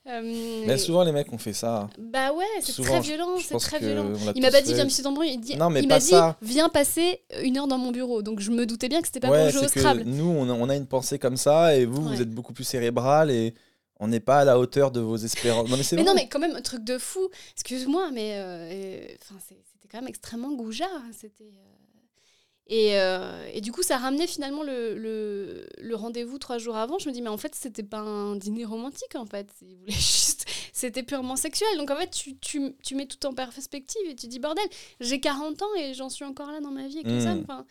[0.06, 0.22] Euh,
[0.66, 1.88] Mais et- souvent les mecs ont fait ça.
[1.98, 4.12] bah ouais, c'est très violent, c'est très violent.
[4.34, 6.14] Il m'a pas dit viens me sucer dans il, dit, Non, mais il m'a dit
[6.40, 8.22] viens passer une heure dans mon bureau.
[8.22, 10.04] Donc je me doutais bien que c'était pas ouais, pour jouer au Scrabble.
[10.06, 12.16] nous on a, on a une pensée comme ça et vous Ouais.
[12.16, 13.54] vous êtes beaucoup plus cérébral et
[13.98, 15.68] on n'est pas à la hauteur de vos espérances.
[15.68, 17.28] Non mais c'est Mais non, mais quand même, un truc de fou.
[17.54, 20.86] Excuse-moi, mais euh, euh, c'était quand même extrêmement goujat.
[21.12, 21.52] C'était.
[22.72, 26.98] Et, euh, et du coup, ça ramenait finalement le, le, le rendez-vous trois jours avant.
[27.00, 29.48] Je me dis, mais en fait, c'était pas un dîner romantique, en fait.
[29.88, 30.46] Juste.
[30.72, 31.68] C'était purement sexuel.
[31.78, 34.64] Donc, en fait, tu, tu, tu mets tout en perspective et tu dis, bordel,
[35.00, 37.28] j'ai 40 ans et j'en suis encore là dans ma vie avec les Mm.
[37.28, 37.40] hommes.
[37.42, 37.66] Enfin.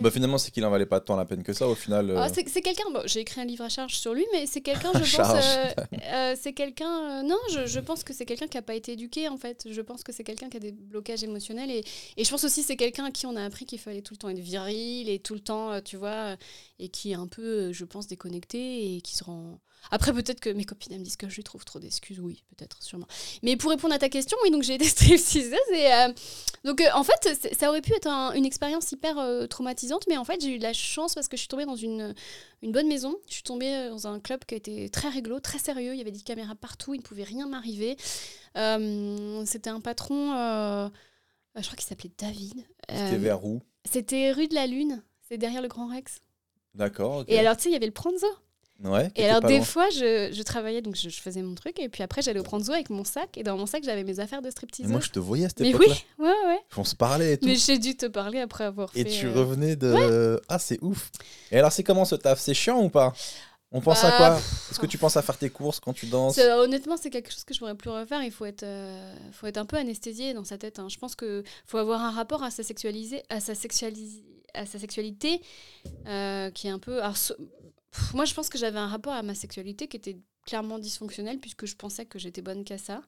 [0.00, 2.10] Bah finalement c'est qu'il en valait pas tant la peine que ça au final.
[2.10, 2.18] euh.
[2.18, 4.92] Ah, c'est quelqu'un, bon, j'ai écrit un livre à charge sur lui, mais c'est quelqu'un,
[5.02, 5.64] je pense, euh,
[6.12, 9.28] euh, c'est quelqu'un, non, je, je pense que c'est quelqu'un qui n'a pas été éduqué
[9.28, 9.66] en fait.
[9.70, 11.84] Je pense que c'est quelqu'un qui a des blocages émotionnels et,
[12.16, 14.14] et je pense aussi que c'est quelqu'un à qui on a appris qu'il fallait tout
[14.14, 16.36] le temps être viril et tout le temps, tu vois,
[16.78, 19.58] et qui est un peu, je pense, déconnecté et qui se rend.
[19.92, 22.42] Après, peut-être que mes copines elles me disent que je lui trouve trop d'excuses, oui,
[22.56, 23.06] peut-être, sûrement.
[23.44, 26.08] Mais pour répondre à ta question, oui, donc j'ai été stripteaseuse et euh,
[26.64, 30.16] donc euh, en fait, ça aurait pu être un- une expérience hyper euh, traumatisante, mais
[30.16, 32.14] en fait, j'ai eu de la chance parce que je suis tombée dans une,
[32.62, 33.14] une bonne maison.
[33.28, 35.92] Je suis tombée euh, dans un club qui était très réglo, très sérieux.
[35.94, 37.96] Il y avait des caméras partout, il ne pouvait rien m'arriver.
[39.46, 40.32] C'était un patron,
[41.54, 42.64] je crois qu'il s'appelait David.
[42.88, 43.60] C'était vers où?
[43.88, 46.18] C'était rue de la Lune, c'est derrière le Grand Rex.
[46.74, 47.24] D'accord.
[47.28, 48.26] Et alors, tu sais, il y avait le Pranzo.
[48.84, 49.10] Ouais.
[49.16, 49.64] Et alors, des loin.
[49.64, 52.42] fois, je, je travaillais, donc je, je faisais mon truc, et puis après, j'allais au
[52.42, 54.90] Pranzo avec mon sac, et dans mon sac, j'avais mes affaires de Mais stripteaseuse.
[54.92, 55.94] moi je te voyais à cette Mais époque-là.
[56.18, 56.58] oui, ouais, ouais.
[56.76, 57.46] On se parlait et tout.
[57.46, 59.10] Mais j'ai dû te parler après avoir Et fait.
[59.10, 60.40] tu euh, revenais de.
[60.48, 61.10] Ah, c'est ouf.
[61.50, 62.38] Et alors, c'est comment ce taf?
[62.38, 63.14] C'est chiant ou pas?
[63.72, 64.36] On pense à Bah, quoi?
[64.70, 66.38] Est-ce que tu penses à faire tes courses quand tu danses?
[66.38, 68.22] Honnêtement, c'est quelque chose que je pourrais plus refaire.
[68.22, 70.78] Il faut être, euh, faut être un peu anesthésié dans sa tête.
[70.78, 70.88] hein.
[70.88, 73.52] Je pense que faut avoir un rapport à sa sexualisée, à sa
[74.54, 75.40] à sa sexualité,
[76.06, 77.02] euh, qui est un peu.
[77.02, 77.16] alors,
[78.14, 81.66] moi, je pense que j'avais un rapport à ma sexualité qui était clairement dysfonctionnel puisque
[81.66, 83.02] je pensais que j'étais bonne qu'à ça.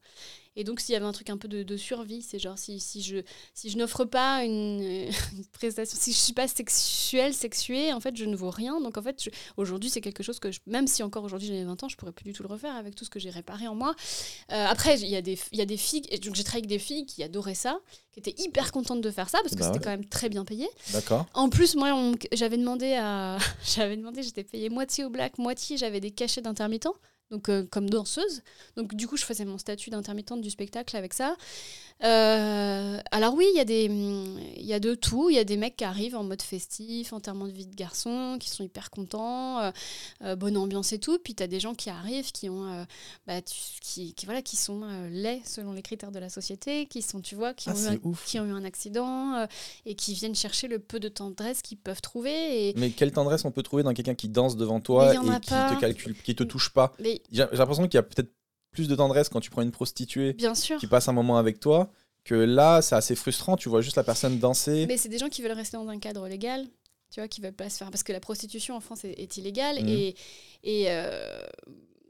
[0.56, 2.80] Et donc, s'il y avait un truc un peu de, de survie, c'est genre si,
[2.80, 3.18] si je,
[3.54, 4.80] si je n'offre pas une,
[5.36, 8.80] une prestation, si je suis pas sexuelle, sexuée, en fait, je ne vaux rien.
[8.80, 11.82] Donc, en fait, aujourd'hui, c'est quelque chose que, je- même si encore aujourd'hui j'ai 20
[11.82, 13.74] ans, je pourrais plus du tout le refaire avec tout ce que j'ai réparé en
[13.74, 13.94] moi.
[14.52, 16.68] Euh, après, il y, a des- y a des filles, et donc j'ai travaillé avec
[16.70, 17.78] des filles qui adoraient ça,
[18.12, 19.84] qui étaient hyper contentes de faire ça parce que Bah c'était ouais.
[19.84, 20.68] quand même très bien payé.
[20.92, 21.26] D'accord.
[21.34, 26.00] En plus, moi, j'avais demandé à, j'avais demandé, j'étais payée moitié au black, moitié j'avais
[26.00, 26.94] des cachets d'intermittents.
[27.30, 28.42] donc euh, comme danseuse.
[28.76, 31.36] Donc du coup, je faisais mon statut d'intermittente du spectacle avec ça.
[32.04, 35.30] Euh, alors oui, il y, a des, il y a de tout.
[35.30, 38.36] Il y a des mecs qui arrivent en mode festif, enterrement de vie de garçon,
[38.38, 39.70] qui sont hyper contents, euh,
[40.22, 41.18] euh, bonne ambiance et tout.
[41.18, 42.84] Puis tu as des gens qui arrivent, qui, ont, euh,
[43.26, 46.86] bah, tu- qui, qui, voilà, qui sont euh, laids selon les critères de la société,
[46.86, 48.24] qui sont, tu vois, qui, Ah, ont, eu un, ouf.
[48.26, 49.46] qui ont eu un accident euh,
[49.84, 52.68] et qui viennent chercher le peu de tendresse qu'ils peuvent trouver.
[52.68, 55.40] Et, Mais quelle tendresse on peut trouver dans quelqu'un qui danse devant toi et a
[55.40, 55.74] qui pas.
[55.74, 56.92] te calcule, qui te touche pas?
[57.32, 58.30] J'ai l'impression qu'il y a peut-être
[58.78, 60.78] plus de tendresse quand tu prends une prostituée bien sûr.
[60.78, 61.90] qui passe un moment avec toi
[62.24, 63.56] que là, c'est assez frustrant.
[63.56, 64.86] Tu vois juste la personne danser.
[64.86, 66.66] Mais c'est des gens qui veulent rester dans un cadre légal,
[67.10, 67.90] tu vois, qui veulent pas se faire.
[67.90, 69.80] Parce que la prostitution en France est, est illégale.
[69.82, 69.88] Mhm.
[69.88, 70.14] Et,
[70.62, 71.40] et euh,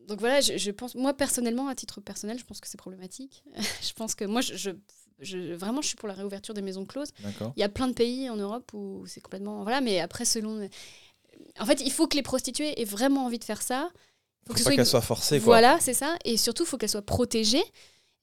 [0.08, 3.44] donc voilà, je, je pense, moi personnellement, à titre personnel, je pense que c'est problématique.
[3.82, 4.70] je pense que moi, je, je-
[5.20, 7.10] je- vraiment, je suis pour la réouverture des maisons closes.
[7.56, 9.62] Il y a plein de pays en Europe où c'est complètement.
[9.62, 10.68] Voilà, mais après, selon.
[11.60, 13.90] En fait, il faut que les prostituées aient vraiment envie de faire ça.
[14.48, 15.36] Faut que ce pas soit qu'elle une- soit forcée.
[15.38, 15.44] Quoi.
[15.44, 16.16] Voilà, c'est ça.
[16.24, 17.62] Et surtout, il faut qu'elle soit protégée.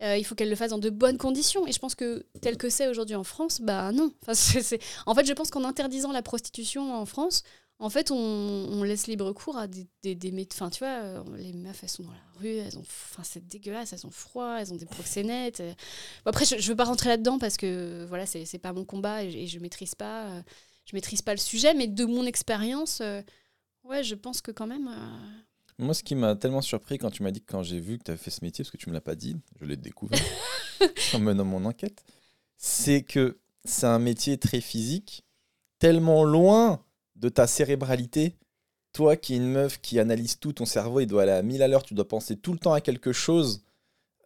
[0.03, 1.65] Euh, il faut qu'elle le fasse dans de bonnes conditions.
[1.67, 4.11] Et je pense que tel que c'est aujourd'hui en France, bah non.
[4.27, 4.33] Enfin,
[5.05, 7.43] En fait, je pense qu'en interdisant la prostitution en France,
[7.79, 10.87] en fait, on, on laisse libre cours à des, des, des mé- Enfin, tu vois,
[11.03, 12.81] euh, les meufs, elles sont dans la rue, elles ont...
[12.81, 15.59] Enfin, c'est dégueulasse, elles ont froid, elles ont des proxénètes.
[15.61, 18.85] Bon, après, je, je veux pas rentrer là-dedans parce que, voilà, c'est c'est pas mon
[18.85, 20.25] combat et, je- et je maîtrise pas...
[20.27, 20.41] euh,
[20.85, 23.21] je maîtrise pas le sujet, mais de mon expérience, euh,
[23.83, 24.87] ouais, je pense que quand même...
[24.87, 25.41] euh,
[25.77, 28.03] Moi, ce qui m'a tellement surpris quand tu m'as dit que quand j'ai vu que
[28.03, 30.19] tu avais fait ce métier, parce que tu me l'as pas dit, je l'ai découvert
[31.13, 32.05] en menant mon enquête,
[32.55, 35.25] c'est que c'est un métier très physique,
[35.79, 36.81] tellement loin
[37.15, 38.35] de ta cérébralité.
[38.93, 41.61] Toi qui es une meuf qui analyse tout, ton cerveau il doit aller à 1000
[41.61, 43.63] à l'heure, tu dois penser tout le temps à quelque chose.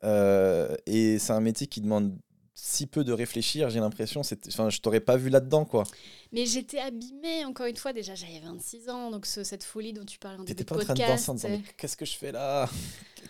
[0.03, 2.15] Euh, et c'est un métier qui demande
[2.61, 4.21] si peu de réfléchir, j'ai l'impression.
[4.47, 5.83] Enfin, je t'aurais pas vu là-dedans, quoi.
[6.31, 10.05] Mais j'étais abîmée, encore une fois, déjà j'avais 26 ans, donc ce- cette folie dont
[10.05, 11.27] tu parles en T'étais début pas de en train de podcast.
[11.27, 12.69] danser en disant, qu'est-ce que je fais là?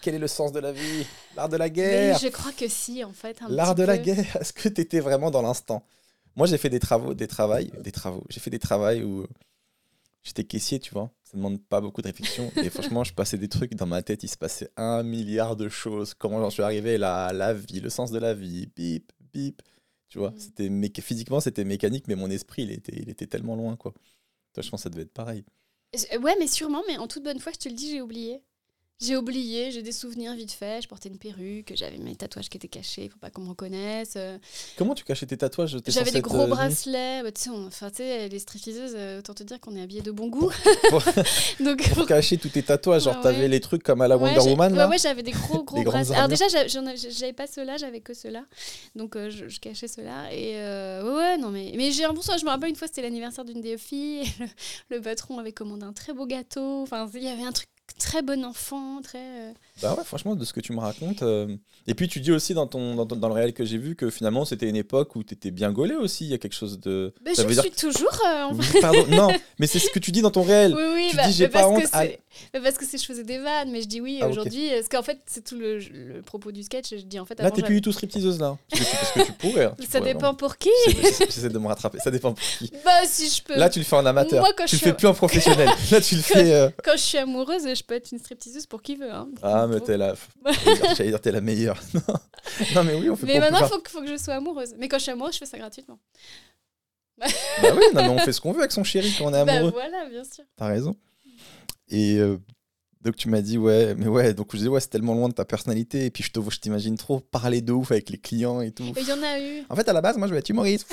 [0.01, 1.05] Quel est le sens de la vie?
[1.35, 3.37] L'art de la guerre je crois que si, en fait.
[3.49, 5.83] L'art de la guerre, est-ce que tu étais vraiment dans l'instant?
[6.35, 8.23] Moi, j'ai fait des travaux, des travails, des travaux.
[8.29, 9.25] J'ai fait des travails où
[10.23, 11.11] j'étais caissier, tu vois.
[11.23, 12.51] Ça demande pas beaucoup de réflexion.
[12.57, 14.23] Et franchement, je passais des trucs dans ma tête.
[14.23, 16.13] Il se passait un milliard de choses.
[16.13, 17.31] Comment j'en suis arrivé là?
[17.33, 18.67] La vie, le sens de la vie.
[18.75, 19.61] Bip, bip.
[20.09, 20.39] Tu vois, Mm.
[20.39, 23.93] c'était méca- physiquement, c'était mécanique, mais mon esprit, il était, il était tellement loin, quoi.
[24.53, 25.45] Toi, je pense que ça devait être pareil.
[26.21, 28.41] Ouais, mais sûrement, mais en toute bonne foi, je te le dis, j'ai oublié.
[29.01, 30.81] J'ai oublié, j'ai des souvenirs vite fait.
[30.81, 34.17] Je portais une perruque, j'avais mes tatouages qui étaient cachés pour pas qu'on me reconnaisse.
[34.77, 35.77] Comment tu cachais tes tatouages?
[35.87, 37.23] J'avais des gros euh, bracelets.
[37.23, 37.49] Bah, tu
[37.93, 40.51] sais, les stripteaseuses, euh, autant te dire qu'on est habillés de bon goût.
[41.61, 43.47] Donc, Pour cacher tous tes tatouages, genre t'avais ouais.
[43.47, 44.89] les trucs comme à la Ouais, Wonder j'ai- Woman ouais, là?
[44.89, 46.17] ouais, j'avais des gros gros bracelets.
[46.17, 48.43] Alors déjà, j'avais pas ceux-là, j'avais que ceux-là.
[48.95, 50.33] Donc euh, je, je cachais ceux-là.
[50.33, 52.39] Et euh, ouais, ouais, non mais mais j'ai un bon souvenir.
[52.39, 54.23] Je me rappelle une fois, c'était l'anniversaire d'une des filles.
[54.89, 56.81] Le, le patron avait commandé un très beau gâteau.
[56.81, 57.67] Enfin, il y avait un truc
[57.97, 59.17] très bon enfant, très.
[59.19, 61.23] euh, Bah ouais, franchement, de ce que tu me racontes.
[61.23, 61.47] euh,
[61.87, 63.95] Et puis tu dis aussi dans, ton, dans, ton- dans le réel que j'ai vu
[63.95, 66.25] que finalement c'était une époque où t'étais bien gaulé aussi.
[66.25, 67.13] Il y a quelque chose de.
[67.33, 68.19] Ça je veut suis dire- toujours.
[68.27, 69.27] euh, Pardon, non,
[69.59, 70.73] mais c'est ce que tu dis dans ton réel.
[70.75, 72.19] Oui, oui, Tu bah, dis, j'ai pas parce que honte, c'est-
[72.53, 74.69] mais parce que c'est je faisais des vannes, mais je dis oui Ah, aujourd'hui.
[74.69, 76.89] Parce qu'en fait, c'est tout le, le propos du sketch.
[76.91, 78.57] Je dis en fait, Là, t'es plus du tout stripteaseuse là.
[78.69, 78.83] Parce
[79.13, 79.65] que tu, tu pourrais.
[79.65, 80.69] hein, tu Ça pourrais, dépend pour qui.
[80.87, 81.97] J'essaie- de me rattraper.
[81.99, 82.71] Ça dépend pour qui.
[82.85, 83.55] Bah, si je peux.
[83.57, 84.41] Là, tu le fais en amateur.
[84.41, 85.67] Moi, quand tu je le suis fais plus en professionnel.
[85.91, 86.53] Là, tu le fais.
[86.53, 89.11] euh, Quand je suis amoureuse, je peux être une stripteaseuse pour qui veut.
[89.11, 89.27] hein.
[89.41, 90.13] Ah, mais t'es la.
[90.95, 91.79] J'allais dire- t'es la meilleure.
[92.75, 94.75] non, mais oui, on fait Mais maintenant, il faut, que- faut que je sois amoureuse.
[94.77, 95.99] Mais quand je suis amoureuse, je fais ça gratuitement.
[97.17, 97.27] Bah
[97.75, 99.53] oui, non, mais on fait ce qu'on veut avec son chéri quand on est Bah
[99.53, 99.71] amoureux.
[99.71, 100.45] voilà, bien sûr.
[100.55, 100.95] T'as raison.
[101.89, 102.37] Et euh,
[103.01, 105.33] donc tu m'as dit ouais, mais ouais, donc je disais ouais, c'est tellement loin de
[105.33, 108.61] ta personnalité et puis je te je t'imagine trop parler de ouf avec les clients
[108.61, 108.85] et tout.
[108.95, 109.63] Il y en a eu.
[109.69, 110.87] En fait, à la base, moi je vais être humoriste.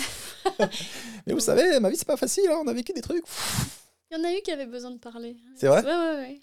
[1.27, 3.25] mais vous savez, ma vie c'est pas facile, hein, on a vécu des trucs.
[4.11, 5.37] Il y en a eu qui avaient besoin de parler.
[5.57, 6.41] C'est vrai Ouais, ouais, ouais.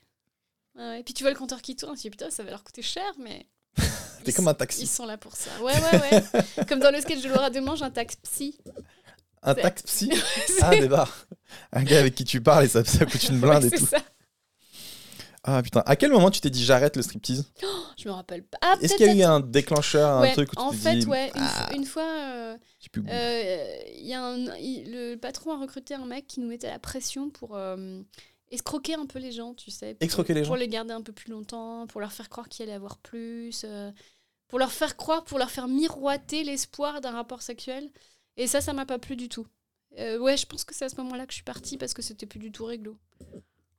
[0.76, 1.00] Ouais.
[1.00, 2.82] Et puis tu vois le compteur qui tourne, tu dis putain, ça va leur coûter
[2.82, 3.46] cher, mais.
[4.24, 4.84] T'es comme un taxi.
[4.84, 5.50] Ils sont là pour ça.
[5.62, 6.66] Ouais, ouais, ouais.
[6.70, 8.58] comme dans le sketch de Laura Demange, un taxi.
[9.42, 10.22] Un taxi psy.
[10.62, 11.28] Ah, bars.
[11.74, 13.78] Un gars avec qui tu parles et ça, ça coûte une blinde Ouais, et c'est
[13.80, 13.86] tout.
[13.88, 13.98] ça.
[15.46, 17.44] Ah putain, à quel moment tu t'es dit j'arrête le striptease?
[17.98, 18.58] Je me rappelle pas.
[18.62, 21.06] Ah, Est-ce qu'il y a eu un déclencheur, un truc où tu en fait, dit
[21.06, 22.58] ouais, une, Ah, fois- une fois, euh,
[23.10, 26.70] euh, il y a un, il- le patron a recruté un mec qui nous mettait
[26.70, 28.02] la pression pour euh,
[28.54, 29.96] escroquer un peu les gens, tu sais.
[29.96, 32.48] Pour, Escroquer les Pour gens les garder un peu plus longtemps, pour leur faire croire
[32.50, 33.92] qu'il allait avoir plus, euh,
[34.48, 37.90] pour leur faire croire, pour leur faire miroiter l'espoir d'un rapport sexuel.
[38.38, 39.48] Et ça, ça m'a pas plu du tout.
[40.00, 42.02] Euh, ouais, je pense que c'est à ce moment-là que je suis partie parce que
[42.02, 42.98] c'était plus du tout réglo.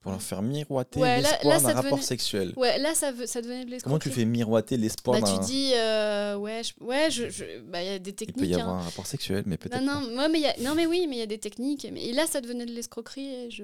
[0.01, 2.53] Pour leur faire miroiter Ouais, l'espoir d'un rapport devenait- sexuel.
[2.57, 3.99] Ouais, là, ça, veut- ça devenait de l'escroquerie.
[3.99, 5.39] Comment tu fais miroiter l'espoir bah, d'un...
[5.39, 8.37] tu dis, euh, ouais, je- ouais, je, je- bah, il y a des Il techniques.
[8.39, 8.59] peut y hein.
[8.61, 10.85] avoir un rapport sexuel, mais peut-être Non, non, ouais, mais il y a- non, mais
[10.87, 11.87] oui, mais il y a des techniques.
[11.91, 13.27] Mais, et là, ça devenait de l'escroquerie.
[13.47, 13.63] Et je...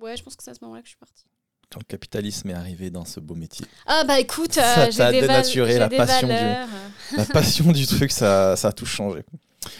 [0.00, 1.24] Ouais, je pense que c'est à ce moment-là que je suis partie.
[1.72, 3.66] quand le capitalisme est arrivé dans ce beau métier.
[3.86, 6.34] Ah bah écoute, Ça euh, val- dénaturé la passion du-.
[7.16, 9.18] La passion du truc, ça, ça a tout changé.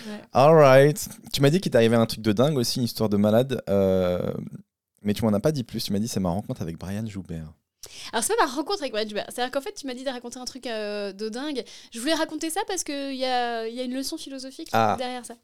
[0.06, 0.20] Ouais.
[0.32, 1.08] Alright.
[1.32, 3.62] Tu m'as dit qu'il t'est arrivé un truc de dingue aussi, une histoire de malade.
[3.68, 4.20] euh,
[5.02, 5.82] mais tu m'en as pas dit plus.
[5.84, 7.52] Tu m'as dit c'est ma rencontre avec Brian Joubert.
[8.12, 9.26] Alors c'est pas ma rencontre avec Joubert.
[9.28, 11.64] C'est-à-dire qu'en fait, tu m'as dit de raconter un truc euh, de dingue.
[11.92, 14.96] Je voulais raconter ça parce qu'il y a, y a une leçon philosophique Ah.
[14.98, 15.34] derrière ça.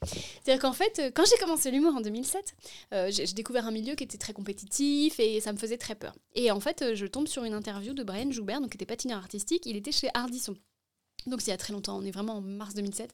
[0.42, 2.54] C'est-à-dire qu'en fait, euh, quand j'ai commencé l'humour en 2007,
[2.94, 6.14] euh, j'ai découvert un milieu qui était très compétitif et ça me faisait très peur.
[6.34, 9.18] Et en fait, je tombe sur une interview de Brian Joubert, donc qui était patineur
[9.18, 9.64] artistique.
[9.66, 10.54] Il était chez Ardisson.
[11.26, 13.10] Donc c'est il y a très longtemps, on est vraiment en mars 2007.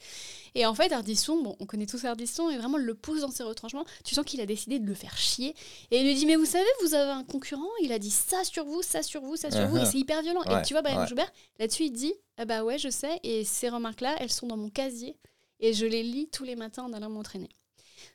[0.55, 3.43] Et en fait, Ardisson, bon, on connaît tous Ardisson, et vraiment le pousse dans ses
[3.43, 3.85] retranchements.
[4.05, 5.55] Tu sens qu'il a décidé de le faire chier.
[5.91, 8.45] Et il lui dit, mais vous savez, vous avez un concurrent, il a dit ça
[8.45, 9.91] sur vous, ça sur vous, ça sur vous, et Uh-huh.
[9.91, 10.43] c'est hyper violent.
[10.47, 11.07] Ouais, et tu vois, Brian ouais.
[11.07, 14.57] Joubert, là-dessus, il dit, ah bah ouais, je sais, et ces remarques-là, elles sont dans
[14.57, 15.17] mon casier,
[15.61, 17.49] et je les lis tous les matins en allant m'entraîner.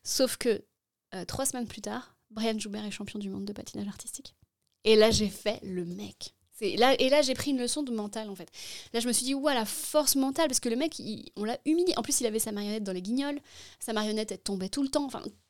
[0.04, 0.64] Sauf que
[1.16, 4.36] euh, trois semaines plus tard, Brian Joubert est champion du monde de patinage artistique.
[4.84, 6.34] Et là, j'ai fait le mec.
[6.62, 8.50] Et là, j'ai pris une leçon de mental, en fait.
[8.94, 11.02] Là, je me suis dit, ouah, la force mentale, parce que le mec,
[11.36, 11.94] on l'a humilié.
[11.98, 13.40] En plus, il avait sa marionnette dans les guignols.
[13.80, 15.08] Sa marionnette, elle tombait tout le temps.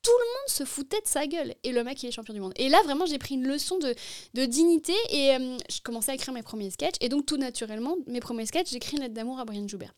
[0.08, 1.54] Tout le monde se foutait de sa gueule.
[1.64, 2.54] Et le mec, il est champion du monde.
[2.56, 3.94] Et là, vraiment, j'ai pris une leçon de,
[4.36, 4.94] de dignité.
[5.10, 6.96] Et euh, je commençais à écrire mes premiers sketchs.
[7.02, 9.94] Et donc, tout naturellement, mes premiers sketchs, j'écris une lettre d'amour à Brian Joubert.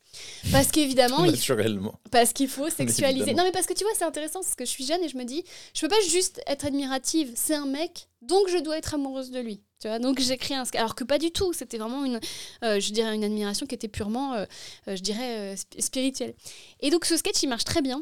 [0.52, 1.94] Parce qu'évidemment, il Naturellement.
[2.12, 3.34] parce qu'il faut sexualiser.
[3.36, 5.18] Non, mais parce que tu vois, c'est intéressant, parce que je suis jeune et je
[5.18, 5.44] me dis,
[5.76, 9.40] je peux pas juste être admirative, c'est un mec, donc je dois être amoureuse de
[9.40, 9.62] lui.
[9.82, 10.80] Tu vois, donc j'écris un sketch.
[10.80, 12.20] Alors que pas du tout, c'était vraiment une,
[12.66, 14.46] euh, je dirais, une admiration qui était purement, euh,
[14.88, 16.34] je dirais, sp- spirituelle.
[16.82, 18.02] Et donc ce sketch, il marche très bien.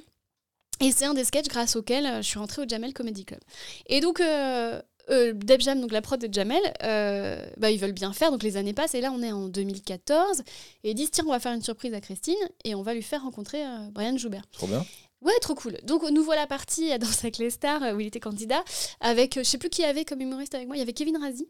[0.81, 3.39] Et c'est un des sketchs grâce auquel euh, je suis rentrée au Jamel Comedy Club.
[3.87, 7.93] Et donc, euh, euh, Deb Jam, donc la prod de Jamel, euh, bah, ils veulent
[7.93, 10.41] bien faire, donc les années passent, et là on est en 2014,
[10.83, 12.35] et ils disent tiens, on va faire une surprise à Christine,
[12.65, 14.43] et on va lui faire rencontrer Brian Joubert.
[14.51, 14.85] Trop bien.
[15.21, 15.77] Ouais, trop cool.
[15.83, 18.63] Donc nous voilà partis dans avec les stars où il était candidat
[18.99, 21.17] avec je sais plus qui y avait comme humoriste avec moi, il y avait Kevin
[21.17, 21.47] Razi.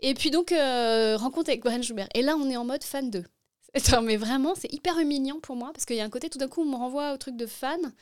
[0.00, 2.08] Et puis donc rencontre avec Brian Joubert.
[2.14, 3.24] Et là on est en mode fan 2.
[3.74, 6.38] Attends, mais vraiment, c'est hyper humiliant pour moi parce qu'il y a un côté tout
[6.38, 7.94] d'un coup on me renvoie au truc de fan.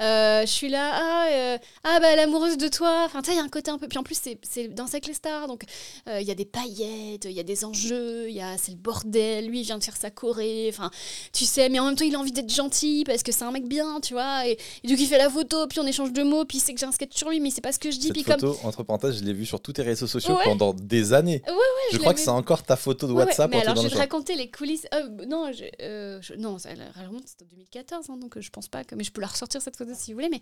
[0.00, 3.02] Euh, je suis là, ah, euh, ah bah l'amoureuse de toi.
[3.04, 3.88] Enfin, tu sais, il y a un côté un peu.
[3.88, 5.64] Puis en plus, c'est- c'est dans avec les stars, donc
[6.08, 8.72] euh, il y a des paillettes, il y a des enjeux, il y a c'est
[8.72, 9.46] le bordel.
[9.48, 10.66] Lui, il vient de faire sa Corée.
[10.70, 10.90] Enfin,
[11.34, 13.50] tu sais, mais en même temps, il a envie d'être gentil parce que c'est un
[13.52, 14.46] mec bien, tu vois.
[14.48, 16.72] Et, et donc, il fait la photo, puis on échange de mots, puis il sait
[16.72, 18.06] que j'ai un sketch sur lui, mais sait pas ce que je dis.
[18.06, 18.40] Cette Puis comme.
[18.40, 20.44] photo, entre parenthèses, je l'ai vue sur tous tes réseaux sociaux Ouais.
[20.44, 21.42] pendant des années.
[21.46, 21.52] Ouais,
[21.90, 23.50] je je crois que c'est encore ta photo de Ouais, ouais, WhatsApp.
[23.50, 24.86] mais alors, je vais te raconter les coulisses.
[24.94, 26.70] euh, non, je, euh, non, ça,
[27.06, 28.94] remonte, c'était en 2014, hein, donc euh, je pense pas que.
[28.94, 30.28] Mais je peux la ressortir cette photo si vous voulez.
[30.30, 30.40] Mais,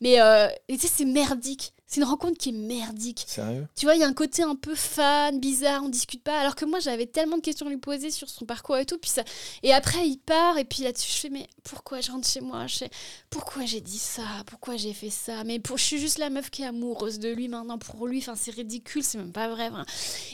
[0.00, 1.72] mais euh, tu sais, c'est merdique.
[1.86, 3.24] C'est une rencontre qui est merdique.
[3.26, 3.68] Sérieux?
[3.76, 6.40] Tu vois, il y a un côté un peu fan, bizarre, on discute pas.
[6.40, 8.96] Alors que moi, j'avais tellement de questions à lui poser sur son parcours et tout.
[8.96, 9.24] Puis ça...
[9.62, 12.66] Et après, il part, et puis là-dessus, je fais, mais pourquoi je rentre chez moi?
[12.66, 12.90] Je fais,
[13.28, 14.22] Pourquoi j'ai dit ça?
[14.46, 15.44] Pourquoi j'ai fait ça?
[15.44, 15.76] Mais pour...
[15.76, 18.20] je suis juste la meuf qui est amoureuse de lui maintenant pour lui.
[18.20, 19.68] Enfin, c'est ridicule, c'est même pas vrai.
[19.70, 19.84] enfin.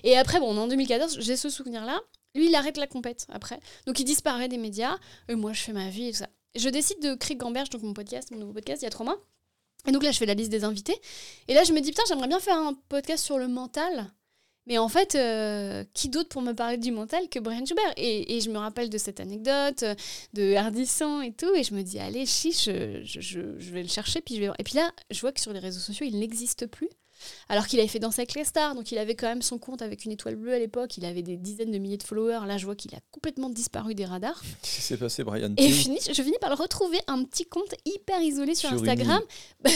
[0.05, 1.99] Et après, bon, en 2014, j'ai ce souvenir-là.
[2.37, 3.59] Lui, il arrête la compète après.
[3.87, 4.97] Donc, il disparaît des médias.
[5.29, 6.29] Et moi, je fais ma vie et tout ça.
[6.55, 9.07] Je décide de créer Gamberge, donc mon podcast, mon nouveau podcast, il y a trois
[9.07, 9.19] mois.
[9.87, 10.97] Et donc là, je fais la liste des invités.
[11.47, 14.13] Et là, je me dis, putain, j'aimerais bien faire un podcast sur le mental.
[14.69, 18.37] Mais en fait, euh, qui d'autre pour me parler du mental que Brian Joubert et,
[18.37, 19.95] et je me rappelle de cette anecdote, euh,
[20.35, 21.53] de Hardisson et tout.
[21.55, 24.21] Et je me dis, allez, chiche, je, je, je- je vais le chercher.
[24.21, 24.51] Puis je vais...
[24.59, 26.89] Et puis là, je vois que sur les réseaux sociaux, il n'existe plus.
[27.49, 29.83] Alors qu'il avait fait danser avec les stars, donc il avait quand même son compte
[29.83, 32.47] avec une étoile bleue à l'époque, il avait des dizaines de milliers de followers.
[32.47, 34.41] Là, je vois qu'il a complètement disparu des radars.
[34.63, 37.75] Qu'est-ce qui s'est passé, Brian Et fini, je finis par le retrouver un petit compte
[37.85, 39.21] hyper isolé sur, Instagram.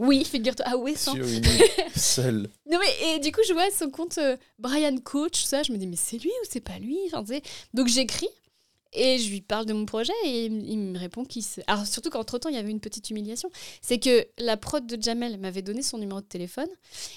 [0.00, 0.64] Oui, figure-toi.
[0.68, 1.14] Ah ouais, sans.
[2.70, 5.76] Non mais et du coup je vois son compte euh, Brian Coach, ça, je me
[5.76, 7.24] dis mais c'est lui ou c'est pas lui enfin.
[7.74, 8.28] Donc j'écris
[8.92, 11.60] et je lui parle de mon projet et il, me répond qu'il se...
[11.66, 13.50] Alors surtout qu'entre temps il y avait une petite humiliation,
[13.82, 16.68] c'est que la prod de Jamel m'avait donné son numéro de téléphone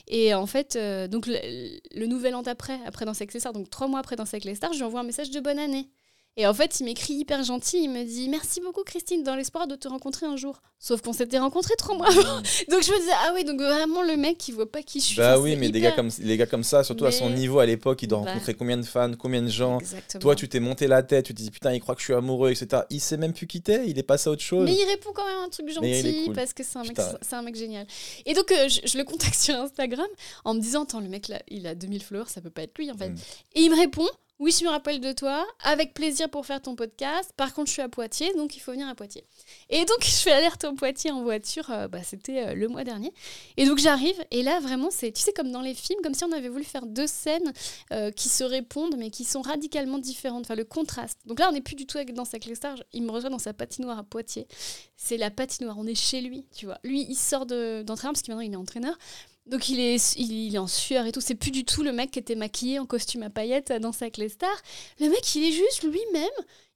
[0.07, 3.87] et en fait euh, donc le, nouvel an d'après, après Danser avec les donc trois
[3.87, 5.87] mois après Danser avec les stars, je lui envoie un message de bonne année.
[6.35, 9.67] Et en fait, il m'écrit hyper gentil, il me dit Merci beaucoup Christine, dans l'espoir
[9.67, 10.63] de te rencontrer un jour.
[10.79, 12.37] Sauf qu'on s'était rencontrés trois mois avant.
[12.71, 15.05] Donc je me disais Ah oui, donc vraiment le mec qui voit pas qui je
[15.05, 15.17] suis.
[15.17, 17.67] Bah oui, mais des gars comme, les gars comme ça, surtout à son niveau à
[17.67, 18.31] l'époque, il doit Bah.
[18.31, 19.79] rencontrer combien de fans, combien de gens?
[19.79, 20.21] Exactement.
[20.21, 22.13] Toi, tu t'es monté la tête, tu te dis putain, il croit que je suis
[22.13, 22.81] amoureux, etc.
[22.89, 24.65] Il sait même plus qui t'es, il est passé à autre chose.
[24.65, 26.33] Mais il répond quand même un truc il gentil cool.
[26.33, 27.85] parce que c'est un, mec, un génial.
[28.25, 30.07] Et donc, euh, je, je le contacte sur Instagram
[30.45, 32.75] en me disant Attends, le mec là, il a 2000 followers, ça peut pas être
[32.79, 33.09] lui en fait.
[33.09, 33.15] Mm.
[33.55, 34.07] Et il me répond
[34.43, 37.31] Oui, je me rappelle de toi, avec plaisir pour faire ton podcast.
[37.37, 39.23] Par contre, je suis à Poitiers, donc il faut venir à Poitiers.
[39.69, 43.13] Et donc, je fais aller-retour Poitiers en voiture, euh, bah, c'était euh, le mois dernier.
[43.55, 46.25] Et donc, j'arrive, et là, vraiment, c'est, tu sais, comme dans les films, comme si
[46.25, 47.53] on avait voulu faire deux scènes
[47.93, 50.43] euh, qui se répondent, mais qui sont radicalement différentes.
[50.43, 51.19] Enfin, le contraste.
[51.25, 52.83] Donc là, on n'est plus du tout dans sa avec les stars.
[52.91, 54.49] Il me rejoint dans sa patinoire à Poitiers.
[54.97, 56.79] C'est la patinoire, on est chez lui, tu vois.
[56.83, 58.97] Lui, il sort de, d'entraînement, parce que maintenant, il est entraîneur.
[59.45, 61.19] Donc il est, il, est en sueur et tout.
[61.21, 64.03] C'est plus du tout le mec qui était maquillé en costume à paillettes à danser
[64.05, 64.61] avec les stars.
[65.01, 66.29] Le mec, il est juste lui-même.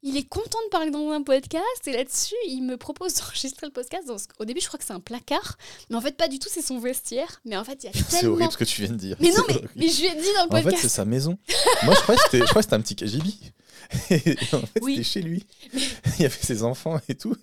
[0.03, 3.71] Il est content de parler dans un podcast et là-dessus, il me propose d'enregistrer le
[3.73, 4.05] podcast.
[4.07, 5.57] Dans ce- Au début, je crois que c'est un placard,
[5.89, 6.49] mais en fait, pas du tout.
[6.51, 7.41] C'est son vestiaire.
[7.45, 8.35] Mais en fait, il y a C'est tellement.
[8.35, 9.15] horrible ce que tu viens de dire.
[9.21, 10.81] Mais non, C'est mais, je lui ai dit dans le En fait, podcast.
[10.83, 11.37] c'est sa maison.
[11.83, 13.29] Moi, je croyais que c'était, un petit KGB.
[14.09, 14.95] Et en fait, Oui.
[14.97, 15.45] c'était chez lui.
[15.73, 17.35] Il y avait ses enfants et tout.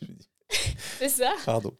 [0.99, 1.33] C'est ça.
[1.47, 1.73] Pardon.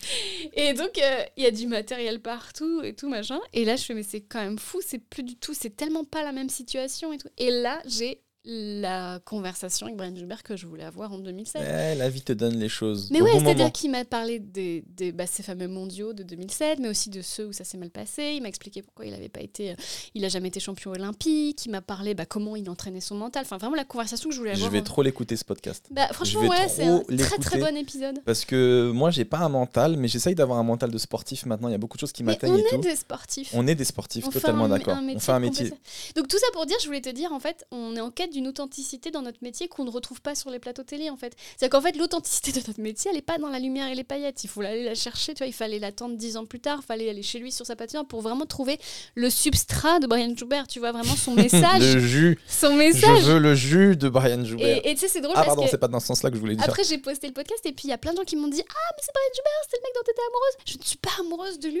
[0.54, 3.40] Et donc, euh, il y a du matériel partout et tout, machin.
[3.52, 6.04] Et là, je fais, mais c'est quand même fou, c'est plus du tout, c'est tellement
[6.04, 7.28] pas la même situation et tout.
[7.38, 11.62] Et là, j'ai la conversation avec Brian Joubert que je voulais avoir en 2007.
[11.62, 13.08] Eh, la vie te donne les choses.
[13.10, 16.80] Mais ouais, bon c'est-à-dire qu'il m'a parlé des, des bah, ces fameux mondiaux de 2007,
[16.80, 18.32] mais aussi de ceux où ça s'est mal passé.
[18.36, 19.74] Il m'a expliqué pourquoi il n'avait pas été, euh,
[20.14, 21.64] il a jamais été champion olympique.
[21.66, 23.42] Il m'a parlé bah, comment il entraînait son mental.
[23.44, 24.72] Enfin, vraiment la conversation que je voulais Je avoir.
[24.72, 25.86] vais en- trop l'écouter ce podcast.
[25.92, 28.20] Bah, franchement, vais ouais, c'est un très très bon épisode.
[28.24, 31.68] Parce que moi, j'ai pas un mental, mais j'essaye d'avoir un mental de sportif maintenant.
[31.68, 32.78] Il y a beaucoup de choses qui m'atteignent on et est tout.
[32.80, 33.50] des sportifs.
[33.54, 34.98] On est des sportifs, On totalement d'accord.
[35.00, 35.72] On fait un métier.
[36.16, 38.31] Donc tout ça pour dire, je voulais te dire, en fait, on est en quête
[38.32, 41.34] d'une authenticité dans notre métier qu'on ne retrouve pas sur les plateaux télé, en fait.
[41.56, 44.04] C'est-à-dire qu'en fait, l'authenticité de notre métier, elle n'est pas dans la lumière et les
[44.04, 44.42] paillettes.
[44.44, 45.46] Il faut aller la chercher, tu vois.
[45.46, 48.06] Il fallait l'attendre dix ans plus tard, il fallait aller chez lui sur sa patinoire
[48.06, 48.78] pour vraiment trouver
[49.14, 51.94] le substrat de Brian Joubert, tu vois, vraiment son message.
[51.94, 52.38] le jus.
[52.48, 53.22] son Je message.
[53.24, 54.78] veux le jus de Brian Joubert.
[54.84, 55.70] Et et tu sais, c'est drôle ah, parce pardon, que.
[55.70, 56.64] c'est pas dans ce sens-là que je voulais dire.
[56.64, 58.48] Après, j'ai posté le podcast et puis il y a plein de gens qui m'ont
[58.48, 60.54] dit Ah, mais c'est Brian Joubert, c'est le mec dont t'étais amoureuse.
[60.66, 61.80] Je ne suis pas amoureuse de lui.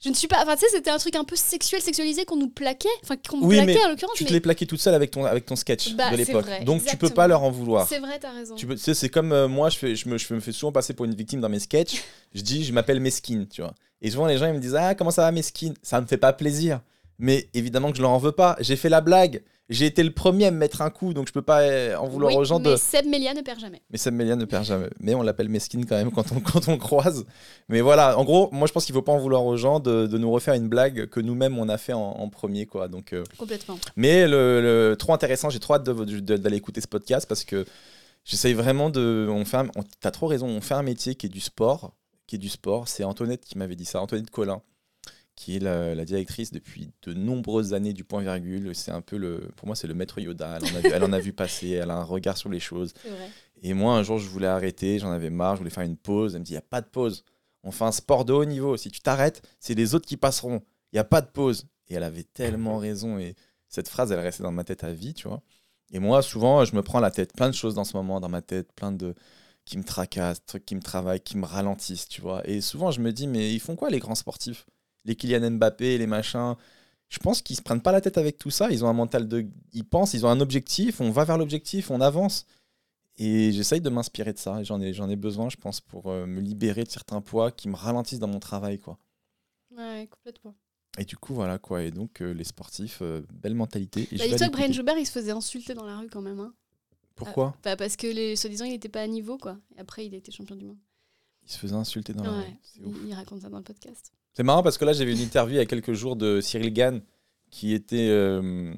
[0.00, 0.40] Je ne suis pas.
[0.42, 2.88] Enfin, tu sais, c'était un truc un peu sexuel, sexualisé qu'on nous plaquait.
[3.02, 4.14] Enfin, qu'on Oui, plaquait mais en l'occurrence.
[4.16, 6.44] tu te mais l'es plaqué toute seule avec ton, avec ton sketch Bah, de l'époque.
[6.64, 7.10] Donc tu peux exactement.
[7.10, 7.88] pas leur en vouloir.
[7.88, 8.54] C'est vrai, t'as raison.
[8.54, 10.52] Tu peux- tu sais, c'est comme euh, moi, je, fais, je, me, je me fais
[10.52, 12.02] souvent passer pour une victime dans mes sketchs.
[12.34, 13.72] Je dis, je m'appelle Mesquine, tu vois.
[14.02, 15.72] Et souvent, les gens, ils me disent, ah, comment ça va, Mesquine?
[15.82, 16.80] Ça me fait pas plaisir.
[17.18, 18.54] Mais évidemment que je leur en veux pas.
[18.60, 19.42] J'ai fait la blague.
[19.70, 22.06] J'ai été le premier à me mettre un coup, donc je peux pas euh, en
[22.08, 22.76] vouloir Oui, aux gens mais de.
[22.76, 23.82] Seb Melia ne perd jamais.
[23.90, 24.88] Mais Sam Melia ne perd jamais.
[25.00, 27.26] Mais on l'appelle Mesquine quand même quand on, quand on croise.
[27.68, 30.06] Mais voilà, en gros, moi je pense qu'il faut pas en vouloir aux gens de,
[30.06, 32.88] de nous refaire une blague que nous-mêmes on a fait en, en premier, quoi.
[32.88, 33.12] Donc.
[33.12, 33.78] euh, Complètement.
[33.96, 37.44] mais le, le- trop intéressant, j'ai trop hâte de- de- d'aller écouter ce podcast parce
[37.44, 37.66] que
[38.24, 39.28] j'essaye vraiment de.
[39.30, 41.92] On fait un- on- T'as trop raison, on fait un métier qui est du sport.
[42.26, 42.88] Qui est du sport.
[42.88, 44.60] C'est Antoinette qui m'avait dit ça, Antoinette Collin,
[45.38, 48.74] qui est la, la directrice depuis de nombreuses années du point virgule.
[48.74, 49.50] C'est un peu le.
[49.54, 50.58] Pour moi, c'est le maître Yoda.
[50.58, 52.58] Elle en, a vu, elle en a vu passer, elle a un regard sur les
[52.58, 52.92] choses.
[53.62, 56.34] Et moi, un jour, je voulais arrêter, j'en avais marre, je voulais faire une pause.
[56.34, 57.24] Elle me dit il n'y a pas de pause.
[57.62, 58.76] On fait un sport de haut niveau.
[58.76, 60.60] Si tu t'arrêtes, c'est les autres qui passeront.
[60.92, 61.66] Il n'y a pas de pause.
[61.88, 63.18] Et elle avait tellement raison.
[63.18, 63.36] Et
[63.68, 65.40] cette phrase, elle restait dans ma tête à vie, tu vois.
[65.92, 67.32] Et moi, souvent, je me prends la tête.
[67.32, 69.14] Plein de choses dans ce moment dans ma tête, plein de
[69.64, 72.40] qui me tracassent, trucs qui me travaillent, qui me ralentissent, tu vois.
[72.48, 74.66] Et souvent, je me dis, mais ils font quoi les grands sportifs?
[75.04, 76.54] Les Kylian Mbappé, les machins.
[77.08, 78.70] Je pense qu'ils se prennent pas la tête avec tout ça.
[78.70, 79.46] Ils ont un mental de.
[79.72, 81.00] Ils pensent, ils ont un objectif.
[81.00, 82.46] On va vers l'objectif, on avance.
[83.16, 84.62] Et j'essaye de m'inspirer de ça.
[84.62, 87.68] J'en ai, j'en ai besoin, je pense, pour euh, me libérer de certains poids qui
[87.68, 88.98] me ralentissent dans mon travail, quoi.
[89.76, 90.54] Ouais, complètement.
[90.98, 91.82] Et du coup, voilà, quoi.
[91.82, 94.08] Et donc, euh, les sportifs, euh, belle mentalité.
[94.12, 94.72] Et Bah, Dis-toi que Brian.
[94.72, 96.38] Joubert, il se faisait insulter dans la rue quand même.
[96.38, 96.54] Hein.
[97.16, 99.58] Pourquoi Bah, parce que, les, soi-disant, il n'était pas à niveau, quoi.
[99.76, 100.78] Et après, il a été champion du monde.
[101.44, 102.38] Il se faisait insulter dans la rue.
[102.42, 102.96] Ouais, C'est ouf.
[103.02, 104.12] il, il raconte ça dans le podcast.
[104.38, 106.72] C'est marrant parce que là, j'avais une interview il y a quelques jours de Cyril
[106.72, 107.00] Gann,
[107.50, 108.72] qui était euh,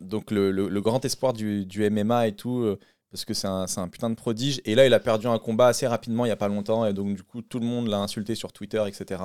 [0.00, 2.78] donc le, le- le grand espoir du, du MMA et tout, euh,
[3.10, 4.62] parce que c'est un, un putain de prodige.
[4.64, 6.94] Et là, il a perdu un combat assez rapidement, il n'y a pas longtemps, et
[6.94, 9.22] donc du coup, tout le monde l'a insulté sur Twitter, etc.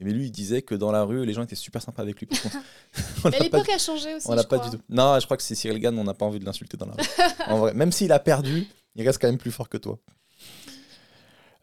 [0.00, 2.18] Et mais lui, il disait que dans la rue, les gens étaient super sympas avec
[2.18, 2.26] lui.
[3.42, 4.26] l'époque a changé aussi.
[4.26, 4.82] on l'a pas du tout.
[4.88, 6.94] Non, je crois que c'est Cyril Gann, on n'a pas envie de l'insulter dans la
[6.94, 7.02] rue.
[7.48, 9.98] en vrai, même s'il a perdu, il reste quand même plus fort que toi.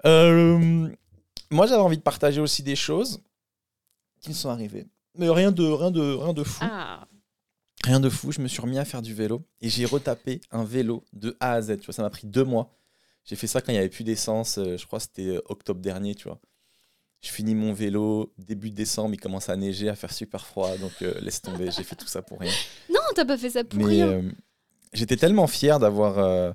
[0.05, 0.87] Euh,
[1.49, 3.19] moi, j'avais envie de partager aussi des choses
[4.21, 4.87] qui me sont arrivées.
[5.17, 6.59] Mais rien de, rien de, rien de fou.
[6.63, 7.07] Ah,
[7.83, 8.31] Rien de fou.
[8.31, 11.53] Je me suis remis à faire du vélo et j'ai retapé un vélo de A
[11.53, 11.77] à Z.
[11.79, 12.71] Tu vois, ça m'a pris deux mois.
[13.25, 14.57] J'ai fait ça quand il n'y avait plus d'essence.
[14.59, 16.39] euh, Je crois que c'était euh, octobre dernier, tu vois.
[17.21, 19.13] Je finis mon vélo début décembre.
[19.15, 20.75] Il commence à neiger, à faire super froid.
[20.77, 21.71] Donc euh, laisse tomber.
[21.71, 22.51] J'ai fait tout ça pour rien.
[22.93, 24.07] non, t'as pas fait ça pour Mais rien.
[24.07, 24.31] euh,
[24.93, 26.51] j'étais tellement fier d'avoir euh,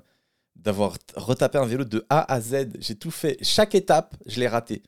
[0.55, 2.69] d'avoir retapé un vélo de A à Z.
[2.79, 3.37] J'ai tout fait.
[3.43, 4.81] Chaque étape, je l'ai raté.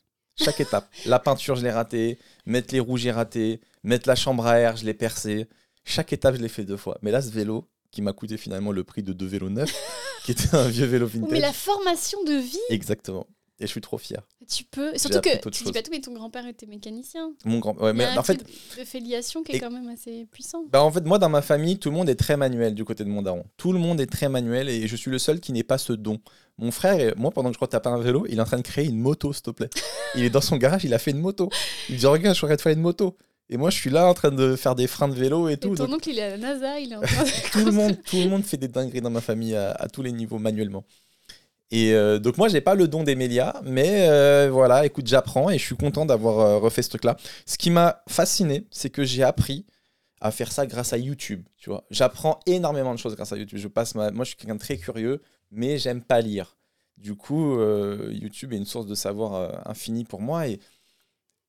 [0.43, 0.89] Chaque étape.
[1.05, 2.17] La peinture, je l'ai raté.
[2.45, 3.59] Mettre les roues, j'ai raté.
[3.83, 5.47] Mettre la chambre à air, je l'ai percé.
[5.85, 6.97] Chaque étape, je l'ai fait deux fois.
[7.01, 9.73] Mais là, ce vélo, qui m'a coûté finalement le prix de deux vélos neufs,
[10.23, 11.31] qui était un vieux vélo vintage.
[11.31, 13.25] mais la formation de vie, Exactement.
[13.61, 14.21] Et je suis trop fier.
[14.49, 14.97] tu peux.
[14.97, 17.33] Surtout que tu dis pas tout, mais ton grand-père était mécanicien.
[17.43, 17.75] Mon grand.
[17.77, 18.41] Ouais, mais en fait,
[18.77, 20.63] de filiation qui est et- quand même assez puissant.
[20.71, 23.03] Bah en fait, moi, dans ma famille, tout le monde est très manuel du côté
[23.03, 23.43] de mon daron.
[23.57, 25.91] Tout le monde est très manuel et je suis le seul qui n'ait pas ce
[25.91, 26.19] don.
[26.57, 28.61] Mon frère, et moi, pendant que je retapais un vélo, il est en train de
[28.63, 29.69] créer une moto, s'il te plaît.
[30.15, 31.49] Il est dans son garage, il a fait une moto.
[31.89, 33.17] Il dit Regarde, je suis en train de faire une moto.
[33.49, 35.57] Et moi, je suis là en train de faire des freins de vélo et Et
[35.57, 35.75] tout.
[35.75, 37.29] ton Donc, oncle, il est à la NASA, il est en train de...
[37.51, 40.01] tout, le monde, tout le monde fait des dingueries dans ma famille à, à tous
[40.03, 40.83] les niveaux manuellement.
[41.71, 45.57] Et euh, donc moi, j'ai pas le don d'Emelia, mais euh, voilà, écoute, j'apprends et
[45.57, 47.15] je suis content d'avoir euh, refait ce truc-là.
[47.45, 49.65] Ce qui m'a fasciné, c'est que j'ai appris
[50.19, 51.43] à faire ça grâce à YouTube.
[51.57, 53.59] Tu vois, j'apprends énormément de choses grâce à YouTube.
[53.59, 55.21] Je passe moi, je suis quelqu'un de très curieux,
[55.51, 56.57] mais j'aime pas lire.
[56.97, 57.57] Du coup,
[58.11, 60.59] YouTube est une source de savoir infini pour moi et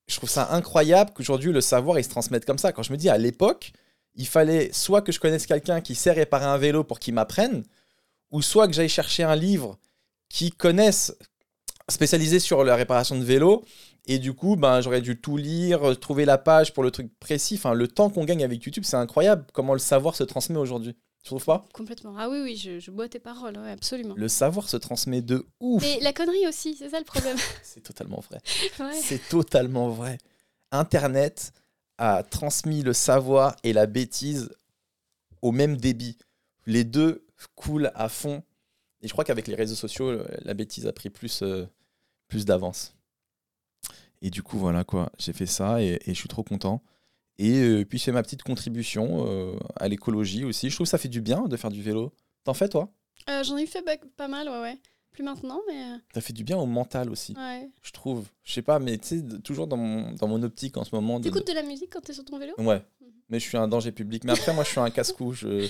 [0.07, 2.71] je trouve ça incroyable qu'aujourd'hui le savoir il se transmette comme ça.
[2.71, 3.73] Quand je me dis à l'époque,
[4.15, 7.65] il fallait soit que je connaisse quelqu'un qui sait réparer un vélo pour qu'il m'apprenne,
[8.31, 9.79] ou soit que j'aille chercher un livre
[10.31, 11.15] qui connaisse
[11.91, 13.65] spécialisé sur la réparation de vélo.
[14.07, 17.57] Et du coup, ben, j'aurais dû tout lire, trouver la page pour le truc précis.
[17.57, 20.97] Enfin, le temps qu'on gagne avec YouTube, c'est incroyable comment le savoir se transmet aujourd'hui.
[21.23, 21.67] Tu trouves pas?
[21.75, 22.15] Complètement.
[22.17, 24.15] Ah oui, oui, je, je bois tes paroles, ouais, absolument.
[24.17, 25.83] Le savoir se transmet de ouf.
[25.83, 27.37] Mais la connerie aussi, c'est ça le problème.
[27.63, 28.41] C'est totalement vrai.
[28.81, 28.99] Ouais.
[29.03, 30.17] C'est totalement vrai.
[30.73, 31.53] Internet
[31.99, 34.49] a transmis le savoir et la bêtise
[35.43, 36.17] au même débit.
[36.65, 38.43] Les deux coulent à fond.
[39.03, 41.67] Et je crois qu'avec les réseaux sociaux, euh, la bêtise a pris plus, euh,
[42.29, 42.95] plus d'avance.
[44.23, 46.83] Et du coup, voilà quoi, j'ai fait ça et, et je suis trop content.
[47.39, 50.69] Et euh, puis, c'est ma petite contribution euh, à l'écologie aussi.
[50.69, 52.13] Je trouve que ça fait du bien de faire du vélo.
[52.45, 52.93] T'en fais, toi?
[53.43, 53.83] J'en ai fait
[54.17, 54.79] pas mal, ouais, ouais.
[55.13, 55.83] Plus maintenant, mais
[56.15, 57.69] Ça fait du bien au mental aussi, ouais.
[57.83, 58.27] je trouve.
[58.45, 60.95] Je sais pas, mais tu sais, de- toujours dans mon, dans mon optique en ce
[60.95, 61.19] moment.
[61.19, 62.53] de- T'écoutes de la musique quand t'es sur ton vélo?
[62.59, 63.09] Ouais, Mhm.
[63.29, 64.23] mais je suis un danger public.
[64.25, 65.33] Mais après, moi, je suis un casse-cou.
[65.33, 65.69] Je...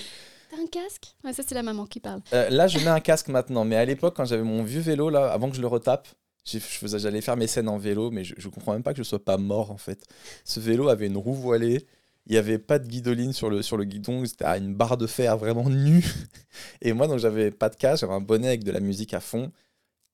[0.51, 1.15] T'as un casque?
[1.23, 2.21] Ouais, ça c'est la maman qui parle.
[2.33, 3.63] Euh, là, je mets un casque maintenant.
[3.63, 6.09] Mais à l'époque, quand j'avais mon vieux vélo, là, avant que je le retape,
[6.43, 9.37] j'allais faire mes scènes en vélo, mais je, comprends même pas que je sois pas
[9.37, 10.05] mort, en fait.
[10.43, 11.85] Ce vélo avait une roue voilée.
[12.27, 14.25] Il n'y avait pas de guidoline sur le, guidon.
[14.25, 16.05] C'était à une barre de fer vraiment nue.
[16.81, 18.01] Et moi, donc, j'avais pas de casque.
[18.01, 19.51] J'avais un bonnet avec de la musique à fond.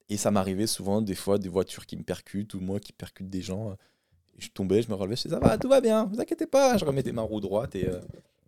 [0.09, 3.29] Et ça m'arrivait souvent, des fois, des voitures qui me percutent ou moi qui percute
[3.29, 3.75] des gens.
[4.37, 6.77] Je tombais, je me relevais, je disais, ça va, tout va bien, vous inquiétez pas.
[6.77, 7.99] Je remettais ma roue droite et euh,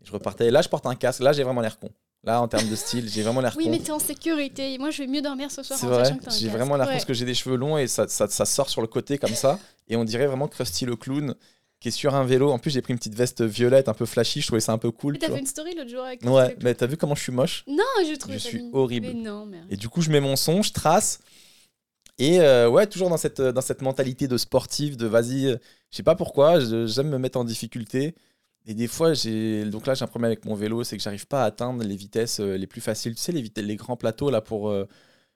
[0.04, 0.52] je repartais.
[0.52, 1.22] Là, je porte un casque.
[1.22, 1.90] Là, j'ai vraiment l'air con.
[2.24, 3.72] Là, en termes de style, j'ai vraiment l'air Oui, con.
[3.72, 4.78] mais t'es en sécurité.
[4.78, 7.14] Moi, je vais mieux dormir ce soir C'est vrai, j'ai vraiment l'air con parce que
[7.14, 9.58] j'ai des cheveux longs et ça, ça, ça sort sur le côté comme ça.
[9.88, 11.34] Et on dirait vraiment Krusty le clown
[11.80, 12.52] qui est sur un vélo.
[12.52, 14.42] En plus, j'ai pris une petite veste violette un peu flashy.
[14.42, 15.14] Je trouvais ça un peu cool.
[15.14, 17.32] Mais t'as fait une story l'autre jour avec Ouais, mais t'as vu comment je suis
[17.32, 17.64] moche?
[17.68, 19.08] Non, je trouve Je suis horrible.
[19.08, 19.62] Mais non, mais.
[19.70, 21.20] Et du coup, je mets mon son, je trace.
[22.18, 25.56] Et euh, ouais, toujours dans cette, dans cette mentalité de sportif, de vas-y, euh,
[25.90, 28.14] je sais pas pourquoi, j'aime me mettre en difficulté.
[28.66, 29.66] Et des fois, j'ai.
[29.66, 31.96] Donc là, j'ai un problème avec mon vélo, c'est que j'arrive pas à atteindre les
[31.96, 33.16] vitesses euh, les plus faciles.
[33.16, 34.88] Tu sais, les, grands plateaux là pour euh,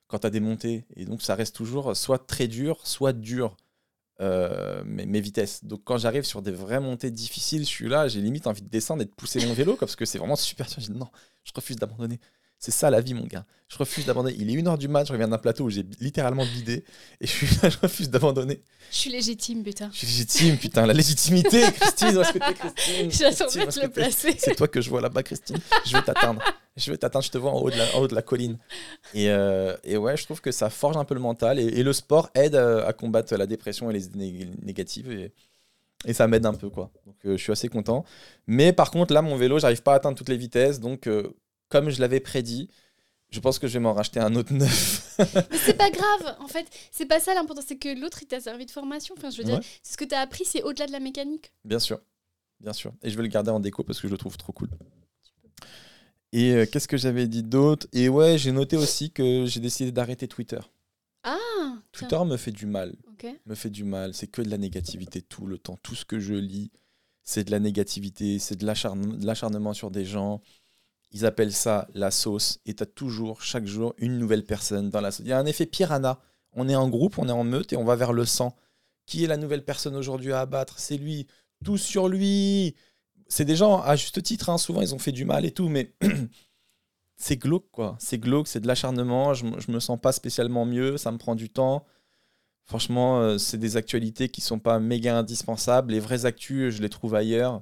[0.08, 0.86] quand t'as des montées.
[0.96, 3.58] Et donc, ça reste toujours soit très dur, soit dur.
[4.22, 5.64] euh, mes, mes vitesses.
[5.66, 8.70] Donc quand j'arrive sur des vraies montées difficiles, je suis là, j'ai limite envie de
[8.70, 10.78] descendre et de pousser mon vélo parce que c'est vraiment super dur.
[10.96, 11.10] Non,
[11.44, 12.20] je refuse d'abandonner.
[12.64, 13.46] C'est ça la vie, mon gars.
[13.68, 14.38] Je refuse d'abandonner.
[14.40, 16.86] Il est 1h du mat, je reviens d'un plateau où j'ai littéralement bidé
[17.20, 18.62] et je suis là, je refuse d'abandonner.
[18.90, 19.90] Je suis légitime, putain.
[19.92, 24.36] Je suis légitime, putain, la légitimité, Christine, où est-ce que t'es, Christine de le placer.
[24.38, 25.58] C'est toi que je vois là-bas, Christine.
[25.86, 26.42] Je vais t'atteindre.
[26.78, 28.58] Je vais t'atteindre, je te vois en haut de la, en haut de la colline.
[29.14, 31.84] Et, euh, et ouais, je trouve que ça forge un peu le mental et, et
[31.84, 35.12] le sport aide euh, à combattre la dépression et les idées négatives.
[35.12, 35.34] Et,
[36.06, 36.92] et ça m'aide un peu, quoi.
[37.06, 38.04] Donc euh, je suis assez content.
[38.48, 40.80] Mais par contre, là, mon vélo, j'arrive pas à atteindre toutes les vitesses.
[40.80, 41.34] Donc, euh,
[41.74, 42.70] comme je l'avais prédit,
[43.32, 45.16] je pense que je vais m'en racheter un autre neuf.
[45.52, 48.40] Mais c'est pas grave, en fait, c'est pas ça l'important, c'est que l'autre il t'a
[48.40, 49.16] servi de formation.
[49.18, 49.66] Enfin, je veux dire, Ouais.
[49.82, 51.52] ce que t'as appris, c'est au-delà de la mécanique.
[51.66, 52.00] Bien sûr,
[52.60, 52.94] bien sûr.
[53.02, 54.70] Et je vais le garder en déco parce que je le trouve trop cool.
[56.32, 57.88] Et euh, qu'est-ce que j'avais dit d'autre?
[57.94, 60.60] Et ouais, j'ai noté aussi que j'ai décidé d'arrêter Twitter.
[61.24, 61.38] Ah,
[61.92, 63.28] tiens, Twitter me fait du mal, ok.
[63.46, 64.14] me fait du mal.
[64.14, 65.78] C'est que de la négativité tout le temps.
[65.84, 66.72] Tout ce que je lis,
[67.24, 68.66] c'est de la négativité, c'est de
[69.26, 70.42] l'acharnement sur des gens.
[71.14, 72.60] Ils appellent ça la sauce.
[72.66, 75.26] Et tu as toujours, chaque jour, une nouvelle personne dans la sauce.
[75.26, 76.20] Il y a un effet piranha.
[76.54, 78.56] On est en groupe, on est en meute et on va vers le sang.
[79.06, 80.80] Qui est la nouvelle personne aujourd'hui à abattre?
[80.80, 81.28] C'est lui.
[81.64, 82.76] Tout sur lui.
[83.28, 85.70] C'est des gens, à juste titre, hein, souvent ils ont fait du mal et tout,
[85.70, 85.94] mais
[87.16, 87.96] c'est glauque, quoi.
[88.00, 89.34] C'est glauque, c'est de l'acharnement.
[89.34, 91.86] Je, je me sens pas spécialement mieux, ça me prend du temps.
[92.66, 95.92] Franchement, euh, c'est des actualités qui sont pas méga indispensables.
[95.92, 97.62] Les vraies actus, je les trouve ailleurs.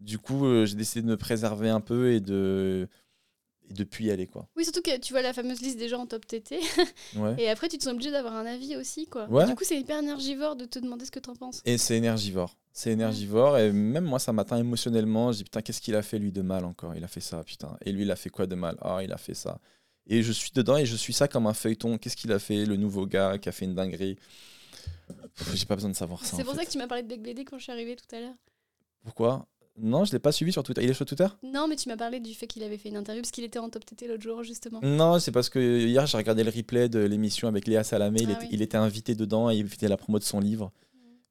[0.00, 2.88] Du coup, euh, j'ai décidé de me préserver un peu et de,
[3.70, 4.46] et y aller, quoi.
[4.56, 6.60] Oui, surtout que tu vois la fameuse liste des gens en top TT,
[7.16, 7.34] Ouais.
[7.38, 9.28] et après tu te sens obligé d'avoir un avis aussi, quoi.
[9.28, 9.46] Ouais.
[9.46, 11.62] Du coup, c'est hyper énergivore de te demander ce que t'en penses.
[11.64, 12.56] Et c'est énergivore.
[12.72, 13.56] C'est énergivore.
[13.58, 15.32] Et même moi, ça m'atteint émotionnellement.
[15.32, 16.94] Je dis, putain, qu'est-ce qu'il a fait, lui, de mal encore?
[16.94, 17.74] Il a fait ça, putain.
[17.84, 18.76] Et lui, il a fait quoi de mal?
[18.82, 19.58] Ah, il a fait ça.
[20.06, 21.96] Et je suis dedans et je suis ça comme un feuilleton.
[21.96, 24.18] Qu'est-ce qu'il a fait, le nouveau gars qui a fait une dinguerie?
[25.54, 26.36] J'ai pas besoin de savoir ça.
[26.36, 26.60] C'est en pour fait.
[26.60, 28.34] ça que tu m'as parlé de Bec BD quand je suis arrivée tout à l'heure.
[29.02, 29.46] Pourquoi?
[29.78, 30.82] Non, je l'ai pas suivi sur Twitter.
[30.82, 31.26] Il est sur Twitter?
[31.42, 33.58] Non, mais tu m'as parlé du fait qu'il avait fait une interview parce qu'il était
[33.58, 34.80] en top TT l'autre jour, justement.
[34.82, 38.20] Non, c'est parce que hier, j'ai regardé le replay de l'émission avec Léa Salamé.
[38.22, 38.48] Il, Ah était, oui.
[38.52, 40.72] il était invité dedans et il faisait la promo de son livre.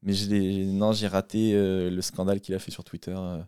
[0.03, 0.29] Mais je
[0.65, 3.15] non, j'ai raté euh, le scandale qu'il a fait sur Twitter.
[3.17, 3.41] euh,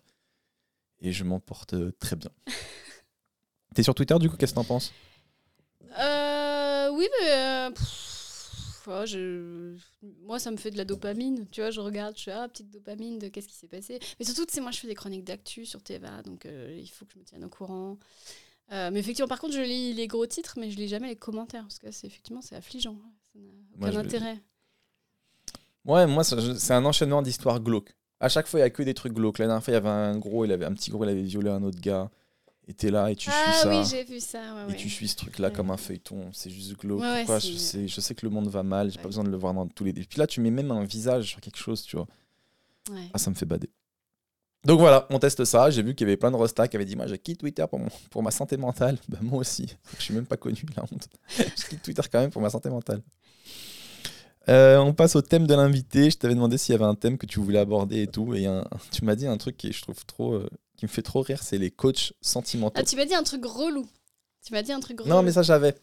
[1.00, 2.32] et je m'en porte euh, très bien.
[3.76, 4.92] T'es sur Twitter, du coup, qu'est-ce que t'en penses?
[6.00, 7.32] Euh, oui, mais.
[7.32, 8.07] euh, pff,
[8.88, 9.76] oh, je...
[10.24, 11.46] Moi, ça me fait de la dopamine.
[11.52, 14.00] Tu vois, je regarde, je fais Ah, petite dopamine de qu'est-ce qui s'est passé.
[14.20, 16.88] Mais surtout, tu sais, moi, je fais des chroniques d'actu sur Teva, donc euh, il
[16.90, 17.98] faut que je me tienne au courant.
[18.72, 21.16] Euh, mais effectivement, par contre, je lis les gros titres, mais je lis jamais les
[21.16, 22.98] commentaires, parce que c'est effectivement, c'est affligeant.
[23.34, 23.46] Ça n'a
[23.78, 24.44] Moi, aucun je intérêt.
[25.86, 27.96] Ouais, moi, ça- c'est un enchaînement d'histoires glauques.
[28.20, 29.38] À chaque fois, il y a que des trucs glauques.
[29.40, 31.22] La dernière fois, il y avait un gros, il avait un petit gros, il avait
[31.22, 32.10] violé un autre gars.
[32.70, 33.70] Et t'es là et tu ah suis ça.
[33.70, 34.40] oui, j'ai vu ça.
[34.40, 34.76] ouais, et ouais.
[34.76, 35.54] tu suis ce truc-là Ouais.
[35.54, 36.30] comme un feuilleton.
[36.34, 37.02] C'est juste glauque.
[37.02, 39.38] Pourquoi je, sais, je sais que le monde va mal, j'ai pas besoin de le
[39.38, 39.92] voir dans tous les.
[39.92, 42.08] Et puis là, tu mets même un visage sur quelque chose, tu vois.
[43.14, 43.70] Ah, ça me fait bader.
[44.66, 45.70] Donc voilà, on teste ça.
[45.70, 47.64] J'ai vu qu'il y avait plein de rostas qui avaient dit Moi, je quitte Twitter
[47.70, 48.98] pour, mon, pour ma santé mentale.
[49.08, 49.78] Bah, moi aussi.
[49.98, 51.08] Je suis même pas connu, la honte.
[51.38, 53.02] je quitte Twitter quand même pour ma santé mentale.
[54.50, 56.10] Euh, on passe au thème de l'invité.
[56.10, 58.34] Je t'avais demandé s'il y avait un thème que tu voulais aborder et tout.
[58.34, 61.02] Et un- tu m'as dit un truc qui je trouve trop, euh, qui me fait
[61.02, 62.76] trop rire, c'est les coachs sentimentaux.
[62.80, 63.86] Ah, tu m'as dit un truc relou.
[64.46, 65.10] Tu m'as dit un truc relou.
[65.10, 65.76] non, mais ça j'avais.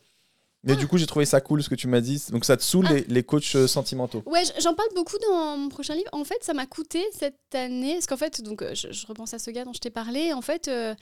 [0.66, 0.76] Mais Ah.
[0.76, 2.22] du coup, j'ai trouvé ça cool ce que tu m'as dit.
[2.30, 2.94] Donc ça te saoule Ah.
[2.94, 4.22] les, les coachs euh, sentimentaux.
[4.24, 6.08] Ouais, j'en parle beaucoup dans mon prochain livre.
[6.12, 7.92] En fait, ça m'a coûté cette année.
[7.94, 10.32] Parce qu'en fait, donc, euh, je, je repense à ce gars dont je t'ai parlé.
[10.32, 10.94] En fait, euh,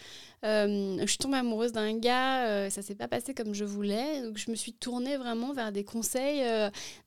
[0.44, 2.46] euh, je suis tombée amoureuse d'un gars.
[2.48, 4.22] euh, ça s'est pas passé comme je voulais.
[4.22, 6.42] Donc, je me suis tournée vraiment vers des conseils,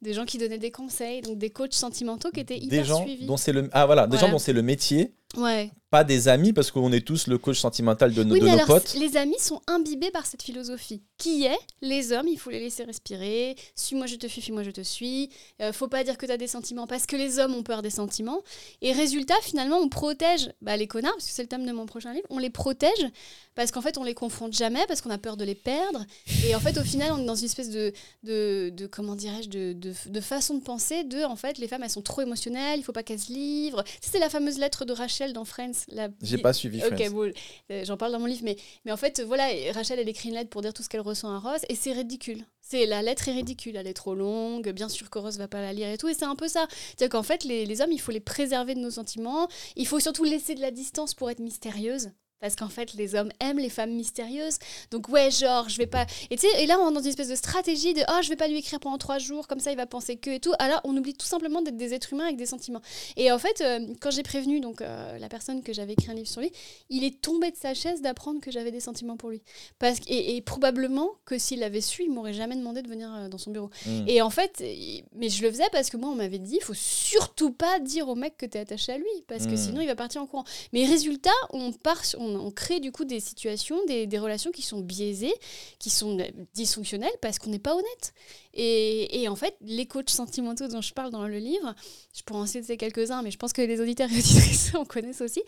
[0.01, 3.03] des gens qui donnaient des conseils, donc des coachs sentimentaux qui étaient hyper Des gens
[3.03, 3.25] suivis.
[3.25, 4.27] dont c'est le ah voilà, des Voilà.
[4.27, 5.71] gens dont c'est le métier, Ouais.
[5.89, 8.51] pas des amis parce qu'on est tous le coach sentimental de, nos- Oui, de mais
[8.51, 8.95] nos alors, potes.
[8.95, 11.01] les amis sont imbibés par cette philosophie.
[11.17, 13.55] Qui est les hommes, il faut les laisser respirer.
[13.75, 15.29] Suis-moi, je te fuis, fuis-moi, je te suis.
[15.61, 17.81] Euh, faut pas dire que tu as des sentiments parce que les hommes ont peur
[17.81, 18.41] des sentiments.
[18.81, 21.85] Et résultat, finalement, on protège bah, les connards, parce que c'est le thème de mon
[21.85, 23.05] prochain livre, on les protège
[23.55, 26.05] parce qu'en fait, on les confronte jamais, parce qu'on a peur de les perdre.
[26.45, 29.49] Et en fait, au final, on est dans une espèce de, de, de comment dirais-je,
[29.49, 32.79] de, de, de façon de penser de, en fait, les femmes, elles sont trop émotionnelles,
[32.79, 33.83] il faut pas qu'elles se livrent.
[34.01, 35.85] C'est la fameuse lettre de Rachel dans Friends.
[35.89, 36.09] La...
[36.21, 37.11] J'ai pas suivi Ok, Friends.
[37.11, 37.31] bon,
[37.71, 40.35] euh, j'en parle dans mon livre, mais, mais en fait, voilà, Rachel, elle écrit une
[40.35, 42.45] lettre pour dire tout ce qu'elle ressent à Ross, et c'est ridicule.
[42.61, 45.61] C'est la lettre est ridicule, elle est trop longue, bien sûr que Ross va pas
[45.61, 46.67] la lire et tout, et c'est un peu ça.
[46.69, 49.99] C'est-à-dire qu'en fait, les, les hommes, il faut les préserver de nos sentiments, il faut
[49.99, 52.09] surtout laisser de la distance pour être mystérieuse.
[52.41, 54.57] Parce qu'en fait, les hommes aiment les femmes mystérieuses.
[54.91, 56.05] Donc, ouais, genre, je vais pas.
[56.29, 58.47] Et et là, on est dans une espèce de stratégie de oh, je vais pas
[58.47, 60.53] lui écrire pendant trois jours, comme ça, il va penser que et tout.
[60.59, 62.81] Alors, on oublie tout simplement d'être des êtres humains avec des sentiments.
[63.15, 66.13] Et en fait, euh, quand j'ai prévenu donc euh, la personne que j'avais écrit un
[66.13, 66.51] livre sur lui,
[66.89, 69.41] il est tombé de sa chaise d'apprendre que j'avais des sentiments pour lui.
[69.79, 73.11] Parce que- et, et probablement que s'il avait su, il m'aurait jamais demandé de venir
[73.15, 73.69] euh, dans son bureau.
[73.87, 74.03] Mm.
[74.07, 74.61] Et en fait,
[75.15, 78.07] mais je le faisais parce que moi, on m'avait dit, il faut surtout pas dire
[78.09, 79.57] au mec que tu es attaché à lui, parce que Mm.
[79.57, 80.43] sinon, il va partir en courant.
[80.73, 84.79] Mais résultat, on, part, sur- on, crée du coup des situations, des, relations qui sont
[84.79, 85.33] biaisées,
[85.79, 86.23] qui sont euh,
[86.53, 88.13] dysfonctionnelles, parce qu'on n'est pas honnête.
[88.53, 91.75] Et, en fait, les coachs sentimentaux dont je parle dans le livre,
[92.15, 95.21] je pourrais en citer quelques-uns, mais je pense que les auditeurs et auditrices en connaissent
[95.21, 95.43] aussi,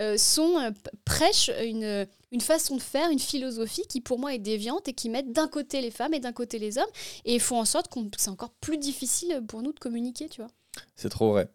[0.00, 0.70] euh, sont, euh,
[1.04, 5.10] prêchent une, une façon de faire, une philosophie qui pour moi est déviante et qui
[5.10, 6.84] mettent d'un côté les femmes et d'un côté les hommes
[7.24, 10.50] et font en sorte que c'est encore plus difficile pour nous de communiquer, tu vois.
[10.94, 11.48] C'est trop vrai.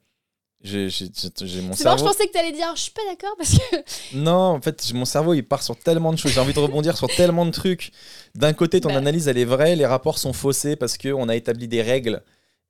[0.63, 0.85] J'ai
[1.61, 3.75] mon C'est marrant, je pensais que tu allais dire, je suis pas d'accord parce que.
[4.17, 6.31] Non, en fait, mon cerveau il part sur tellement de choses.
[6.31, 7.91] J'ai envie de rebondir sur tellement de trucs.
[8.35, 8.97] D'un côté, ton Bah.
[8.97, 12.21] analyse elle est vraie, les rapports sont faussés parce qu'on a établi des règles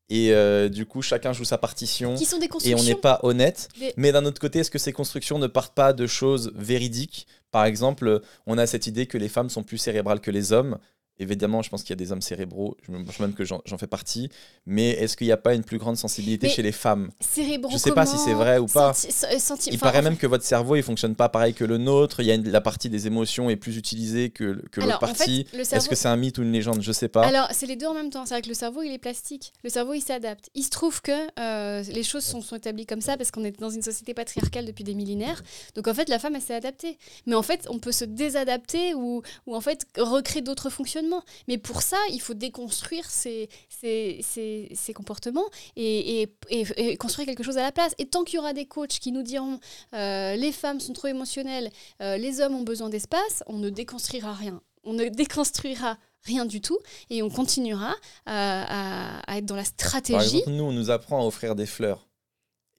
[0.09, 2.15] et euh, du coup chacun joue sa partition.
[2.15, 2.83] qui sont des et on constructions.
[2.85, 3.69] n'est pas honnête.
[3.79, 7.27] Des- Mais d'un autre côté, est-ce que ces constructions ne partent pas de choses véridiques?
[7.51, 10.77] Par exemple, on a cette idée que les femmes sont plus cérébrales que les hommes.
[11.19, 13.85] Évidemment, je pense qu'il y a des hommes cérébraux, je pense même que j'en fais
[13.85, 14.29] partie.
[14.65, 17.11] Mais est-ce qu'il n'y a pas une plus grande sensibilité Mais chez les femmes?
[17.19, 18.93] Cérébraux Je sais pas si c'est vrai ou pas.
[18.93, 22.21] senti- senti- Il paraît même que votre cerveau il fonctionne pas pareil que le nôtre.
[22.21, 25.03] Il y a une- la partie des émotions est plus utilisée que, que l'autre Alors,
[25.03, 25.45] en fait, partie.
[25.53, 26.81] Est-ce que c'est un mythe ou une légende?
[26.81, 27.23] Je sais pas.
[27.27, 28.25] Alors, c'est les deux en même temps.
[28.25, 29.53] C'est vrai que le cerveau, il est plastique.
[29.63, 30.49] Le cerveau, il s'adapte.
[30.55, 33.59] Il se trouve que euh, les choses sont, sont établies comme ça parce qu'on est
[33.59, 35.43] dans une société patriarcale depuis des millénaires.
[35.75, 36.97] Donc, en fait, la femme, elle s'est adaptée.
[37.27, 40.69] Mais en fait, on peut se désadapter ou, ou en fait, recréer d'autres
[41.47, 45.45] Mais pour ça, il faut déconstruire ces, ces, ces- ces comportements
[45.75, 47.93] et, et- et- et construire quelque chose à la place.
[47.97, 49.59] Et tant qu'il y aura des coachs qui nous diront
[49.93, 51.69] euh, les femmes sont trop émotionnelles,
[52.01, 54.61] euh, les hommes ont besoin d'espace, on ne déconstruira rien.
[54.83, 56.79] On ne déconstruira rien du tout
[57.11, 57.93] et on continuera
[58.25, 60.37] à, à- à être dans la Par stratégie.
[60.39, 62.07] exemple, nous on nous apprend à offrir des fleurs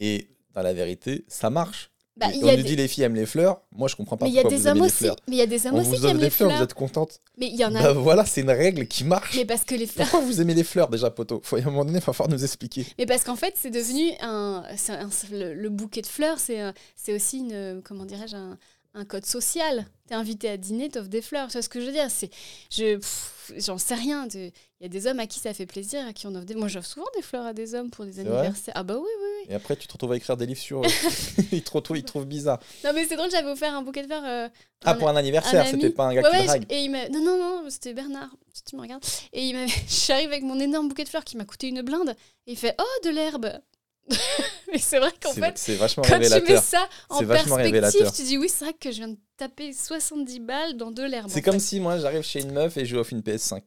[0.00, 1.91] et dans la vérité, ça marche.
[2.14, 3.62] Bah, on nous des- dit les filles aiment les fleurs.
[3.74, 5.04] Moi je comprends pas mais il y a pourquoi des vous aimez hommes les aussi.
[5.04, 5.16] fleurs.
[5.28, 6.58] Mais il y a des hommes On aussi vous qui aiment les fleurs, fleurs.
[6.58, 7.20] vous êtes contente.
[7.38, 7.82] Mais il y en a.
[7.82, 9.34] Bah voilà, c'est une règle qui marche.
[9.34, 10.06] Mais parce que les fleurs.
[10.08, 12.28] Pourquoi vous aimez les fleurs déjà, poteau Faut à un moment donné, il va falloir
[12.28, 12.86] nous expliquer.
[12.98, 17.14] Mais parce qu'en fait, c'est devenu un, un- le, bouquet de fleurs, c'est euh, c'est
[17.14, 18.58] aussi une, comment dirais-je, un,
[18.94, 19.86] un code social.
[20.06, 21.48] T'es invité à dîner, t'offres des fleurs.
[21.48, 22.10] Tu vois ce que je veux dire?
[22.10, 22.28] C'est,
[22.70, 24.26] je, pff, j'en sais rien.
[24.34, 24.50] Il
[24.80, 26.54] y a des hommes à qui ça fait plaisir, à qui on offre des.
[26.54, 28.74] Moi, j'offre souvent des fleurs à des hommes pour des anniversaires.
[28.76, 29.52] Ah bah oui, oui, oui.
[29.52, 30.86] Et après, tu te retrouves à écrire des livres sur eux.
[31.52, 32.60] ils, te retrouvent, ils te trouvent bizarre.
[32.84, 34.24] Non mais c'est drôle, j'avais offert un bouquet de fleurs.
[34.26, 34.48] euh,
[34.84, 36.66] Ah, un- pour un anniversaire, c'était pas un gars Ouais, qui ouais, drague.
[36.68, 37.08] et il m'a...
[37.08, 39.04] Non, non, non, c'était Bernard, si tu me regardes.
[39.32, 39.66] Et il m'a...
[39.88, 42.14] j'arrive avec mon énorme bouquet de fleurs qui m'a coûté une blinde.
[42.46, 43.50] Et il fait Oh, de l'herbe
[44.72, 48.12] Mais c'est vrai qu'en fait, C'est vachement quand tu mets ça en perspective, révélateur.
[48.12, 51.28] tu dis Oui, c'est vrai que je viens de taper 70 balles dans de l'herbe.
[51.30, 51.66] C'est en comme fait.
[51.66, 53.60] si moi j'arrive chez une meuf et je lui offre une PS5.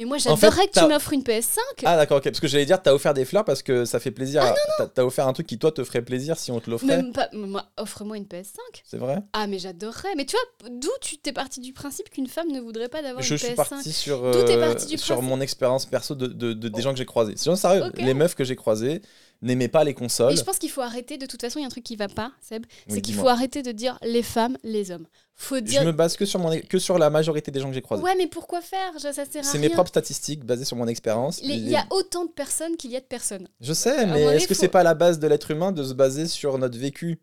[0.00, 1.58] Mais moi, En fait, j'adorerais que t'as- tu m'offres une PS5.
[1.84, 2.22] Ah d'accord, ok.
[2.24, 4.42] Parce que j'allais dire, t'as offert des fleurs parce que ça fait plaisir.
[4.44, 4.54] à-
[4.86, 6.86] t'as- offert un truc qui toi te ferait plaisir si on te l'offrait.
[6.86, 7.28] Même pas...
[7.32, 8.58] Moi, offre-moi une PS5.
[8.84, 9.16] C'est vrai?
[9.32, 10.14] Ah, mais j'adorerais.
[10.16, 13.24] Mais tu vois, d'où tu t'es parti du principe qu'une femme ne voudrait pas d'avoir
[13.24, 16.14] Je une suis PS5 parti sur, D'où t'es euh, parti du sur mon expérience perso
[16.14, 17.34] de, de- de- des gens que j'ai croisés.
[17.36, 17.94] C'est sérieux, Ok.
[18.00, 19.02] les meufs que j'ai croisées
[19.42, 20.32] n'aimaient pas les consoles.
[20.32, 21.96] Et je pense qu'il faut arrêter, de toute façon, il y a un truc qui
[21.96, 25.06] va pas, Seb, Oui, c'est qu'il faut arrêter de dire les femmes, les hommes.
[25.34, 25.84] Faut Je dire.
[25.84, 28.02] me base que sur, mon, que sur la majorité des gens que j'ai croisés.
[28.02, 28.92] Ouais, mais pourquoi faire?
[28.98, 31.40] Ça sert à C'est mes propres statistiques basées sur mon expérience.
[31.42, 33.48] Il y a autant de personnes qu'il y a de personnes.
[33.60, 36.26] Je sais, mais est-ce que c'est pas la base de l'être humain de se baser
[36.26, 37.20] sur notre vécu?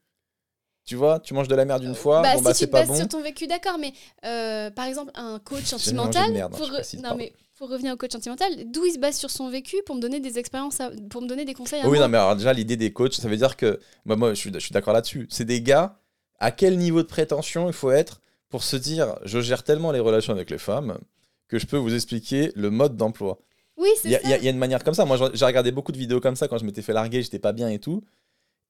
[0.86, 2.70] Tu vois, tu manges de la merde une fois, bah, bon bah si c'est tu
[2.70, 2.96] te pas bases bon.
[2.96, 3.92] sur ton vécu, d'accord, mais
[4.24, 6.32] euh, par exemple, un coach sentimental.
[6.32, 7.34] merde, hein, pour je non, mais
[7.66, 10.20] pour revenir au coach sentimental, d'où il se base sur son vécu pour me donner
[10.20, 12.06] des expériences, à- pour me donner des conseils à oui, moi.
[12.08, 13.80] non, mais alors déjà, l'idée des coachs, ça veut dire que.
[14.06, 15.28] Bah, moi, je suis, je suis d'accord là-dessus.
[15.32, 16.00] C'est des gars,
[16.40, 20.00] à quel niveau de prétention il faut être pour se dire je gère tellement les
[20.00, 21.00] relations avec les femmes
[21.48, 23.40] que je peux vous expliquer le mode d'emploi?
[23.78, 24.20] Oui, c'est ça.
[24.24, 25.04] il y a- il y a une manière comme ça.
[25.06, 27.52] Moi, j'ai regardé beaucoup de vidéos comme ça quand je m'étais fait larguer, j'étais pas
[27.54, 28.04] bien et tout.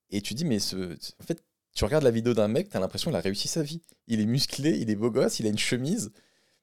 [0.09, 0.75] Et tu dis, mais ce,
[1.19, 1.43] en fait,
[1.75, 3.81] tu regardes la vidéo d'un mec, t'as l'impression qu'il a réussi sa vie.
[4.07, 6.11] Il est musclé, il est beau gosse, il a une chemise,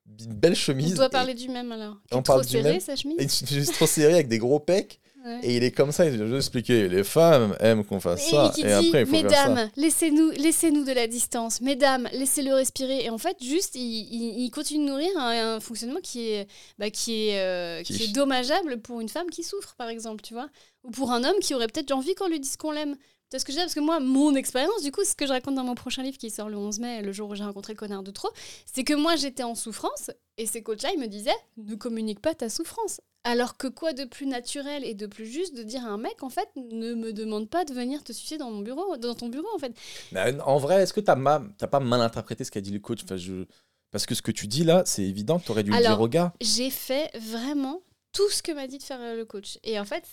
[0.06, 0.94] une belle On chemise.
[0.94, 1.96] doit et- parler du même alors.
[2.08, 4.60] Qui On est parle trop serré, sa chemise une chemise trop serrée avec des gros
[4.60, 4.98] pecs.
[5.24, 5.38] Ouais.
[5.44, 8.52] Et il est comme ça, il vais expliquer, les femmes aiment qu'on fasse Et ça.
[8.58, 11.60] Et dit, après, il faut mesdames, laissez-nous, laissez-nous de la distance.
[11.60, 13.04] Mesdames, laissez-le respirer.
[13.04, 16.48] Et en fait, juste, il, il- il continue de nourrir un, un fonctionnement qui est,
[16.80, 20.22] bah, qui est, euh, Qui est- est dommageable pour une femme qui souffre, par exemple,
[20.22, 20.48] tu vois.
[20.82, 22.96] Ou pour un homme qui aurait peut-être envie qu'on lui dise qu'on l'aime.
[23.32, 23.64] Tu vois ce que je veux dire?
[23.64, 26.18] Parce que moi, mon expérience, du coup, ce que je raconte dans mon prochain livre
[26.18, 28.28] qui sort le 11 mai, le jour où j'ai rencontré le connard de trop,
[28.66, 32.34] c'est que moi, j'étais en souffrance et ces coachs-là, ils me disaient ne communique pas
[32.34, 33.00] ta souffrance.
[33.24, 36.22] Alors que quoi de plus naturel et de plus juste de dire à un mec,
[36.22, 39.30] en fait, ne me demande pas de venir te sucer dans mon bureau, dans ton
[39.30, 39.72] bureau, en fait?
[40.12, 41.40] Mais en vrai, est-ce que t'as ma...
[41.40, 43.00] pas mal interprété ce qu'a dit le coach?
[43.02, 43.46] Enfin, je...
[43.92, 46.08] Parce que ce que tu dis là, c'est évident que t'aurais dû le dire au
[46.08, 46.34] gars.
[46.42, 47.80] J'ai fait vraiment
[48.12, 49.58] tout ce que m'a dit de faire euh, le coach.
[49.64, 50.04] Et en fait,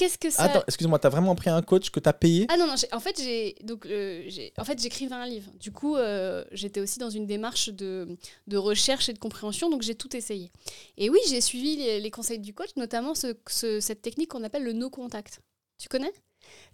[0.00, 0.44] qu'est-ce que ça...
[0.44, 3.20] Attends, excuse-moi, t'as vraiment pris un coach que t'as payé Ah non, non, en fait,
[3.22, 4.28] j'ai donc euh,
[4.58, 5.50] en fait, j'écrivais un livre.
[5.60, 8.16] Du coup, euh, j'étais aussi dans une démarche de,
[8.46, 10.50] de recherche et de compréhension, donc j'ai tout essayé.
[10.96, 14.42] Et oui, j'ai suivi les, les conseils du coach, notamment ce- ce- cette technique qu'on
[14.42, 15.40] appelle le no contact.
[15.78, 16.12] Tu connais?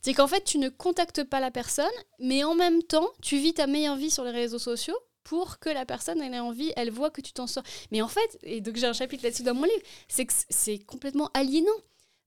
[0.03, 1.87] C'est qu'en fait, tu ne contactes pas la personne,
[2.21, 5.69] mais en même temps, tu vis ta meilleure vie sur les réseaux sociaux pour que
[5.69, 7.65] la personne elle ait envie, elle voit que tu t'en sors.
[7.91, 10.79] Mais en fait, et donc j'ai un chapitre là-dessus dans mon livre, c'est que c'est
[10.79, 11.67] complètement aliénant.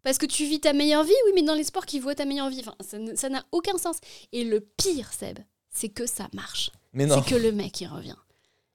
[0.04, 2.50] Parce que tu vis ta meilleure vie, oui, mais dans l'espoir qu'ils voient ta meilleure
[2.50, 2.62] vie.
[2.62, 2.76] Enfin,
[3.16, 3.98] ça n'a aucun sens.
[4.32, 5.40] Et le pire, Seb,
[5.70, 6.72] c'est que ça marche.
[6.94, 7.22] Mais non.
[7.24, 8.16] C'est que le mec, il revient.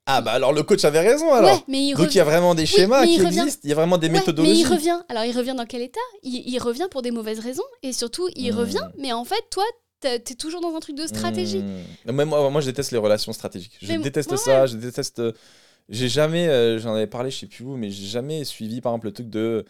[0.07, 1.51] Ah bah alors le coach avait raison alors.
[1.51, 2.21] ouais, mais il Donc il y revient.
[2.21, 3.39] a vraiment des schémas mais il qui revient.
[3.39, 4.61] existent, il y a vraiment des Ouais, mais méthodologies.
[4.61, 5.01] il revient.
[5.09, 5.99] Alors, il revient dans quel état?
[6.23, 7.63] Il, il revient pour des mauvaises raisons.
[7.83, 8.59] Et surtout, il Hmm.
[8.59, 8.87] revient.
[8.99, 9.65] Mais en fait, toi,
[10.01, 11.61] t'es toujours dans un truc de stratégie.
[11.63, 12.13] Mmh.
[12.13, 13.79] Mais moi, moi, je déteste les relations stratégiques.
[13.81, 15.21] Je Mais déteste ouais, ça, je déteste.
[15.21, 15.33] euh,
[15.89, 18.93] J'ai jamais, euh, j'en avais parlé, je sais plus où, mais j'ai jamais suivi par
[18.93, 19.65] exemple le truc de.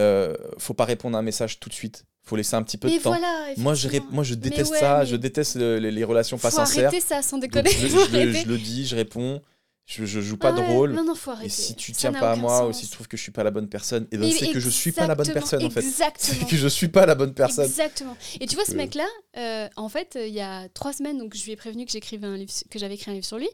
[0.00, 2.04] Euh, faut pas répondre à un message tout de suite.
[2.24, 3.16] Faut laisser un petit peu Mais de temps.
[3.56, 6.50] Moi je, ré- moi, je déteste ouais, ça, je déteste le- les, les relations pas
[6.50, 6.88] Faut sincères.
[6.88, 7.70] arrêter ça, sans Donc, déconner.
[7.70, 9.40] je, Faut je je le dis, je réponds,
[9.86, 10.92] je, je joue pas Ah de rôle.
[10.92, 11.46] Non, non, faut arrêter.
[11.46, 13.42] Et si tu tiens pas à moi, ou si tu trouves que je suis pas
[13.42, 15.70] la bonne personne, et ben Mais c'est que je suis pas la bonne personne en
[15.70, 15.80] fait.
[15.82, 16.46] C'est Exactement.
[16.48, 17.64] que je suis pas la bonne personne.
[17.64, 18.16] Exactement.
[18.40, 19.06] Et tu vois, ce euh, mec-là,
[19.38, 21.90] euh, en fait, euh, il y a trois semaines, donc je lui ai prévenu que
[21.90, 23.48] j'écrivais un livre, que j'avais écrit un livre sur lui.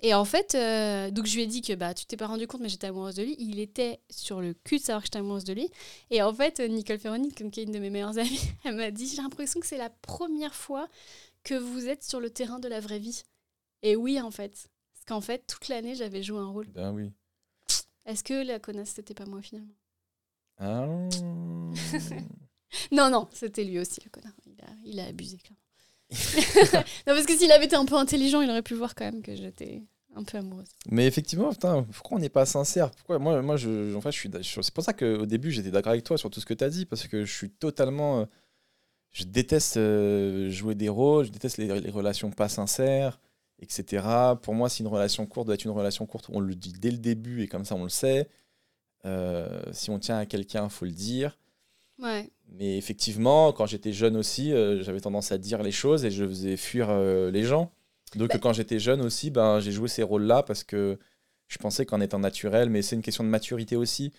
[0.00, 2.46] Et en fait, euh, donc je lui ai dit que bah tu t'es pas rendu
[2.46, 3.36] compte, mais j'étais amoureuse de lui.
[3.38, 5.70] Il était sur le cul de savoir que j'étais amoureuse de lui.
[6.10, 8.76] Et en fait, euh, Nicole Ferroni, comme qui est une de mes meilleures amies, elle
[8.76, 10.88] m'a dit j'ai l'impression que c'est la première fois
[11.42, 13.22] que vous êtes sur le terrain de la vraie vie.
[13.82, 16.68] Et oui, en fait, parce qu'en fait, toute l'année, j'avais joué un rôle.
[16.68, 17.10] Ben oui.
[18.04, 19.74] Est-ce que la connasse, c'était pas moi finalement?
[20.58, 20.86] Ah.
[22.92, 24.34] Non, non, c'était lui aussi, le connard.
[24.46, 25.67] Il a, il a abusé, clairement.
[26.72, 29.22] non, parce que s'il avait été un peu intelligent, il aurait pu voir quand même
[29.22, 29.82] que j'étais
[30.14, 30.68] un peu amoureuse.
[30.90, 32.90] Mais effectivement, putain, pourquoi on n'est pas sincère?
[32.90, 36.16] Pourquoi moi, moi, je, je suis, c'est pour ça qu'au début j'étais d'accord avec toi
[36.16, 38.24] sur tout ce que tu as dit parce que je suis totalement, euh,
[39.10, 43.20] je déteste euh, jouer des rôles, je déteste les, les relations pas sincères,
[43.60, 44.06] etc.
[44.42, 46.90] Pour moi, si une relation courte doit être une relation courte, on le dit dès
[46.90, 48.28] le début et comme ça on le sait.
[49.04, 51.38] Euh, si on tient à quelqu'un, faut le dire.
[51.98, 52.30] Ouais.
[52.52, 56.26] Mais effectivement, quand j'étais jeune aussi, euh, j'avais tendance à dire les choses et je
[56.26, 57.72] faisais fuir euh, les gens.
[58.16, 60.98] Donc Bah- quand j'étais jeune aussi, ben, j'ai joué ces rôles-là parce que
[61.48, 64.12] je pensais qu'en étant naturel, mais c'est une question de maturité aussi.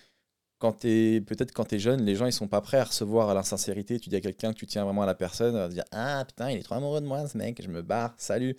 [0.60, 4.00] Quand peut-être quand t'es jeune, les gens ils sont pas prêts à recevoir à l'insincérité.
[4.00, 6.52] Tu dis à quelqu'un que tu tiens vraiment à la personne, à dire ah putain
[6.52, 8.58] il est trop amoureux de moi ce mec, je me barre, salut.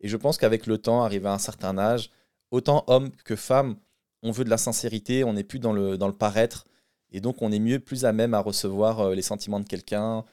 [0.00, 2.10] Et je pense qu'avec le temps, arrivé à un certain âge,
[2.50, 3.76] autant homme que femme,
[4.22, 6.66] on veut de la sincérité, on n'est plus dans le dans le paraître,
[7.12, 10.24] et donc on est mieux plus à même à recevoir euh, les sentiments de quelqu'un,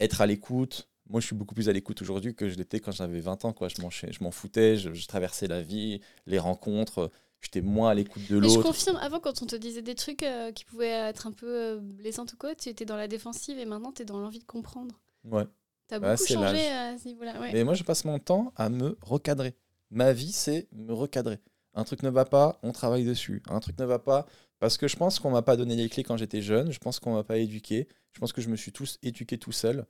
[0.00, 0.88] être à l'écoute.
[1.08, 3.52] Moi, je suis beaucoup plus à l'écoute aujourd'hui que je l'étais quand j'avais 20 ans.
[3.52, 3.68] Quoi.
[3.68, 7.10] Je m'en foutais, je, je traversais la vie, les rencontres.
[7.42, 8.68] J'étais moins à l'écoute de Mais je l'autre.
[8.68, 11.78] confirme, avant, quand on te disait des trucs euh, qui pouvaient être un peu euh,
[11.78, 14.44] blessants ou quoi, tu étais dans la défensive et maintenant tu es dans l'envie de
[14.44, 14.98] comprendre.
[15.24, 15.44] Ouais.
[15.88, 17.38] T'as Bah, beaucoup changé à ce niveau-là.
[17.38, 17.50] ouais.
[17.52, 19.54] Mais moi, je passe mon temps à me recadrer.
[19.90, 21.38] Ma vie, c'est me recadrer.
[21.74, 23.42] Un truc ne va pas, on travaille dessus.
[23.50, 24.26] Un truc ne va pas,
[24.60, 26.70] parce que je pense qu'on m'a pas donné les clés quand j'étais jeune.
[26.72, 27.88] Je pense qu'on m'a pas éduqué.
[28.12, 29.84] Je pense que je me suis tous éduqué tout seul.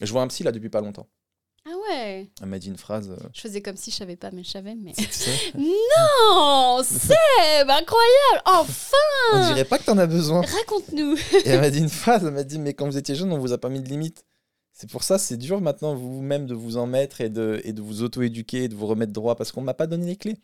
[0.00, 1.08] Je vois un psy là depuis pas longtemps.
[1.66, 3.08] Ah ouais Elle m'a dit une phrase.
[3.10, 4.74] euh, Je faisais comme si je savais pas, mais je savais.
[4.74, 4.92] Mais...
[5.54, 8.96] non Seb Incroyable Enfin
[9.32, 10.42] on dirait pas que t'en as besoin.
[10.42, 13.32] Raconte-nous Et elle m'a dit une phrase, elle m'a dit, mais quand vous étiez jeune,
[13.32, 14.24] on vous a pas mis de limite.
[14.72, 17.80] C'est pour ça, c'est dur maintenant vous-même de vous en mettre et de, et de
[17.80, 20.36] vous auto-éduquer, et de vous remettre droit, parce qu'on m'a pas donné les clés.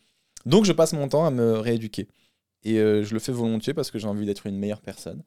[0.47, 2.09] Donc je passe mon temps à me rééduquer.
[2.65, 5.23] Et euh, je le fais volontiers parce que j'ai envie d'être une meilleure personne.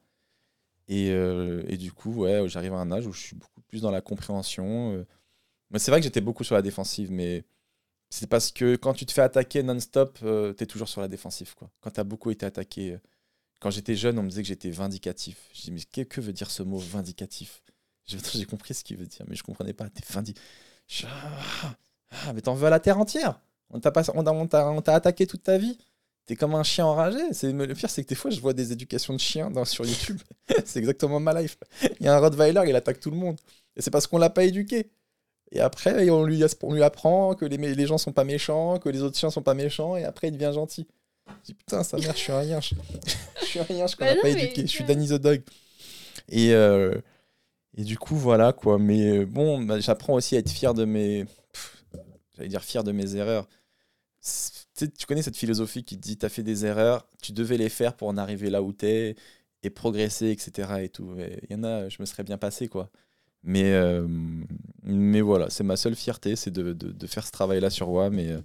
[0.88, 3.80] Et, euh, et du coup, ouais, j'arrive à un âge où je suis beaucoup plus
[3.82, 4.92] dans la compréhension.
[4.94, 5.06] euh.
[5.70, 7.44] Mais c'est vrai que j'étais beaucoup sur la défensive, mais
[8.10, 11.54] c'est parce que quand tu te fais attaquer non-stop, euh, t'es toujours sur la défensive.
[11.56, 11.70] Quoi.
[11.80, 12.98] Quand t'as beaucoup été attaqué,
[13.60, 15.50] quand j'étais jeune, on me disait que j'étais vindicatif.
[15.54, 17.62] Je dis, mais que, veut dire ce mot vindicatif?
[18.06, 19.88] J'ai compris ce qu'il veut dire, mais je comprenais pas.
[19.90, 20.34] T'es vindi...
[20.88, 21.76] Je- Ah,
[22.10, 23.40] ah, mais t'en veux à la terre entière?
[23.70, 25.78] On t'a attaqué toute ta vie?
[26.26, 27.18] T'es comme un chien enragé.
[27.32, 29.84] C'est le pire, c'est que des fois, je vois des éducations de chiens dans, sur
[29.84, 30.18] YouTube.
[30.64, 31.58] c'est exactement ma life.
[32.00, 33.36] Il y a un Rottweiler, il attaque tout le monde.
[33.76, 34.90] Et c'est parce qu'on l'a pas éduqué.
[35.52, 38.88] Et après, on lui, on lui apprend que les, les gens sont pas méchants, que
[38.88, 40.86] les autres chiens sont pas méchants, et après, il devient gentil.
[41.26, 42.74] Je dis, putain, sa mère, je suis un yinche.
[43.40, 44.62] je suis un yinche qu'on Bah pas éduqué.
[44.62, 45.42] Je suis Danny the Dog.
[46.28, 46.94] Et, euh,
[47.76, 48.78] et du coup, voilà, quoi.
[48.78, 51.26] Mais euh, bon, bah, j'apprends aussi à être fier de mes...
[52.36, 53.46] J'allais dire fier de mes erreurs.
[54.76, 57.56] Tu sais, tu connais cette philosophie qui te dit, t'as fait des erreurs, tu devais
[57.56, 59.14] les faire pour en arriver là où t'es,
[59.62, 60.80] et progresser, etc.
[60.82, 61.14] Et tout.
[61.48, 62.90] Il y en a, je me serais bien passé, quoi.
[63.44, 64.06] Mais, euh,
[64.82, 68.10] mais voilà, c'est ma seule fierté, c'est de, de- de faire ce travail-là sur moi.
[68.10, 68.40] Mais euh,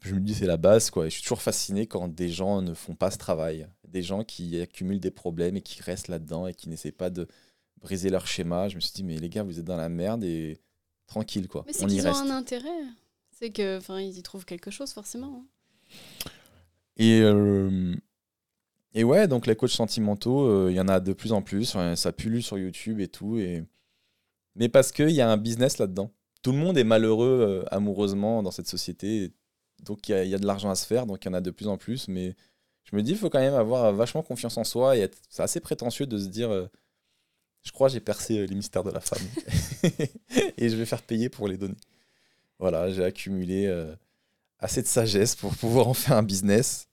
[0.00, 1.06] je me dis, c'est la base, quoi.
[1.06, 3.66] Et je suis toujours fasciné quand des gens ne font pas ce travail.
[3.88, 7.26] Des gens qui accumulent des problèmes et qui restent là-dedans et qui n'essaient pas de
[7.78, 8.68] briser leur schéma.
[8.68, 10.58] Je me suis dit, mais les gars, vous êtes dans la merde et
[11.06, 11.62] tranquille, quoi.
[11.66, 12.30] Mais c'est qu'ils ont reste.
[12.30, 12.82] un intérêt.
[13.38, 15.42] C'est que, enfin, ils y trouvent quelque chose forcément.
[15.44, 15.46] hein.
[16.96, 17.94] Et, euh,
[18.94, 21.76] et ouais, donc les coachs sentimentaux, euh, il y en a de plus en plus.
[21.96, 23.36] ça pullule sur YouTube et tout.
[23.38, 23.62] Et...
[24.54, 26.10] Mais parce qu'il y a un business là-dedans.
[26.42, 29.32] Tout le monde est malheureux euh, amoureusement dans cette société.
[29.82, 31.50] Donc il y a, de l'argent à se faire, donc il y en a de
[31.50, 32.08] plus en plus.
[32.08, 32.34] Mais
[32.84, 34.96] je me dis, il faut quand même avoir vachement confiance en soi.
[34.96, 36.50] et être- C'est assez prétentieux de se dire,
[37.62, 39.20] je crois j'ai percé les mystères de la femme.
[40.56, 41.76] et je vais faire payer pour les donner.
[42.58, 43.94] Voilà, j'ai accumulé euh,
[44.60, 46.88] assez de sagesse pour pouvoir en faire un business.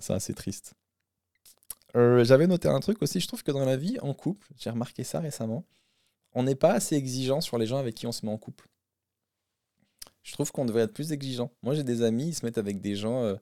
[0.00, 0.74] C'est assez triste.
[1.96, 4.70] Euh, J'avais noté un truc aussi, je trouve que dans la vie, en couple, j'ai
[4.70, 5.66] remarqué ça récemment,
[6.34, 8.68] on n'est pas assez exigeant sur les gens avec qui on se met en couple.
[10.22, 11.52] Je trouve qu'on devrait être plus exigeant.
[11.62, 13.34] Moi, j'ai des amis, ils se mettent avec des gens euh,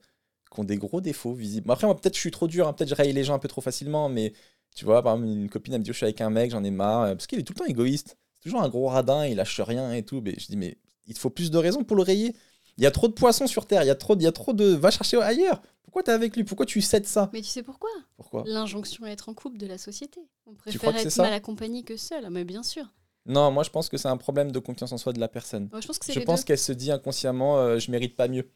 [0.53, 1.71] qui ont des gros défauts visibles.
[1.71, 3.49] Après, moi, peut-être je suis trop dur, hein, peut-être je raille les gens un peu
[3.49, 4.33] trop facilement, mais
[4.77, 6.65] tu vois, par exemple, une copine elle me dit, je suis avec un mec, j'en
[6.65, 8.17] ai marre, parce qu'il est tout le temps égoïste.
[8.41, 10.21] Toujours un gros radin, il lâche rien et tout.
[10.23, 10.77] Mais je dis, mais
[11.07, 12.35] il te faut plus de raisons pour le rayer.
[12.79, 14.33] Il y a trop de poissons sur Terre, il y a trop, il y a
[14.33, 14.65] trop de.
[14.75, 15.61] Va chercher ailleurs.
[15.83, 16.45] Pourquoi t'es avec lui?
[16.45, 17.29] Pourquoi tu cèdes ça?
[17.33, 17.91] Mais tu sais pourquoi?
[18.17, 18.45] Pourquoi?
[18.47, 20.21] L'injonction à être en couple de la société.
[20.47, 22.29] On crois préfère que c'est être mal accompagné que seul.
[22.31, 22.85] Mais bien sûr.
[23.27, 25.69] Non, moi je pense que c'est un problème de confiance en soi de la personne.
[25.73, 26.45] Moi, je pense que c'est Je les pense deux.
[26.47, 28.49] qu'elle se dit inconsciemment, euh, je mérite pas mieux.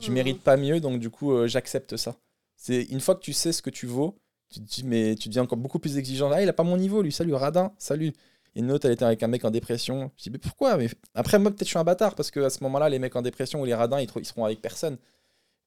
[0.00, 0.12] Je Ah.
[0.12, 2.16] mérite pas mieux, donc du coup, euh, j'accepte ça.
[2.56, 4.18] C'est une fois que tu sais ce que tu vaux,
[4.48, 6.30] tu te dis, mais tu deviens encore beaucoup plus exigeant.
[6.30, 8.12] Ah, il a pas mon niveau, lui, salut, radin, salut.
[8.54, 10.10] Une autre, elle était avec un mec en dépression.
[10.16, 10.76] Je dis, mais pourquoi?
[10.76, 10.88] Mais...
[11.14, 13.60] Après, moi, peut-être je suis un bâtard, parce qu'à ce moment-là, les mecs en dépression
[13.60, 14.98] ou les radins, ils seront avec personne.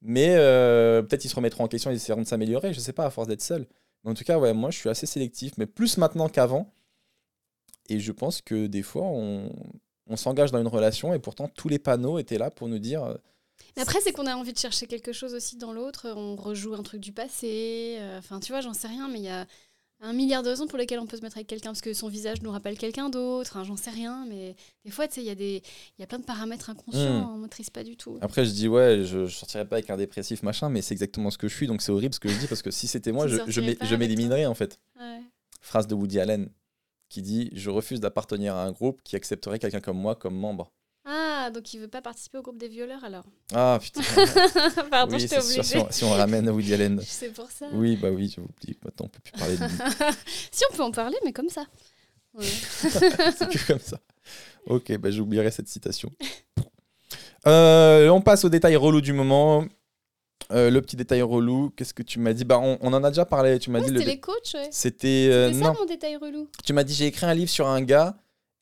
[0.02, 3.06] Mais euh, peut-être ils se remettront en question, ils essaieront de s'améliorer, je sais pas,
[3.06, 3.66] à force d'être seul.
[4.04, 6.72] Mais en tout cas, ouais, moi, je suis assez sélectif, mais plus maintenant qu'avant.
[7.88, 9.50] Et je pense que des fois, on,
[10.06, 13.02] on s'engage dans une relation et pourtant, tous les panneaux étaient là pour nous dire.
[13.04, 13.14] euh,
[13.76, 16.08] Mais après, c'est qu'on a envie de chercher quelque chose aussi dans l'autre.
[16.14, 17.96] On rejoue un truc du passé.
[18.00, 19.46] euh, Enfin, tu vois, j'en sais rien, mais il y a
[20.00, 22.08] un milliard de raisons pour lesquelles on peut se mettre avec quelqu'un parce que son
[22.08, 23.56] visage nous rappelle quelqu'un d'autre.
[23.56, 24.54] hein, j'en sais rien, mais
[24.84, 25.62] des fois, tu sais, il y, a des-
[25.98, 27.20] il y a plein de paramètres inconscients.
[27.26, 27.30] Mm.
[27.34, 28.18] On maîtrise pas du tout.
[28.20, 31.30] Après, je dis, ouais, je, je sortirais pas avec un dépressif, machin, mais c'est exactement
[31.30, 33.12] ce que je suis, donc c'est horrible ce que je dis, parce que si c'était
[33.12, 34.78] moi, je, je m'éliminerais, en fait.
[35.00, 35.20] Ouais.
[35.62, 36.48] Phrase de Woody Allen.
[37.08, 40.72] qui dit Je refuse d'appartenir à un groupe qui accepterait quelqu'un comme moi comme membre.
[41.08, 43.22] Ah, donc il veut pas participer au groupe des violeurs alors
[43.54, 44.00] Ah putain.
[44.90, 45.62] Pardon, oui, je t'ai sûr, obligée.
[45.62, 47.00] si on, si on ramène Woody Allen.
[47.06, 47.66] C'est pour ça.
[47.72, 50.14] Oui, bah oui, j'ai oublié maintenant on peut plus parler de lui.
[50.50, 51.64] Si on peut en parler, mais comme ça.
[52.34, 52.44] Ouais.
[52.44, 53.98] c'est que comme ça.
[54.66, 56.10] Ok, bah j'oublierai cette citation.
[57.46, 59.64] Euh, on passe aux détails relous du moment.
[60.52, 62.44] Euh, le petit détail relou, qu'est-ce que tu m'as dit?
[62.44, 63.58] Bah, on, on en a déjà parlé.
[63.58, 63.98] Tu m'as Ouais, dit le.
[64.00, 64.68] C'était dé- les coachs, ouais.
[64.70, 65.78] C'était euh, C'était ça non.
[65.78, 66.48] mon détail relou.
[66.64, 68.16] Tu m'as dit j'ai écrit un livre sur un gars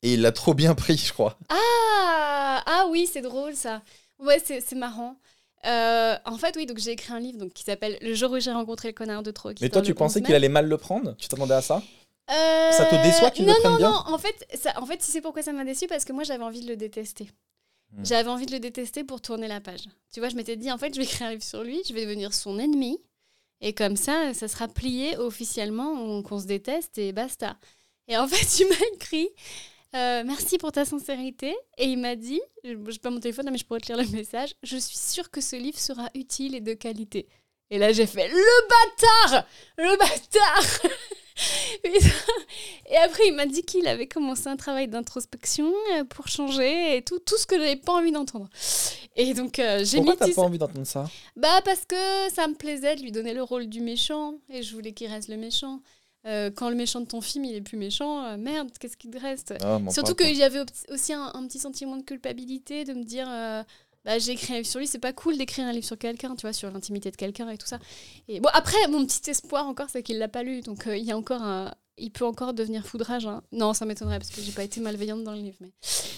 [0.05, 1.37] et il l'a trop bien pris, je crois.
[1.49, 3.81] Ah, ah oui, c'est drôle ça.
[4.19, 5.17] Ouais, c'est c'est marrant.
[5.65, 8.39] Euh, en fait, oui, donc j'ai écrit un livre donc, qui s'appelle Le jour où
[8.39, 9.49] j'ai rencontré le connard de trop.
[9.61, 11.15] Mais toi, tu pensais 11 qu'il allait mal le prendre?
[11.17, 11.81] Tu t'attendais à ça?
[12.31, 14.85] Euh, Ça te déçoit qu'il le non, prenne non, bien Non, en fait, ça, en
[14.85, 17.29] fait, tu sais pourquoi ça m'a déçu Parce que moi, j'avais envie de le détester.
[17.91, 18.03] Hmm.
[18.05, 19.85] J'avais envie de le détester pour tourner la page.
[20.13, 21.93] Tu vois, je m'étais dit, en fait, je vais écrire un livre sur lui, je
[21.93, 22.99] vais devenir son ennemi.
[23.61, 27.57] Et comme ça, ça sera plié officiellement, on- qu'on se déteste et basta.
[28.07, 29.29] Et en fait, il m'a écrit
[29.95, 31.55] euh, Merci pour ta sincérité.
[31.77, 34.09] Et il m'a dit Je n'ai pas mon téléphone, mais je pourrais te lire le
[34.09, 37.27] message Je suis sûre que ce livre sera utile et de qualité.
[37.71, 39.47] Et là, j'ai fait Le bâtard
[39.77, 40.91] Le bâtard.
[42.87, 47.01] Et après, il m'a dit qu'il avait commencé un travail d'introspection euh, pour changer et
[47.01, 48.47] tout, tout ce que j'avais pas envie d'entendre.
[49.15, 51.09] Et donc, euh, j'ai Pourquoi t'as pas envie d'entendre ça?
[51.35, 51.95] Bah, parce que
[52.33, 55.29] ça me plaisait de lui donner le rôle du méchant et je voulais qu'il reste
[55.29, 55.81] le méchant.
[56.25, 59.11] Euh, quand le méchant de ton film, il est plus méchant, euh, merde, qu'est-ce qu'il
[59.11, 62.03] te reste Ah, Surtout parle qu'il y avait op- aussi un, un petit sentiment de
[62.03, 63.61] culpabilité de me dire euh,
[64.05, 66.35] bah, j'ai écrit un livre sur lui, c'est pas cool d'écrire un livre sur quelqu'un,
[66.35, 67.79] tu vois, sur l'intimité de quelqu'un et tout ça.
[68.27, 71.11] Et bon, après, mon petit espoir encore, c'est qu'il l'a pas lu, donc il y
[71.11, 71.73] a encore un.
[71.97, 73.25] Il peut encore devenir foudrage.
[73.25, 73.41] hein.
[73.53, 75.55] Non, ça m'étonnerait parce que j'ai pas été malveillante dans le livre.
[75.61, 75.71] Mais...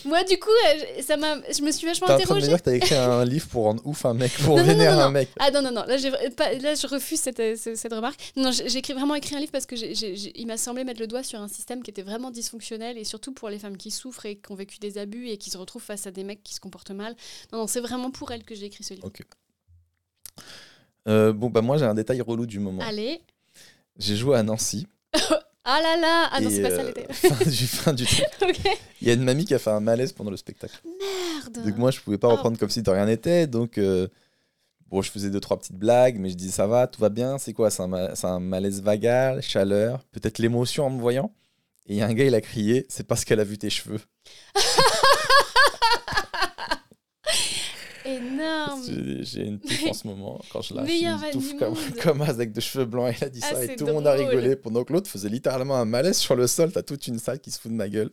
[0.07, 2.45] Moi, du coup, euh, ça m'a, je me suis vachement T'es en train de me
[2.45, 2.47] interrogée.
[2.47, 4.67] dire que t'as écrit un livre pour rendre ouf un mec, pour Non, non, non,
[4.73, 5.11] vénérer non, un non.
[5.11, 5.29] mec.
[5.39, 8.19] Ah non, non, non, là, j'ai pas- là je refuse cette, euh, ce- cette remarque.
[8.35, 10.57] Non, j'ai j'ai écrit, vraiment écrit un livre parce que j'ai- j'ai- j'ai- il m'a
[10.57, 13.59] semblé mettre le doigt sur un système qui était vraiment dysfonctionnel et surtout pour les
[13.59, 16.11] femmes qui souffrent et qui ont vécu des abus et qui se retrouvent face à
[16.11, 17.15] des mecs qui se comportent mal.
[17.51, 19.07] Non, non, c'est vraiment pour elles que j'ai écrit ce livre.
[19.07, 19.21] Ok.
[21.07, 22.83] Euh, bon, bah moi j'ai un détail relou du moment.
[22.83, 23.21] Allez.
[23.97, 24.87] J'ai joué à Nancy.
[25.69, 27.05] Ah là là Ah non, c'est pas ça euh, l'été.
[27.13, 28.25] fin du, fin du truc.
[28.41, 28.77] ok.
[29.01, 30.79] Il y a une mamie qui a fait un malaise pendant le spectacle.
[30.85, 32.31] Merde Donc moi je pouvais pas Oh.
[32.31, 33.47] reprendre comme si de rien n'était.
[33.47, 34.07] Donc euh,
[34.89, 37.37] bon, je faisais deux trois petites blagues, mais je disais ça va, tout va bien.
[37.37, 41.31] C'est quoi C'est un, ma- un malaise vagal, chaleur, peut-être l'émotion en me voyant.
[41.89, 43.69] Et il y a un gars, il a crié, c'est parce qu'elle a vu tes
[43.69, 43.99] cheveux.
[48.07, 48.81] Énorme
[49.21, 52.51] J'ai une touffe en ce moment quand je lâche une touffe comme, comme as avec
[52.53, 53.13] des cheveux blancs.
[53.19, 55.29] Il a dit Ah, ça et tout le monde a rigolé pendant que l'autre faisait
[55.29, 56.71] littéralement un malaise sur le sol.
[56.71, 58.09] T'as toute une salle qui se fout de ma gueule.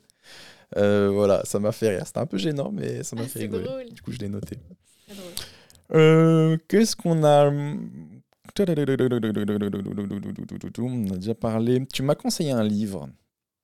[0.77, 2.07] Euh, voilà, ça m'a fait rire.
[2.07, 3.65] C'était un peu gênant, mais ça m'a Ah, fait rigoler.
[3.65, 3.85] drôle.
[3.93, 4.57] Du coup, je l'ai noté.
[5.95, 7.51] Euh, Qu'est-ce qu'on a?
[7.51, 7.79] On
[11.13, 11.85] a déjà parlé.
[11.93, 13.09] Tu m'as conseillé un livre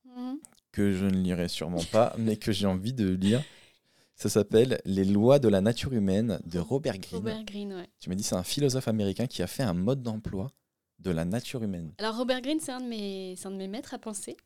[0.05, 0.37] Mhm.
[0.73, 3.43] que je ne lirai sûrement pas, mais que j'ai envie de lire.
[4.21, 7.21] Ça s'appelle Les lois de la nature humaine de Robert Greene.
[7.21, 7.89] Robert Greene, ouais.
[8.01, 10.51] Tu m'as dit c'est un philosophe américain qui a fait un mode d'emploi
[11.01, 11.93] de la nature humaine.
[11.99, 14.37] Alors Robert Greene, c'est un, de mes- un de mes maîtres à penser.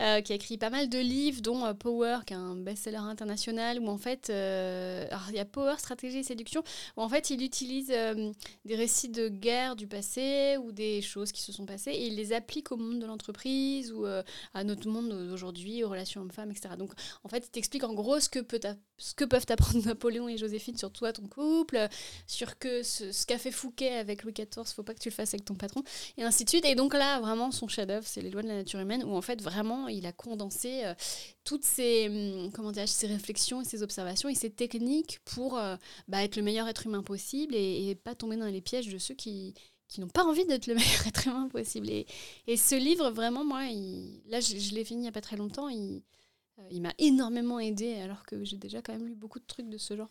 [0.00, 2.98] Euh, qui a écrit pas mal de livres, dont euh, Power, qui est un best-seller
[2.98, 6.62] international, où en fait, euh, alors, il y a Power, Stratégie et Séduction,
[6.96, 8.32] où en fait, il utilise euh,
[8.64, 12.16] des récits de guerre du passé ou des choses qui se sont passées et il
[12.16, 16.74] les applique au monde de l'entreprise ou à notre monde d'aujourd'hui, aux relations hommes-femmes, etc.
[16.78, 18.60] Donc, en fait, il t'explique en gros ce que, peut
[18.98, 21.88] ce que peuvent apprendre Napoléon et Joséphine sur toi, ton couple,
[22.26, 25.14] sur que ce, ce qu'a fait Fouquet avec Louis XIV, faut pas que tu le
[25.14, 25.82] fasses avec ton patron
[26.16, 26.64] et ainsi de suite.
[26.64, 29.22] Et donc là, vraiment, son chef-d'œuvre, c'est Les lois de la nature humaine, où en
[29.22, 30.94] fait, vraiment, il a condensé euh,
[31.44, 35.76] toutes ces, hum, comment ses réflexions et ses observations et ses techniques pour euh,
[36.08, 38.98] bah, être le meilleur être humain possible et, et pas tomber dans les pièges de
[38.98, 39.54] ceux qui
[39.86, 41.88] qui n'ont pas envie d'être le meilleur être humain possible.
[41.90, 42.06] Et,
[42.46, 45.20] et ce livre, vraiment, moi, il- là, je, je l'ai fini il n'y a pas
[45.20, 46.02] très longtemps, il,
[46.58, 49.68] euh, il m'a énormément aidé, alors que j'ai déjà quand même lu beaucoup de trucs
[49.68, 50.10] de ce genre.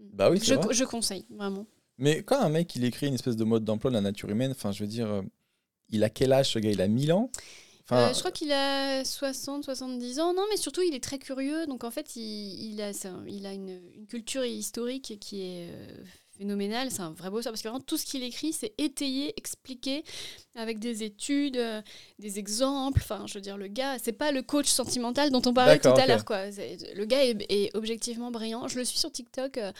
[0.00, 0.74] Bah oui, Je, vrai.
[0.74, 1.66] je conseille, vraiment.
[1.98, 4.50] Mais quand un mec il écrit une espèce de mode d'emploi de la nature humaine,
[4.52, 5.22] enfin je veux dire, euh,
[5.90, 6.70] il a quel âge ce gars?
[6.70, 7.30] Il a 1000 ans?
[7.84, 10.32] Enfin, Euh, je crois qu'il a 60, 70 ans.
[10.34, 11.66] Non, mais surtout, il est très curieux.
[11.66, 12.92] Donc, en fait, il, il a,
[13.28, 16.04] il a une, une culture historique qui est euh,
[16.38, 16.90] phénoménale.
[16.92, 17.52] C'est un vrai bosseur.
[17.52, 20.04] Parce que vraiment, tout ce qu'il écrit, c'est étayé, expliqué,
[20.54, 21.82] avec des études, euh,
[22.20, 23.00] des exemples.
[23.02, 25.88] Enfin, je veux dire, le gars, c'est pas le coach sentimental dont on parlait tout
[25.88, 26.24] à l'heure.
[26.24, 26.46] quoi.
[26.46, 28.68] Le gars est, est objectivement brillant.
[28.68, 29.58] Je le suis sur TikTok.
[29.58, 29.72] euh,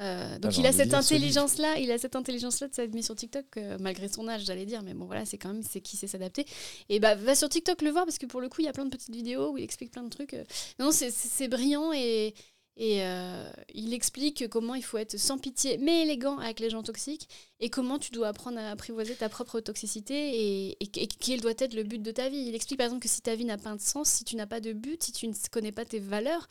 [0.00, 3.14] euh, donc il a cette intelligence là, il a cette intelligence là de s'admettre sur
[3.14, 5.96] TikTok euh, malgré son âge, j'allais dire, mais bon voilà, c'est quand même c'est qui
[5.96, 6.46] sait s'adapter.
[6.88, 8.72] Et bah va sur TikTok le voir parce que pour le coup il y a
[8.72, 10.34] plein de petites vidéos où il explique plein de trucs.
[10.34, 10.44] euh.
[10.78, 12.34] Non, c'est- brillant et,
[12.78, 16.82] Et euh, il explique comment il faut être sans pitié mais élégant avec les gens
[16.82, 17.28] toxiques
[17.60, 21.52] et comment tu dois apprendre à apprivoiser ta propre toxicité et, et, et quel doit
[21.58, 22.38] être le but de ta vie.
[22.48, 24.46] Il explique par exemple que si ta vie n'a pas de sens, si tu n'as
[24.46, 26.48] pas de but, si tu ne connais pas tes valeurs,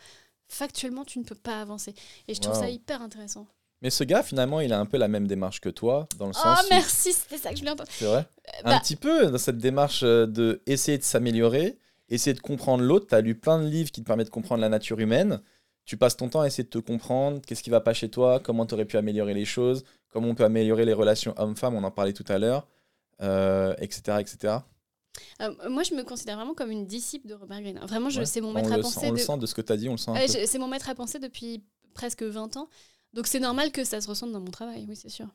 [0.51, 1.93] factuellement tu ne peux pas avancer.
[2.27, 2.61] Et je trouve Wow.
[2.61, 3.47] ça hyper intéressant.
[3.81, 6.33] Mais ce gars, finalement, il a un peu la même démarche que toi, dans le
[6.35, 6.61] Oh sens.
[6.63, 7.89] où- merci, c'était ça que je voulais entendre.
[7.91, 8.27] C'est vrai
[8.63, 11.79] bah- Un petit peu dans cette démarche euh, de essayer de s'améliorer,
[12.09, 13.07] essayer de comprendre l'autre.
[13.07, 15.41] Tu as lu plein de livres qui te permettent de comprendre la nature humaine.
[15.85, 18.39] Tu passes ton temps à essayer de te comprendre, qu'est-ce qui va pas chez toi,
[18.39, 21.83] comment tu aurais pu améliorer les choses, comment on peut améliorer les relations homme-femme, on
[21.83, 22.67] en parlait tout à l'heure,
[23.23, 24.57] euh, etc., etc.
[25.41, 27.79] Euh, moi, je me considère vraiment comme une disciple de Robert Greene.
[27.83, 28.25] Vraiment, je- Ouais.
[28.25, 29.07] c'est mon on maître à le, sent, penser.
[29.07, 30.59] on le de- sent de ce que tu as dit, on le sent Ouais, c'est
[30.59, 31.63] mon maître à penser depuis
[31.93, 32.69] presque 20 ans.
[33.13, 35.27] Donc c'est normal que ça se ressente dans mon travail, oui, c'est sûr.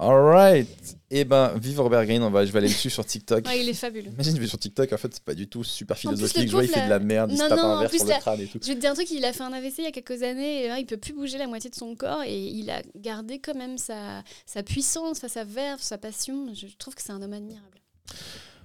[0.00, 0.68] Alright.
[1.10, 3.44] Eh ben, vive Robert Greene, on va, je vais aller le suivre sur TikTok.
[3.48, 4.10] Ouais, il est fabuleux.
[4.12, 6.46] Imagine, je vais sur TikTok, en fait, c'est pas du tout super le philosophique.
[6.46, 7.98] Je vois, il fait de la merde, il se Non, tape non, un verre plus,
[7.98, 8.60] sur la- le crâne et tout.
[8.62, 10.22] Je vais te dire un truc, il a fait un AVC il y a quelques
[10.22, 12.80] années, et là, il peut plus bouger la moitié de son corps, et il a
[12.94, 16.46] gardé quand même sa, sa puissance, sa verve, sa passion.
[16.54, 17.80] Je trouve que c'est un homme admirable.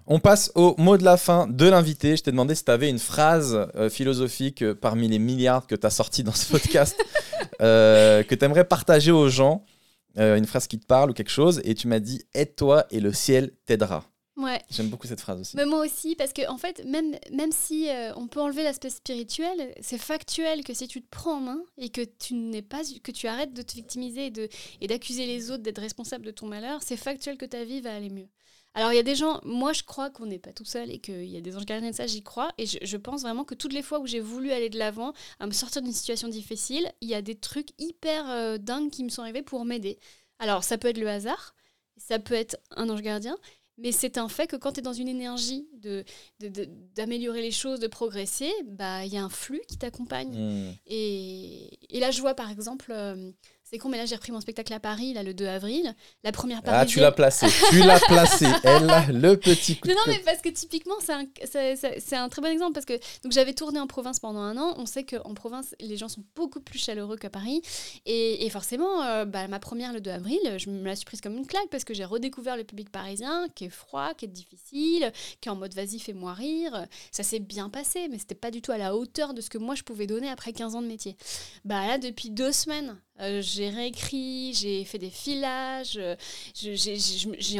[0.06, 2.18] On passe au mot de la fin de l'invité.
[2.18, 5.76] Je t'ai demandé si tu avais une phrase euh, philosophique euh, parmi les milliards que
[5.76, 7.02] tu as sortis dans ce podcast
[7.62, 9.66] euh, que tu aimerais partager aux gens.
[10.16, 11.60] Une phrase qui te parle ou quelque chose.
[11.64, 14.04] Et tu m'as dit Aide-toi et le ciel t'aidera.
[14.38, 14.62] Ouais.
[14.70, 15.58] J'aime beaucoup cette phrase aussi.
[15.58, 19.74] Mais moi aussi, parce que en fait, même, même si on peut enlever l'aspect spirituel,
[19.82, 23.12] c'est factuel que si tu te prends en main et que tu n'es pas, que
[23.12, 24.32] tu arrêtes de te victimiser
[24.82, 27.96] et d'accuser les autres d'être responsables de ton malheur, c'est factuel que ta vie va
[27.96, 28.28] aller mieux.
[28.76, 31.00] Alors il y a des gens, moi je crois qu'on n'est pas tout seul et
[31.00, 33.44] qu'il y a des anges gardiens de ça, j'y crois et je, je pense vraiment
[33.44, 36.28] que toutes les fois où j'ai voulu aller de l'avant, à me sortir d'une situation
[36.28, 40.00] difficile, il y a des trucs hyper euh, dingues qui me sont arrivés pour m'aider.
[40.40, 41.54] Alors ça peut être le hasard,
[41.98, 43.38] ça peut être un ange gardien,
[43.78, 46.04] mais c'est un fait que quand tu es dans une énergie de,
[46.96, 50.36] d'améliorer les choses, de progresser, bah il y a un flux qui t'accompagne.
[50.36, 50.74] Hmm.
[50.86, 53.32] Et, et là, je vois par exemple, euh,
[53.74, 55.96] c'est con, mais là j'ai repris mon spectacle à Paris, là le 2 avril.
[56.24, 57.48] La première Ah, tu l'as placé.
[57.72, 58.46] tu l'as placé.
[58.64, 61.26] Elle a le petit coup de non, mais parce que typiquement, c'est un,
[61.98, 62.74] c'est un très bon exemple.
[62.74, 62.94] Parce que
[63.24, 64.76] donc j'avais tourné en province pendant un an.
[64.78, 67.64] On sait qu'en province, les gens sont beaucoup plus chaleureux qu'à Paris.
[68.06, 71.22] Et, et forcément, euh, bah, ma première, le 2 avril, je me la suis prise
[71.22, 74.28] comme une claque parce que j'ai redécouvert le public parisien qui est froid, qui est
[74.28, 76.86] difficile, qui est en mode vas-y, fais-moi rire.
[77.12, 79.58] Ça s'est bien passé, mais c'était pas du tout à la hauteur de ce que
[79.58, 81.18] moi je pouvais donner après 15 ans de métier.
[81.66, 86.16] Bah là, depuis deux semaines, euh, j'ai réécrit, j'ai fait des filages, euh,
[86.56, 86.98] j'ai-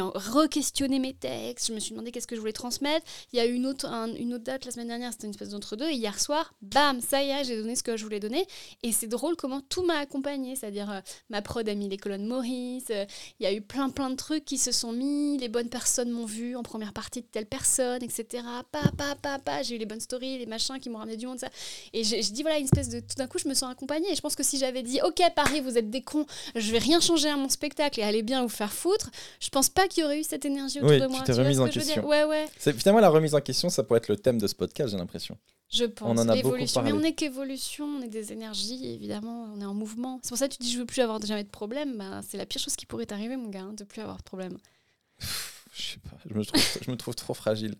[0.00, 3.06] re-questionné mes textes, je me suis demandé qu'est-ce que je voulais transmettre.
[3.32, 5.32] Il y a eu une autre, un- une autre date la semaine dernière, c'était une
[5.32, 8.20] espèce d'entre-deux, et hier soir, bam, ça y est, j'ai donné ce que je voulais
[8.20, 8.46] donner.
[8.82, 11.00] Et c'est drôle comment tout m'a accompagné, c'est-à-dire euh,
[11.30, 14.44] ma prod a mis les colonnes Maurice, il y a eu plein plein de trucs
[14.44, 18.02] qui se sont mis, les bonnes personnes m'ont vu en première partie de telle personne,
[18.02, 18.42] etc.
[18.72, 21.26] Pa, pa, pa, pa, j'ai eu les bonnes stories, les machins qui m'ont ramené du
[21.26, 21.48] monde, ça.
[21.92, 23.00] Et je, dis, voilà, une espèce de.
[23.00, 24.10] Tout d'un coup, je me sens accompagnée.
[24.10, 26.78] Et je pense que si j'avais dit, OK, Paris, vous êtes des cons, je vais
[26.78, 29.10] rien changer à mon spectacle et allez bien vous faire foutre,
[29.40, 31.20] je pense pas qu'il y aurait eu cette énergie autour Oui, de tu moi.
[31.24, 32.06] t'es vois remise en que question.
[32.06, 34.54] Ouais, ouais, C'est- Finalement, la remise en question, ça pourrait être le thème de ce
[34.54, 35.36] podcast, j'ai l'impression.
[35.70, 36.08] je pense.
[36.08, 36.82] On en a beaucoup L'évolution.
[36.82, 40.20] Mais on n'est qu'évolution, on est des énergies, évidemment, on est en mouvement.
[40.22, 41.96] C'est pour ça que tu dis, je veux plus avoir jamais de problème.
[41.98, 44.22] Ben, c'est la pire chose qui pourrait t'arriver, mon gars, hein, de plus avoir de
[44.22, 44.56] problème.
[45.18, 47.74] Je sais pas, je me trouve, je me trouve trop fragile.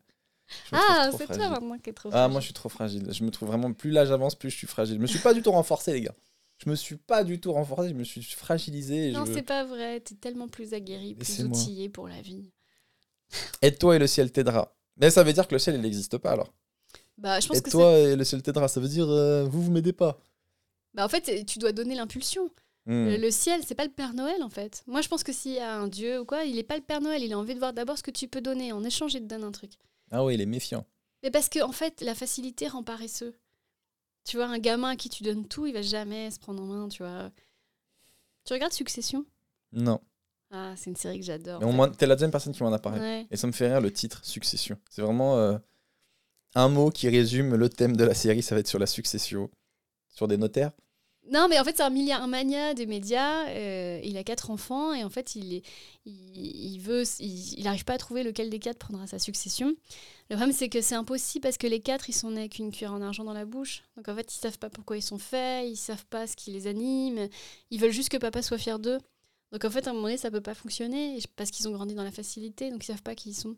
[0.73, 2.09] Ah, c'est toi maintenant qui es trop.
[2.09, 2.33] Ah, fragile.
[2.33, 3.09] moi je suis trop fragile.
[3.13, 4.97] Je me trouve vraiment, plus l'âge avance, plus je suis fragile.
[4.97, 6.15] Je me suis pas du tout renforcé, les gars.
[6.59, 9.09] Je me suis pas du tout renforcé, je me suis fragilisé.
[9.09, 9.33] et Non, je...
[9.33, 10.01] c'est pas vrai.
[10.01, 12.53] T'es tellement plus aguerri, plus outillé pour la vie.
[13.63, 14.77] Aide-toi et le ciel t'aidera.
[14.97, 16.55] Mais ça veut dire que le ciel, il n'existe pas alors.
[17.19, 17.77] Bah, je pense que c'est.
[17.77, 18.69] Aide-toi et le ciel t'aidera.
[18.69, 20.19] Ça veut dire, euh, vous, vous m'aidez pas.
[20.95, 22.49] Bah, en fait, tu dois donner l'impulsion.
[22.87, 23.07] Hmm.
[23.09, 24.85] Le, le ciel, c'est pas le Père Noël en fait.
[24.87, 26.83] Moi, je pense que s'il y a un Dieu ou quoi, il est pas le
[26.83, 27.23] Père Noël.
[27.23, 28.73] Il a envie de voir d'abord ce que tu peux donner.
[28.73, 29.73] En échange, il te donne un truc.
[30.11, 30.87] Ah ouais, il est méfiant.
[31.23, 33.35] Mais parce que en fait, la facilité rend paresseux.
[34.25, 36.67] Tu vois, un gamin à qui tu donnes tout, il va jamais se prendre en
[36.67, 37.31] main, tu vois.
[38.45, 39.25] Tu regardes Succession?
[39.73, 40.01] Non.
[40.51, 41.61] Ah, c'est une série que j'adore.
[41.97, 43.01] T'es la deuxième personne qui m'en a parlé.
[43.01, 43.27] Ouais.
[43.31, 44.79] Et ça me fait rire le titre, Succession.
[44.89, 45.59] C'est vraiment euh,
[46.55, 48.43] un mot qui résume le thème de la série.
[48.43, 49.51] Ça va être sur la succession.
[50.09, 50.71] Sur des notaires.
[51.31, 53.47] Non, mais en fait, c'est un, milliard, mania des médias.
[53.49, 55.63] euh, il a quatre enfants et en fait, il, est,
[56.05, 59.75] il, il veut, il n'arrive pas à trouver lequel des quatre prendra sa succession.
[60.31, 62.71] Le problème, c'est que c'est impossible parce que les quatre, ils sont nés avec une
[62.71, 63.85] cuillère en argent dans la bouche.
[63.97, 66.51] Donc en fait, ils savent pas pourquoi ils sont faits, ils savent pas ce qui
[66.51, 67.29] les anime.
[67.71, 68.99] Ils veulent juste que papa soit fier d'eux.
[69.53, 71.95] Donc en fait, à un moment donné, ça peut pas fonctionner parce qu'ils ont grandi
[71.95, 73.57] dans la facilité, donc ils savent pas qui ils sont.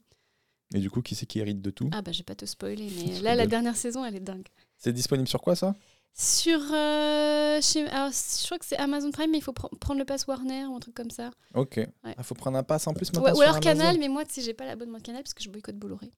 [0.74, 1.90] Et du coup, qui c'est qui hérite de tout?
[1.93, 4.47] Ah bah, je vais pas te spoiler, mais là, la dernière saison, elle est dingue.
[4.76, 5.74] C'est disponible sur quoi ça?
[6.18, 6.59] Sur.
[6.72, 10.06] euh, chez- alors, je crois que c'est Amazon Prime, mais il faut pr- prendre le
[10.06, 11.30] pass Warner ou un truc comme ça.
[11.55, 11.76] Ok.
[11.78, 13.60] Il faut prendre un pass en plus maintenant Ouais, ou alors.
[13.60, 16.10] Canal, mais moi, tu sais, j'ai pas l'abonnement de Canal parce que je boycotte Bolloré.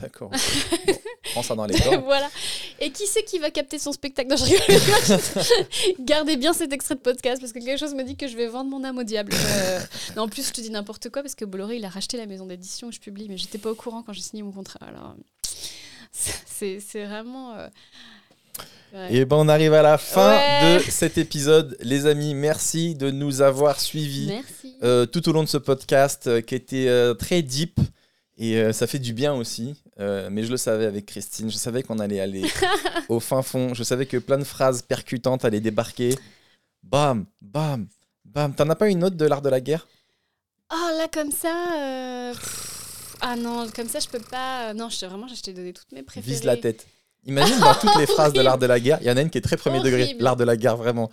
[0.00, 0.30] D'accord.
[1.34, 2.02] Bon, prends ça dans les dents.
[2.02, 2.28] voilà.
[2.80, 5.96] Et qui c'est qui va capter son spectacle Non, je rigole.
[6.06, 8.46] Gardez bien cet extrait de podcast parce que quelque chose me dit que je vais
[8.46, 9.32] vendre mon âme au diable.
[9.34, 9.80] Euh,
[10.16, 12.26] non, en plus, je te dis n'importe quoi parce que Bolloré, il a racheté la
[12.26, 14.80] maison d'édition où je publie, mais j'étais pas au courant quand j'ai signé mon contrat.
[14.86, 15.16] Alors,
[16.12, 17.54] c'est c'est vraiment.
[17.54, 17.68] euh,
[18.94, 19.14] ouais.
[19.14, 20.78] Et ben on arrive à la fin Ouais.
[20.78, 21.76] de cet épisode.
[21.80, 24.32] Les amis, merci de nous avoir suivis
[24.82, 27.78] euh, tout au long de ce podcast euh, qui était euh, très deep.
[28.36, 29.76] Et ça fait du bien aussi.
[29.96, 31.52] Mais je le savais avec Christine.
[31.52, 32.42] Je savais qu'on allait aller
[33.08, 33.74] au fin fond.
[33.74, 36.16] Je savais que plein de phrases percutantes allaient débarquer.
[36.82, 37.86] Bam, bam,
[38.24, 38.52] bam.
[38.52, 39.86] T'en as pas une autre de l'art de la guerre?
[40.72, 42.32] Oh là, comme ça.
[43.20, 44.74] Ah non, comme ça, je peux pas.
[44.74, 46.34] Non, je, vraiment, je t'ai donné toutes mes préférées.
[46.34, 46.86] Vise la tête.
[47.26, 49.30] Imagine dans toutes les phrases de l'art de la guerre, il y en a une
[49.30, 50.14] qui est très premier degré.
[50.18, 51.10] L'art de la guerre, vraiment.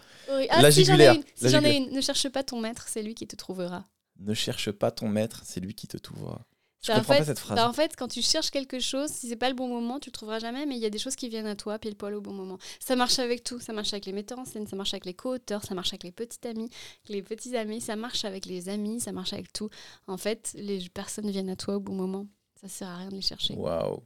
[0.49, 1.91] Ah, La si j'en ai une, si j'en ai une.
[1.91, 3.85] Ne cherche pas ton maître, c'est lui qui te trouvera.
[4.19, 6.41] Ne cherche pas ton maître, c'est lui qui te trouvera.
[6.83, 7.55] Je Bah, en comprends fait, pas cette phrase.
[7.55, 10.09] bah, en fait, quand tu cherches quelque chose, si c'est pas le bon moment, tu
[10.09, 12.15] le trouveras jamais, mais il y a des choses qui viennent à toi pile poil
[12.15, 12.57] au bon moment.
[12.79, 13.59] Ça marche avec tout.
[13.59, 16.03] Ça marche avec les metteurs en scène, ça marche avec les co-auteurs, ça marche avec
[16.03, 16.69] les petits amis,
[17.07, 19.69] les petits amis, ça marche avec les amis, ça marche avec tout.
[20.07, 22.25] En fait, les personnes viennent à toi au bon moment.
[22.59, 23.53] Ça sert à rien de les chercher.
[23.55, 24.01] Waouh.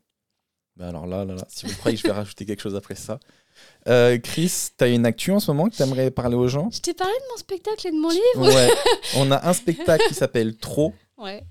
[0.78, 2.96] Bah alors là, là, là, si vous croyez que je vais rajouter quelque chose après
[2.96, 3.20] ça.
[3.88, 6.70] Euh, Chris, t'as une actu en ce moment que t'aimerais parler aux gens?
[6.72, 8.54] Je t'ai parlé de mon spectacle et de mon livre.
[8.54, 8.70] Ouais.
[9.18, 11.44] On a un spectacle qui s'appelle Trop Ouais.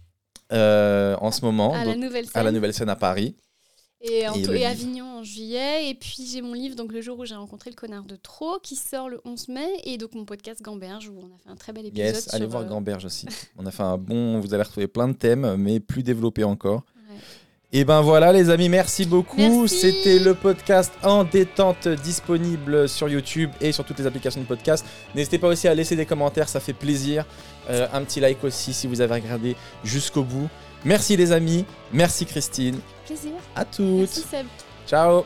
[0.52, 2.40] euh, en ce moment, à la nouvelle scène.
[2.40, 3.34] à la nouvelle scène à Paris.
[4.02, 4.66] Et, en Et et.
[4.66, 5.88] Avignon en juillet.
[5.88, 8.58] Et puis j'ai mon livre, donc le jour où j'ai rencontré le connard de trop,
[8.62, 9.66] qui sort le 11 mai.
[9.84, 12.14] Et donc mon podcast Gamberge, où on a fait un très bel épisode.
[12.14, 13.26] Yes, allez sur, voir euh, Gamberge aussi.
[13.56, 16.84] On a fait un bon, vous allez retrouver plein de thèmes, mais plus développés encore.
[17.76, 19.66] Et ben voilà les amis, merci beaucoup.
[19.66, 24.86] C'était le podcast en détente disponible sur YouTube et sur toutes les applications de podcast.
[25.12, 27.26] N'hésitez pas aussi à laisser des commentaires, ça fait plaisir.
[27.68, 30.48] Euh, un petit like aussi si vous avez regardé jusqu'au bout.
[30.84, 33.32] Merci les amis, merci Christine, Plaisir.
[33.56, 33.98] à toutes.
[33.98, 34.46] Merci Seb.
[34.86, 35.24] Ciao